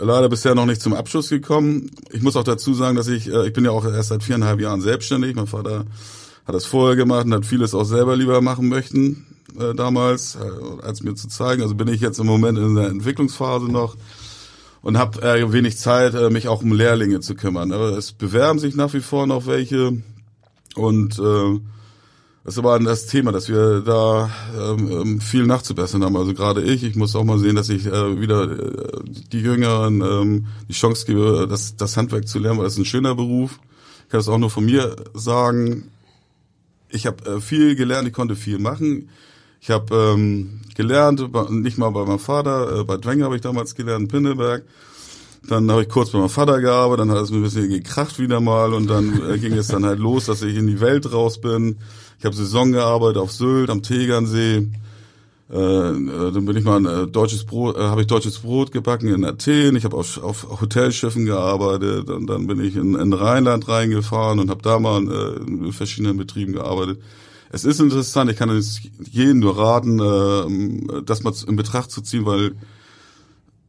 leider 0.00 0.28
bisher 0.28 0.56
noch 0.56 0.66
nicht 0.66 0.82
zum 0.82 0.92
Abschluss 0.94 1.28
gekommen. 1.28 1.88
Ich 2.10 2.22
muss 2.22 2.34
auch 2.34 2.44
dazu 2.44 2.74
sagen, 2.74 2.96
dass 2.96 3.06
ich, 3.06 3.28
äh, 3.32 3.46
ich 3.46 3.52
bin 3.52 3.64
ja 3.64 3.70
auch 3.70 3.84
erst 3.84 4.08
seit 4.08 4.24
viereinhalb 4.24 4.60
Jahren 4.60 4.80
selbstständig. 4.80 5.36
Mein 5.36 5.46
Vater 5.46 5.84
hat 6.46 6.54
das 6.54 6.64
vorher 6.64 6.96
gemacht 6.96 7.26
und 7.26 7.34
hat 7.34 7.46
vieles 7.46 7.74
auch 7.74 7.84
selber 7.84 8.16
lieber 8.16 8.40
machen 8.40 8.68
möchten 8.68 9.26
äh, 9.58 9.74
damals, 9.74 10.36
äh, 10.36 10.82
als 10.82 11.02
mir 11.02 11.14
zu 11.14 11.28
zeigen. 11.28 11.62
Also 11.62 11.74
bin 11.74 11.88
ich 11.88 12.00
jetzt 12.00 12.18
im 12.18 12.26
Moment 12.26 12.58
in 12.58 12.74
der 12.74 12.88
Entwicklungsphase 12.88 13.66
noch 13.66 13.96
und 14.82 14.98
habe 14.98 15.22
äh, 15.22 15.52
wenig 15.52 15.76
Zeit, 15.78 16.14
äh, 16.14 16.30
mich 16.30 16.48
auch 16.48 16.62
um 16.62 16.72
Lehrlinge 16.72 17.20
zu 17.20 17.34
kümmern. 17.34 17.72
Aber 17.72 17.96
es 17.96 18.12
bewerben 18.12 18.58
sich 18.58 18.74
nach 18.74 18.92
wie 18.94 19.00
vor 19.00 19.26
noch 19.26 19.46
welche 19.46 20.02
und 20.74 21.18
äh, 21.18 21.60
das 22.44 22.54
ist 22.54 22.58
aber 22.58 22.76
das 22.80 23.06
Thema, 23.06 23.30
dass 23.30 23.48
wir 23.48 23.82
da 23.82 24.28
ähm, 24.58 24.90
ähm, 24.90 25.20
viel 25.20 25.46
nachzubessern 25.46 26.02
haben. 26.02 26.16
Also 26.16 26.34
gerade 26.34 26.62
ich, 26.62 26.82
ich 26.82 26.96
muss 26.96 27.14
auch 27.14 27.22
mal 27.22 27.38
sehen, 27.38 27.54
dass 27.54 27.68
ich 27.68 27.86
äh, 27.86 28.20
wieder 28.20 28.50
äh, 28.50 29.00
die 29.32 29.40
Jüngeren 29.40 30.00
ähm, 30.00 30.46
die 30.68 30.72
Chance 30.72 31.06
gebe, 31.06 31.46
das, 31.48 31.76
das 31.76 31.96
Handwerk 31.96 32.26
zu 32.26 32.40
lernen, 32.40 32.58
weil 32.58 32.64
das 32.64 32.72
ist 32.72 32.80
ein 32.80 32.84
schöner 32.84 33.14
Beruf. 33.14 33.60
Ich 34.04 34.08
kann 34.08 34.18
das 34.18 34.28
auch 34.28 34.38
nur 34.38 34.50
von 34.50 34.64
mir 34.64 34.96
sagen. 35.14 35.88
Ich 36.92 37.06
habe 37.06 37.24
äh, 37.24 37.40
viel 37.40 37.74
gelernt, 37.74 38.06
ich 38.06 38.14
konnte 38.14 38.36
viel 38.36 38.58
machen. 38.58 39.08
Ich 39.60 39.70
habe 39.70 39.94
ähm, 39.94 40.60
gelernt, 40.74 41.24
nicht 41.50 41.78
mal 41.78 41.90
bei 41.90 42.04
meinem 42.04 42.18
Vater, 42.18 42.80
äh, 42.80 42.84
bei 42.84 42.96
Dwenger 42.96 43.26
habe 43.26 43.36
ich 43.36 43.42
damals 43.42 43.74
gelernt, 43.74 44.02
in 44.02 44.08
Pinneberg. 44.08 44.64
Dann 45.48 45.70
habe 45.70 45.82
ich 45.82 45.88
kurz 45.88 46.10
bei 46.10 46.18
meinem 46.18 46.28
Vater 46.28 46.60
gearbeitet, 46.60 47.06
dann 47.06 47.16
hat 47.16 47.24
es 47.24 47.30
mir 47.30 47.38
ein 47.38 47.42
bisschen 47.42 47.68
gekracht 47.68 48.18
wieder 48.18 48.40
mal 48.40 48.74
und 48.74 48.88
dann 48.88 49.22
äh, 49.30 49.38
ging 49.38 49.54
es 49.54 49.68
dann 49.68 49.84
halt 49.84 49.98
los, 49.98 50.26
dass 50.26 50.42
ich 50.42 50.56
in 50.56 50.66
die 50.66 50.80
Welt 50.80 51.12
raus 51.12 51.40
bin. 51.40 51.78
Ich 52.18 52.24
habe 52.24 52.36
Saison 52.36 52.72
gearbeitet 52.72 53.16
auf 53.16 53.32
Sylt, 53.32 53.70
am 53.70 53.82
Tegernsee. 53.82 54.68
Äh, 55.52 55.56
äh, 55.56 56.32
dann 56.32 56.46
bin 56.46 56.56
ich 56.56 56.64
mal 56.64 56.78
ein 56.78 56.86
äh, 56.86 57.06
deutsches 57.06 57.44
Brot, 57.44 57.76
äh, 57.76 57.80
habe 57.80 58.00
ich 58.00 58.06
deutsches 58.06 58.38
Brot 58.38 58.72
gebacken 58.72 59.08
in 59.08 59.24
Athen. 59.24 59.76
Ich 59.76 59.84
habe 59.84 59.96
auf, 59.96 60.22
auf 60.22 60.60
Hotelschiffen 60.62 61.26
gearbeitet 61.26 62.08
und 62.08 62.26
dann 62.26 62.46
bin 62.46 62.58
ich 62.64 62.74
in, 62.76 62.94
in 62.94 63.12
Rheinland 63.12 63.68
reingefahren 63.68 64.38
und 64.38 64.48
habe 64.48 64.62
da 64.62 64.78
mal 64.78 65.02
äh, 65.02 65.36
in 65.46 65.72
verschiedenen 65.72 66.16
Betrieben 66.16 66.54
gearbeitet. 66.54 67.00
Es 67.50 67.64
ist 67.64 67.80
interessant, 67.80 68.30
ich 68.30 68.38
kann 68.38 68.48
es 68.48 68.80
jedem 69.10 69.40
nur 69.40 69.58
raten, 69.58 70.00
äh, 70.00 71.02
das 71.02 71.22
mal 71.22 71.34
in 71.46 71.56
Betracht 71.56 71.90
zu 71.90 72.00
ziehen, 72.00 72.24
weil 72.24 72.52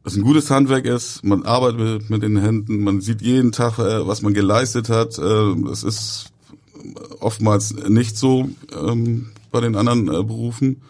es 0.04 0.16
ein 0.16 0.22
gutes 0.22 0.50
Handwerk 0.50 0.86
ist, 0.86 1.22
man 1.22 1.44
arbeitet 1.44 2.08
mit, 2.08 2.22
den 2.22 2.38
Händen, 2.38 2.82
man 2.82 3.02
sieht 3.02 3.20
jeden 3.20 3.52
Tag, 3.52 3.78
äh, 3.78 4.06
was 4.06 4.22
man 4.22 4.32
geleistet 4.32 4.88
hat. 4.88 5.18
Äh, 5.18 5.54
es 5.70 5.82
ist 5.82 6.32
oftmals 7.20 7.74
nicht 7.88 8.16
so 8.16 8.48
ähm, 8.72 9.32
bei 9.50 9.60
den 9.60 9.76
anderen 9.76 10.08
äh, 10.08 10.22
Berufen. 10.22 10.80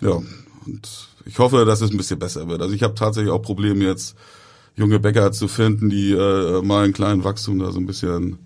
Ja, 0.00 0.20
und 0.66 1.08
ich 1.26 1.38
hoffe, 1.38 1.64
dass 1.64 1.80
es 1.80 1.90
ein 1.90 1.96
bisschen 1.96 2.18
besser 2.18 2.48
wird. 2.48 2.62
Also 2.62 2.74
ich 2.74 2.82
habe 2.82 2.94
tatsächlich 2.94 3.32
auch 3.32 3.42
Probleme 3.42 3.84
jetzt, 3.84 4.16
junge 4.76 4.98
Bäcker 4.98 5.32
zu 5.32 5.48
finden, 5.48 5.88
die 5.88 6.12
äh, 6.12 6.62
mal 6.62 6.84
einen 6.84 6.92
kleinen 6.92 7.24
Wachstum 7.24 7.58
da 7.58 7.70
so 7.70 7.78
ein 7.78 7.86
bisschen, 7.86 8.38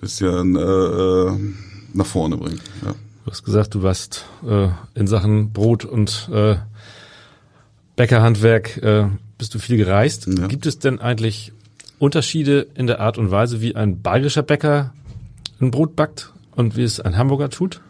bisschen 0.00 0.56
äh, 0.56 0.60
äh, 0.60 1.38
nach 1.94 2.06
vorne 2.06 2.36
bringen. 2.36 2.60
Ja. 2.84 2.94
Du 3.24 3.30
hast 3.30 3.44
gesagt, 3.44 3.74
du 3.74 3.82
warst 3.82 4.26
äh, 4.46 4.68
in 4.94 5.06
Sachen 5.06 5.52
Brot 5.52 5.84
und 5.84 6.28
äh, 6.32 6.56
Bäckerhandwerk 7.96 8.78
äh, 8.82 9.06
bist 9.38 9.54
du 9.54 9.58
viel 9.58 9.76
gereist. 9.76 10.26
Ja. 10.26 10.46
Gibt 10.48 10.66
es 10.66 10.78
denn 10.78 11.00
eigentlich 11.00 11.52
Unterschiede 11.98 12.66
in 12.74 12.86
der 12.86 13.00
Art 13.00 13.16
und 13.16 13.30
Weise, 13.30 13.60
wie 13.60 13.76
ein 13.76 14.02
bayerischer 14.02 14.42
Bäcker 14.42 14.92
ein 15.60 15.70
Brot 15.70 15.94
backt 15.94 16.32
und 16.56 16.76
wie 16.76 16.82
es 16.82 17.00
ein 17.00 17.16
Hamburger 17.16 17.48
tut? 17.48 17.80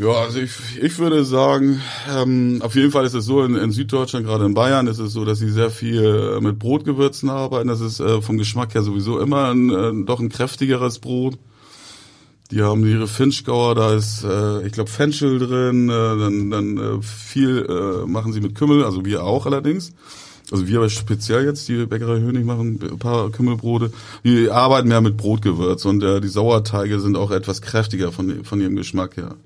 Ja, 0.00 0.12
also 0.12 0.38
ich, 0.38 0.50
ich 0.80 0.98
würde 0.98 1.26
sagen, 1.26 1.82
ähm, 2.10 2.62
auf 2.62 2.74
jeden 2.74 2.90
Fall 2.90 3.04
ist 3.04 3.12
es 3.12 3.26
so, 3.26 3.44
in, 3.44 3.54
in 3.54 3.70
Süddeutschland, 3.70 4.24
gerade 4.24 4.46
in 4.46 4.54
Bayern, 4.54 4.86
ist 4.86 4.98
es 4.98 5.12
so, 5.12 5.26
dass 5.26 5.40
sie 5.40 5.50
sehr 5.50 5.70
viel 5.70 6.36
äh, 6.38 6.40
mit 6.40 6.58
Brotgewürzen 6.58 7.28
arbeiten. 7.28 7.68
Das 7.68 7.82
ist 7.82 8.00
äh, 8.00 8.22
vom 8.22 8.38
Geschmack 8.38 8.72
her 8.72 8.82
sowieso 8.82 9.20
immer 9.20 9.50
ein, 9.50 9.68
äh, 9.68 10.06
doch 10.06 10.18
ein 10.18 10.30
kräftigeres 10.30 11.00
Brot. 11.00 11.38
Die 12.50 12.62
haben 12.62 12.86
ihre 12.86 13.08
Finchgauer, 13.08 13.74
da 13.74 13.92
ist, 13.92 14.24
äh, 14.24 14.66
ich 14.66 14.72
glaube, 14.72 14.88
Fenchel 14.88 15.38
drin, 15.38 15.90
äh, 15.90 15.92
dann, 15.92 16.50
dann 16.50 16.78
äh, 16.78 17.02
viel 17.02 17.66
äh, 17.68 18.06
machen 18.06 18.32
sie 18.32 18.40
mit 18.40 18.54
Kümmel, 18.54 18.84
also 18.84 19.04
wir 19.04 19.22
auch 19.24 19.44
allerdings. 19.44 19.92
Also 20.50 20.66
wir 20.66 20.78
aber 20.78 20.88
speziell 20.88 21.44
jetzt, 21.44 21.68
die 21.68 21.84
Bäckerei 21.84 22.20
Hönig 22.20 22.46
machen 22.46 22.80
ein 22.90 22.98
paar 22.98 23.30
Kümmelbrote. 23.30 23.92
Die 24.24 24.50
arbeiten 24.50 24.88
mehr 24.88 25.02
mit 25.02 25.18
Brotgewürz 25.18 25.84
und 25.84 26.02
äh, 26.02 26.22
die 26.22 26.28
Sauerteige 26.28 27.00
sind 27.00 27.18
auch 27.18 27.30
etwas 27.30 27.60
kräftiger 27.60 28.12
von, 28.12 28.44
von 28.44 28.62
ihrem 28.62 28.76
Geschmack 28.76 29.18
her. 29.18 29.36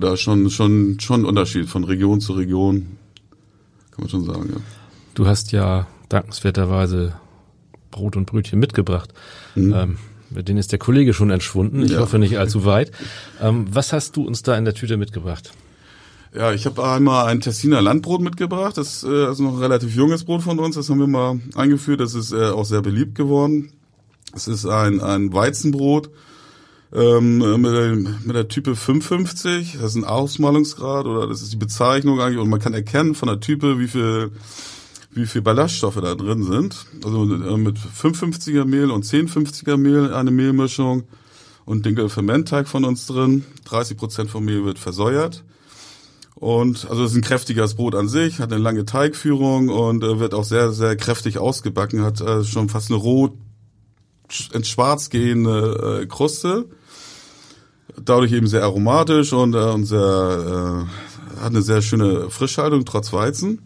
Ist 0.00 0.20
schon, 0.20 0.50
schon, 0.50 0.98
schon 1.00 1.22
ein 1.22 1.24
Unterschied 1.26 1.68
von 1.68 1.84
Region 1.84 2.20
zu 2.20 2.32
Region. 2.34 2.96
Kann 3.90 4.00
man 4.04 4.08
schon 4.08 4.24
sagen, 4.24 4.50
ja. 4.52 4.60
Du 5.14 5.26
hast 5.26 5.52
ja 5.52 5.86
dankenswerterweise 6.08 7.14
Brot 7.90 8.16
und 8.16 8.26
Brötchen 8.26 8.58
mitgebracht. 8.58 9.12
Ähm, 9.56 9.98
mit 10.30 10.48
denen 10.48 10.58
ist 10.58 10.72
der 10.72 10.78
Kollege 10.78 11.12
schon 11.12 11.30
entschwunden. 11.30 11.82
Ich 11.82 11.92
Ja. 11.92 12.00
hoffe 12.00 12.18
nicht 12.18 12.38
allzu 12.38 12.64
weit. 12.64 12.90
Ähm, 13.40 13.66
was 13.70 13.92
hast 13.92 14.16
du 14.16 14.26
uns 14.26 14.42
da 14.42 14.56
in 14.56 14.64
der 14.64 14.74
Tüte 14.74 14.96
mitgebracht? 14.96 15.52
Ja, 16.34 16.52
ich 16.54 16.64
habe 16.64 16.82
einmal 16.82 17.26
ein 17.26 17.40
Tessiner 17.40 17.82
Landbrot 17.82 18.22
mitgebracht. 18.22 18.78
Das 18.78 19.04
äh, 19.04 19.30
ist 19.30 19.40
noch 19.40 19.52
ein 19.56 19.58
relativ 19.58 19.94
junges 19.94 20.24
Brot 20.24 20.40
von 20.42 20.58
uns. 20.58 20.76
Das 20.76 20.88
haben 20.88 20.98
wir 21.00 21.06
mal 21.06 21.38
eingeführt. 21.54 22.00
Das 22.00 22.14
ist 22.14 22.32
äh, 22.32 22.46
auch 22.46 22.64
sehr 22.64 22.80
beliebt 22.80 23.14
geworden. 23.14 23.72
Es 24.34 24.48
ist 24.48 24.64
ein, 24.64 25.00
ein 25.02 25.34
Weizenbrot 25.34 26.08
ähm, 26.94 27.38
mit, 27.38 27.72
der, 27.72 27.94
mit 27.94 28.36
der 28.36 28.48
Type 28.48 28.76
550. 28.76 29.78
Das 29.80 29.92
ist 29.92 29.96
ein 29.96 30.04
Ausmalungsgrad 30.04 31.06
oder 31.06 31.26
das 31.26 31.42
ist 31.42 31.52
die 31.52 31.56
Bezeichnung 31.56 32.20
eigentlich. 32.20 32.38
Und 32.38 32.50
man 32.50 32.60
kann 32.60 32.74
erkennen 32.74 33.14
von 33.14 33.28
der 33.28 33.40
Type, 33.40 33.78
wie 33.78 33.88
viel 33.88 34.30
wie 35.14 35.26
viel 35.26 35.42
Ballaststoffe 35.42 36.00
da 36.00 36.14
drin 36.14 36.42
sind. 36.42 36.86
Also 37.04 37.24
äh, 37.24 37.56
mit 37.56 37.78
550er 37.78 38.64
Mehl 38.64 38.90
und 38.90 39.04
1050er 39.04 39.76
Mehl 39.76 40.12
eine 40.12 40.30
Mehlmischung 40.30 41.04
und 41.64 41.86
den 41.86 42.08
Fermentteig 42.08 42.68
von 42.68 42.84
uns 42.84 43.06
drin. 43.06 43.44
30 43.64 43.96
Prozent 43.96 44.30
vom 44.30 44.44
Mehl 44.44 44.64
wird 44.64 44.78
versäuert. 44.78 45.44
Und 46.34 46.90
also 46.90 47.04
es 47.04 47.12
ist 47.12 47.16
ein 47.16 47.22
kräftiges 47.22 47.74
Brot 47.74 47.94
an 47.94 48.08
sich, 48.08 48.40
hat 48.40 48.52
eine 48.52 48.60
lange 48.60 48.84
Teigführung 48.84 49.68
und 49.68 50.02
äh, 50.02 50.18
wird 50.18 50.34
auch 50.34 50.44
sehr, 50.44 50.72
sehr 50.72 50.96
kräftig 50.96 51.38
ausgebacken, 51.38 52.02
hat 52.02 52.20
äh, 52.20 52.42
schon 52.42 52.68
fast 52.68 52.90
eine 52.90 52.98
rot 52.98 53.32
ins 54.52 54.68
Schwarz 54.68 55.10
gehende 55.10 56.00
äh, 56.02 56.06
Kruste. 56.06 56.68
Dadurch 58.04 58.32
eben 58.32 58.46
sehr 58.46 58.62
aromatisch 58.62 59.32
und, 59.32 59.54
äh, 59.54 59.58
und 59.58 59.84
sehr, 59.84 60.86
äh, 61.36 61.40
hat 61.40 61.50
eine 61.50 61.62
sehr 61.62 61.82
schöne 61.82 62.30
Frischhaltung 62.30 62.84
trotz 62.84 63.12
Weizen. 63.12 63.58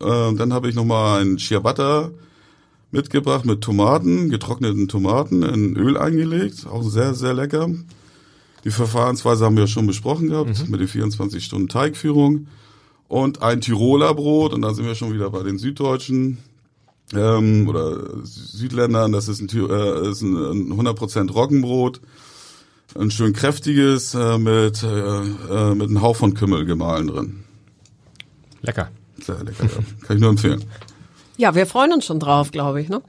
Äh, 0.00 0.34
dann 0.34 0.52
habe 0.52 0.68
ich 0.68 0.74
nochmal 0.74 1.22
ein 1.22 1.38
Ciabatta 1.38 2.10
mitgebracht 2.90 3.44
mit 3.44 3.60
Tomaten, 3.60 4.30
getrockneten 4.30 4.88
Tomaten 4.88 5.42
in 5.42 5.76
Öl 5.76 5.96
eingelegt. 5.96 6.66
Auch 6.66 6.82
sehr, 6.82 7.14
sehr 7.14 7.34
lecker. 7.34 7.68
Die 8.64 8.70
Verfahrensweise 8.70 9.44
haben 9.44 9.56
wir 9.56 9.66
schon 9.66 9.86
besprochen 9.86 10.28
gehabt 10.28 10.68
mit 10.68 10.80
den 10.80 10.88
24 10.88 11.44
Stunden 11.44 11.68
Teigführung. 11.68 12.48
Und 13.08 13.40
ein 13.42 13.60
Tiroler 13.60 14.14
Brot, 14.14 14.52
und 14.52 14.62
da 14.62 14.74
sind 14.74 14.84
wir 14.84 14.94
schon 14.94 15.14
wieder 15.14 15.30
bei 15.30 15.42
den 15.42 15.58
Süddeutschen 15.58 16.38
ähm, 17.14 17.66
oder 17.66 18.24
Südländern. 18.24 19.12
Das 19.12 19.28
ist 19.28 19.40
ein, 19.40 19.48
äh, 19.48 20.10
ist 20.10 20.22
ein 20.22 20.72
100% 20.72 21.32
Roggenbrot. 21.32 22.00
Ein 22.94 23.10
schön 23.10 23.32
kräftiges 23.32 24.14
äh, 24.14 24.38
mit, 24.38 24.82
äh, 24.82 24.88
äh, 24.88 25.74
mit 25.74 25.88
einem 25.88 26.00
Hauch 26.00 26.16
von 26.16 26.34
Kümmel 26.34 26.64
gemahlen 26.64 27.06
drin. 27.08 27.44
Lecker. 28.62 28.90
Sehr 29.20 29.42
lecker, 29.44 29.64
ja. 29.64 30.06
Kann 30.06 30.16
ich 30.16 30.20
nur 30.20 30.30
empfehlen. 30.30 30.64
Ja, 31.38 31.54
wir 31.54 31.66
freuen 31.66 31.92
uns 31.92 32.04
schon 32.04 32.18
drauf, 32.18 32.50
glaube 32.50 32.80
ich. 32.80 32.88
Ne? 32.88 33.00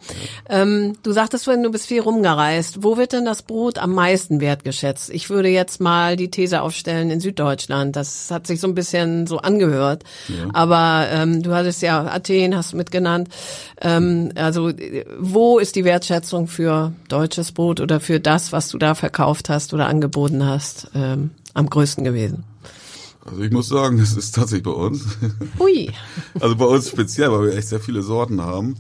Ähm, 0.47 0.93
du 1.01 1.11
sagtest 1.13 1.45
vorhin, 1.45 1.63
du 1.63 1.71
bist 1.71 1.87
viel 1.87 2.01
rumgereist. 2.01 2.83
Wo 2.83 2.95
wird 2.95 3.11
denn 3.11 3.25
das 3.25 3.41
Brot 3.41 3.79
am 3.79 3.95
meisten 3.95 4.39
wertgeschätzt? 4.39 5.09
Ich 5.09 5.31
würde 5.31 5.49
jetzt 5.49 5.81
mal 5.81 6.15
die 6.15 6.29
These 6.29 6.61
aufstellen 6.61 7.09
in 7.09 7.21
Süddeutschland. 7.21 7.95
Das 7.95 8.29
hat 8.29 8.45
sich 8.45 8.59
so 8.59 8.67
ein 8.67 8.75
bisschen 8.75 9.25
so 9.25 9.39
angehört. 9.39 10.03
Ja. 10.27 10.47
Aber 10.53 11.07
ähm, 11.11 11.41
du 11.41 11.55
hattest 11.55 11.81
ja 11.81 12.05
Athen, 12.05 12.55
hast 12.55 12.73
du 12.73 12.77
mitgenannt. 12.77 13.29
Ähm, 13.81 14.31
also 14.35 14.71
wo 15.17 15.57
ist 15.57 15.75
die 15.75 15.83
Wertschätzung 15.83 16.47
für 16.47 16.93
deutsches 17.07 17.51
Brot 17.51 17.79
oder 17.79 17.99
für 17.99 18.19
das, 18.19 18.51
was 18.51 18.69
du 18.69 18.77
da 18.77 18.93
verkauft 18.93 19.49
hast 19.49 19.73
oder 19.73 19.87
angeboten 19.87 20.45
hast, 20.45 20.91
ähm, 20.93 21.31
am 21.55 21.67
größten 21.67 22.03
gewesen? 22.03 22.43
Also 23.29 23.43
ich 23.43 23.51
muss 23.51 23.67
sagen, 23.67 23.97
das 23.97 24.15
ist 24.15 24.35
tatsächlich 24.35 24.63
bei 24.63 24.71
uns. 24.71 25.05
Hui. 25.59 25.91
Also 26.39 26.55
bei 26.55 26.65
uns 26.65 26.89
speziell, 26.89 27.31
weil 27.31 27.47
wir 27.47 27.57
echt 27.57 27.67
sehr 27.67 27.79
viele 27.79 28.01
Sorten 28.01 28.41
haben. 28.41 28.75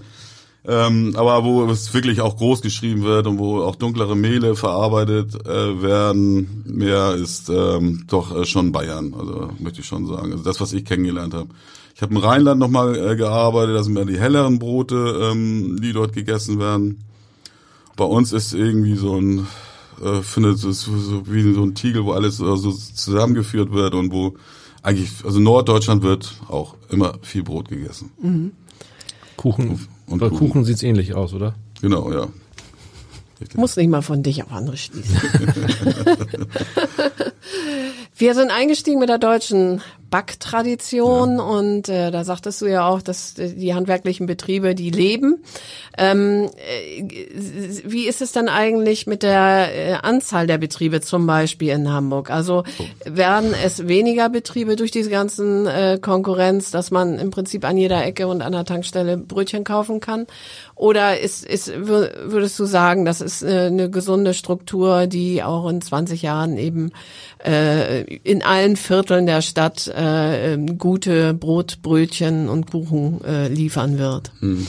Ähm, 0.65 1.13
aber 1.15 1.43
wo 1.45 1.65
es 1.71 1.93
wirklich 1.93 2.21
auch 2.21 2.37
groß 2.37 2.61
geschrieben 2.61 3.03
wird 3.03 3.27
und 3.27 3.39
wo 3.39 3.61
auch 3.61 3.75
dunklere 3.75 4.15
Mehle 4.15 4.55
verarbeitet 4.55 5.33
äh, 5.47 5.81
werden, 5.81 6.63
mehr 6.65 7.15
ist 7.15 7.49
ähm, 7.49 8.05
doch 8.07 8.35
äh, 8.35 8.45
schon 8.45 8.71
Bayern. 8.71 9.13
Also 9.17 9.49
möchte 9.59 9.81
ich 9.81 9.87
schon 9.87 10.05
sagen. 10.05 10.31
Also 10.31 10.43
das, 10.43 10.59
was 10.59 10.73
ich 10.73 10.85
kennengelernt 10.85 11.33
habe. 11.33 11.49
Ich 11.95 12.01
habe 12.01 12.13
im 12.13 12.21
Rheinland 12.21 12.59
nochmal 12.59 12.95
äh, 12.95 13.15
gearbeitet, 13.15 13.75
da 13.75 13.83
sind 13.83 13.93
mehr 13.93 14.05
die 14.05 14.19
helleren 14.19 14.59
Brote, 14.59 15.29
ähm, 15.31 15.79
die 15.81 15.93
dort 15.93 16.13
gegessen 16.13 16.59
werden. 16.59 17.03
Bei 17.95 18.05
uns 18.05 18.31
ist 18.31 18.53
irgendwie 18.53 18.95
so 18.95 19.19
ein 19.19 19.47
äh, 20.01 20.21
findet 20.21 20.63
es 20.63 20.81
so 20.81 21.23
wie 21.27 21.53
so 21.53 21.63
ein 21.63 21.75
Tiegel, 21.75 22.05
wo 22.05 22.13
alles 22.13 22.39
äh, 22.39 22.57
so 22.57 22.71
zusammengeführt 22.71 23.71
wird 23.71 23.93
und 23.93 24.11
wo 24.11 24.35
eigentlich, 24.81 25.11
also 25.25 25.39
Norddeutschland 25.39 26.03
wird 26.03 26.33
auch 26.47 26.75
immer 26.89 27.15
viel 27.21 27.43
Brot 27.43 27.69
gegessen. 27.69 28.11
Mhm. 28.21 28.51
Kuchen. 29.35 29.69
Und, 29.69 29.87
und 30.07 30.19
Bei 30.19 30.29
Kuchen, 30.29 30.47
Kuchen 30.47 30.65
sieht's 30.65 30.83
ähnlich 30.83 31.13
aus, 31.15 31.33
oder? 31.33 31.55
Genau, 31.81 32.11
ja. 32.11 32.27
Muss 33.55 33.77
nicht 33.77 33.89
mal 33.89 34.01
von 34.01 34.21
dich 34.21 34.43
auf 34.43 34.51
andere 34.51 34.75
schließen. 34.75 35.15
Wir 38.17 38.35
sind 38.35 38.51
eingestiegen 38.51 38.99
mit 38.99 39.07
der 39.07 39.17
deutschen 39.17 39.81
Backtradition 40.09 41.37
ja. 41.37 41.43
und 41.43 41.89
äh, 41.89 42.11
da 42.11 42.23
sagtest 42.23 42.61
du 42.61 42.65
ja 42.65 42.87
auch, 42.87 43.01
dass 43.01 43.35
die 43.35 43.73
handwerklichen 43.73 44.25
Betriebe, 44.25 44.75
die 44.75 44.89
leben. 44.89 45.43
Ähm, 45.97 46.49
äh, 46.57 47.03
wie 47.85 48.07
ist 48.07 48.21
es 48.21 48.31
dann 48.31 48.49
eigentlich 48.49 49.07
mit 49.07 49.23
der 49.23 49.69
äh, 49.73 49.93
Anzahl 50.01 50.47
der 50.47 50.57
Betriebe 50.57 51.01
zum 51.01 51.27
Beispiel 51.27 51.69
in 51.69 51.91
Hamburg? 51.91 52.31
Also 52.31 52.63
werden 53.05 53.53
es 53.63 53.87
weniger 53.87 54.29
Betriebe 54.29 54.75
durch 54.75 54.91
diese 54.91 55.09
ganzen 55.09 55.67
äh, 55.67 55.99
Konkurrenz, 56.01 56.71
dass 56.71 56.91
man 56.91 57.19
im 57.19 57.31
Prinzip 57.31 57.65
an 57.65 57.77
jeder 57.77 58.03
Ecke 58.03 58.27
und 58.27 58.41
an 58.41 58.51
der 58.51 58.65
Tankstelle 58.65 59.17
Brötchen 59.17 59.63
kaufen 59.63 59.99
kann? 59.99 60.25
Oder 60.79 61.19
ist, 61.19 61.45
ist, 61.45 61.73
würdest 61.75 62.57
du 62.57 62.63
sagen, 62.63 63.03
das 63.03 63.19
ist 63.19 63.43
äh, 63.43 63.67
eine 63.67 63.89
gesunde 63.89 64.33
Struktur, 64.33 65.07
die 65.07 65.43
auch 65.43 65.67
in 65.67 65.81
20 65.81 66.21
Jahren 66.21 66.57
eben 66.57 66.91
äh, 67.45 68.03
in 68.03 68.41
allen 68.43 68.77
Vierteln 68.77 69.25
der 69.25 69.41
Stadt 69.41 69.89
äh, 69.89 70.57
gute 70.77 71.33
Brot, 71.33 71.79
Brötchen 71.81 72.47
und 72.47 72.71
Kuchen 72.71 73.21
äh, 73.25 73.49
liefern 73.49 73.97
wird? 73.97 74.31
Hm. 74.39 74.65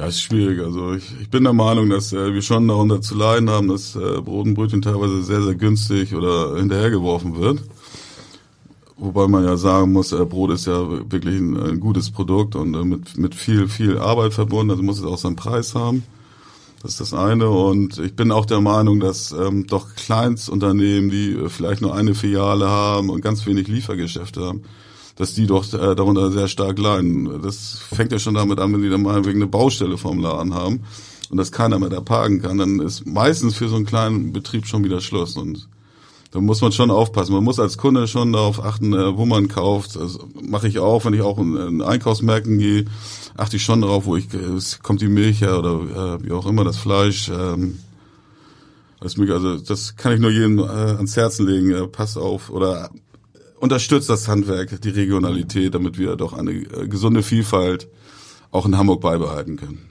Ja, 0.00 0.06
ist 0.06 0.22
schwierig. 0.22 0.58
Also 0.58 0.94
ich, 0.94 1.04
ich 1.20 1.30
bin 1.30 1.44
der 1.44 1.52
Meinung, 1.52 1.88
dass 1.88 2.12
äh, 2.12 2.34
wir 2.34 2.42
schon 2.42 2.66
darunter 2.66 3.00
zu 3.00 3.14
leiden 3.14 3.48
haben, 3.48 3.68
dass 3.68 3.94
äh, 3.94 4.20
Brot 4.20 4.46
und 4.46 4.54
Brötchen 4.54 4.82
teilweise 4.82 5.22
sehr, 5.22 5.40
sehr 5.40 5.54
günstig 5.54 6.16
oder 6.16 6.56
hinterhergeworfen 6.56 7.36
wird. 7.36 7.60
Wobei 8.98 9.28
man 9.28 9.44
ja 9.44 9.56
sagen 9.56 9.92
muss, 9.92 10.12
äh, 10.12 10.24
Brot 10.24 10.52
ist 10.52 10.66
ja 10.66 10.88
wirklich 11.10 11.38
ein, 11.38 11.56
ein 11.56 11.80
gutes 11.80 12.10
Produkt 12.10 12.56
und 12.56 12.74
äh, 12.74 12.84
mit, 12.84 13.18
mit 13.18 13.34
viel, 13.34 13.68
viel 13.68 13.98
Arbeit 13.98 14.32
verbunden, 14.32 14.70
also 14.70 14.82
muss 14.82 14.98
es 14.98 15.04
auch 15.04 15.18
seinen 15.18 15.36
Preis 15.36 15.74
haben. 15.74 16.02
Das 16.82 16.92
ist 16.92 17.00
das 17.00 17.14
eine. 17.14 17.50
Und 17.50 17.98
ich 17.98 18.14
bin 18.14 18.32
auch 18.32 18.46
der 18.46 18.60
Meinung, 18.60 19.00
dass 19.00 19.32
ähm, 19.32 19.66
doch 19.66 19.94
Kleinstunternehmen, 19.96 21.10
die 21.10 21.32
äh, 21.32 21.48
vielleicht 21.48 21.82
nur 21.82 21.94
eine 21.94 22.14
Filiale 22.14 22.68
haben 22.68 23.10
und 23.10 23.20
ganz 23.20 23.44
wenig 23.46 23.68
Liefergeschäfte 23.68 24.40
haben, 24.40 24.62
dass 25.16 25.34
die 25.34 25.46
doch 25.46 25.64
äh, 25.74 25.94
darunter 25.94 26.30
sehr 26.30 26.48
stark 26.48 26.78
leiden. 26.78 27.42
Das 27.42 27.78
fängt 27.92 28.12
ja 28.12 28.18
schon 28.18 28.34
damit 28.34 28.60
an, 28.60 28.72
wenn 28.72 28.82
die 28.82 28.88
dann 28.90 29.02
mal 29.02 29.24
wegen 29.24 29.42
eine 29.42 29.46
Baustelle 29.46 29.98
vom 29.98 30.20
Laden 30.20 30.54
haben 30.54 30.84
und 31.28 31.36
das 31.36 31.52
keiner 31.52 31.78
mehr 31.78 31.88
da 31.90 32.00
parken 32.00 32.40
kann, 32.40 32.58
dann 32.58 32.80
ist 32.80 33.06
meistens 33.06 33.56
für 33.56 33.68
so 33.68 33.76
einen 33.76 33.86
kleinen 33.86 34.32
Betrieb 34.32 34.66
schon 34.66 34.84
wieder 34.84 35.00
Schluss. 35.00 35.36
Und 35.36 35.68
da 36.36 36.42
muss 36.42 36.60
man 36.60 36.70
schon 36.70 36.90
aufpassen. 36.90 37.32
Man 37.32 37.44
muss 37.44 37.58
als 37.58 37.78
Kunde 37.78 38.06
schon 38.06 38.34
darauf 38.34 38.62
achten, 38.62 38.92
äh, 38.92 39.16
wo 39.16 39.24
man 39.24 39.48
kauft. 39.48 39.96
Das 39.96 40.18
mache 40.42 40.68
ich 40.68 40.78
auch, 40.78 41.06
wenn 41.06 41.14
ich 41.14 41.22
auch 41.22 41.38
in, 41.38 41.56
in 41.56 41.80
Einkaufsmärkten 41.80 42.58
gehe, 42.58 42.84
achte 43.38 43.56
ich 43.56 43.62
schon 43.62 43.80
darauf, 43.80 44.04
wo 44.04 44.16
ich 44.16 44.28
kommt 44.82 45.00
die 45.00 45.08
Milch 45.08 45.40
her 45.40 45.58
oder 45.58 46.18
äh, 46.20 46.22
wie 46.22 46.32
auch 46.32 46.44
immer 46.44 46.62
das 46.62 46.76
Fleisch. 46.76 47.30
Ähm, 47.30 47.78
das, 49.00 49.18
also 49.18 49.56
das 49.56 49.96
kann 49.96 50.12
ich 50.12 50.20
nur 50.20 50.30
jedem 50.30 50.58
äh, 50.58 50.62
ans 50.64 51.16
Herzen 51.16 51.46
legen. 51.46 51.90
Passt 51.90 52.18
auf 52.18 52.50
oder 52.50 52.90
unterstützt 53.58 54.10
das 54.10 54.28
Handwerk, 54.28 54.78
die 54.82 54.90
Regionalität, 54.90 55.74
damit 55.74 55.96
wir 55.96 56.16
doch 56.16 56.34
eine 56.34 56.52
gesunde 56.54 57.22
Vielfalt 57.22 57.88
auch 58.50 58.66
in 58.66 58.76
Hamburg 58.76 59.00
beibehalten 59.00 59.56
können. 59.56 59.88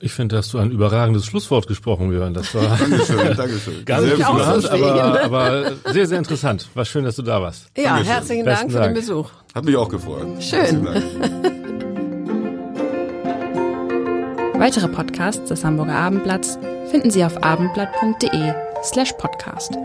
Ich 0.00 0.12
finde, 0.12 0.36
dass 0.36 0.50
du 0.50 0.58
ein 0.58 0.70
überragendes 0.70 1.24
Schlusswort 1.24 1.66
gesprochen, 1.68 2.10
Björn. 2.10 2.34
Das 2.34 2.54
war 2.54 2.62
Dankeschön, 2.78 3.34
Dankeschön. 3.36 3.84
gar 3.86 4.02
nicht 4.02 4.16
geplant, 4.16 4.70
aber, 4.70 5.22
aber 5.24 5.72
sehr, 5.92 6.06
sehr 6.06 6.18
interessant. 6.18 6.68
War 6.74 6.84
schön, 6.84 7.04
dass 7.04 7.16
du 7.16 7.22
da 7.22 7.40
warst. 7.40 7.68
Ja, 7.76 7.84
Dankeschön. 7.84 8.12
herzlichen 8.12 8.44
Dank 8.44 8.56
Besten 8.58 8.70
für 8.72 8.78
Dank. 8.78 8.94
den 8.94 9.00
Besuch. 9.00 9.30
Hat 9.54 9.64
mich 9.64 9.76
auch 9.76 9.88
gefreut. 9.88 10.26
Schön. 10.42 10.86
Weitere 14.58 14.88
Podcasts 14.88 15.48
des 15.48 15.64
Hamburger 15.64 15.94
Abendblatts 15.96 16.58
finden 16.90 17.10
Sie 17.10 17.24
auf 17.24 17.42
abendblatt.de 17.42 18.52
slash 18.82 19.12
podcast. 19.18 19.76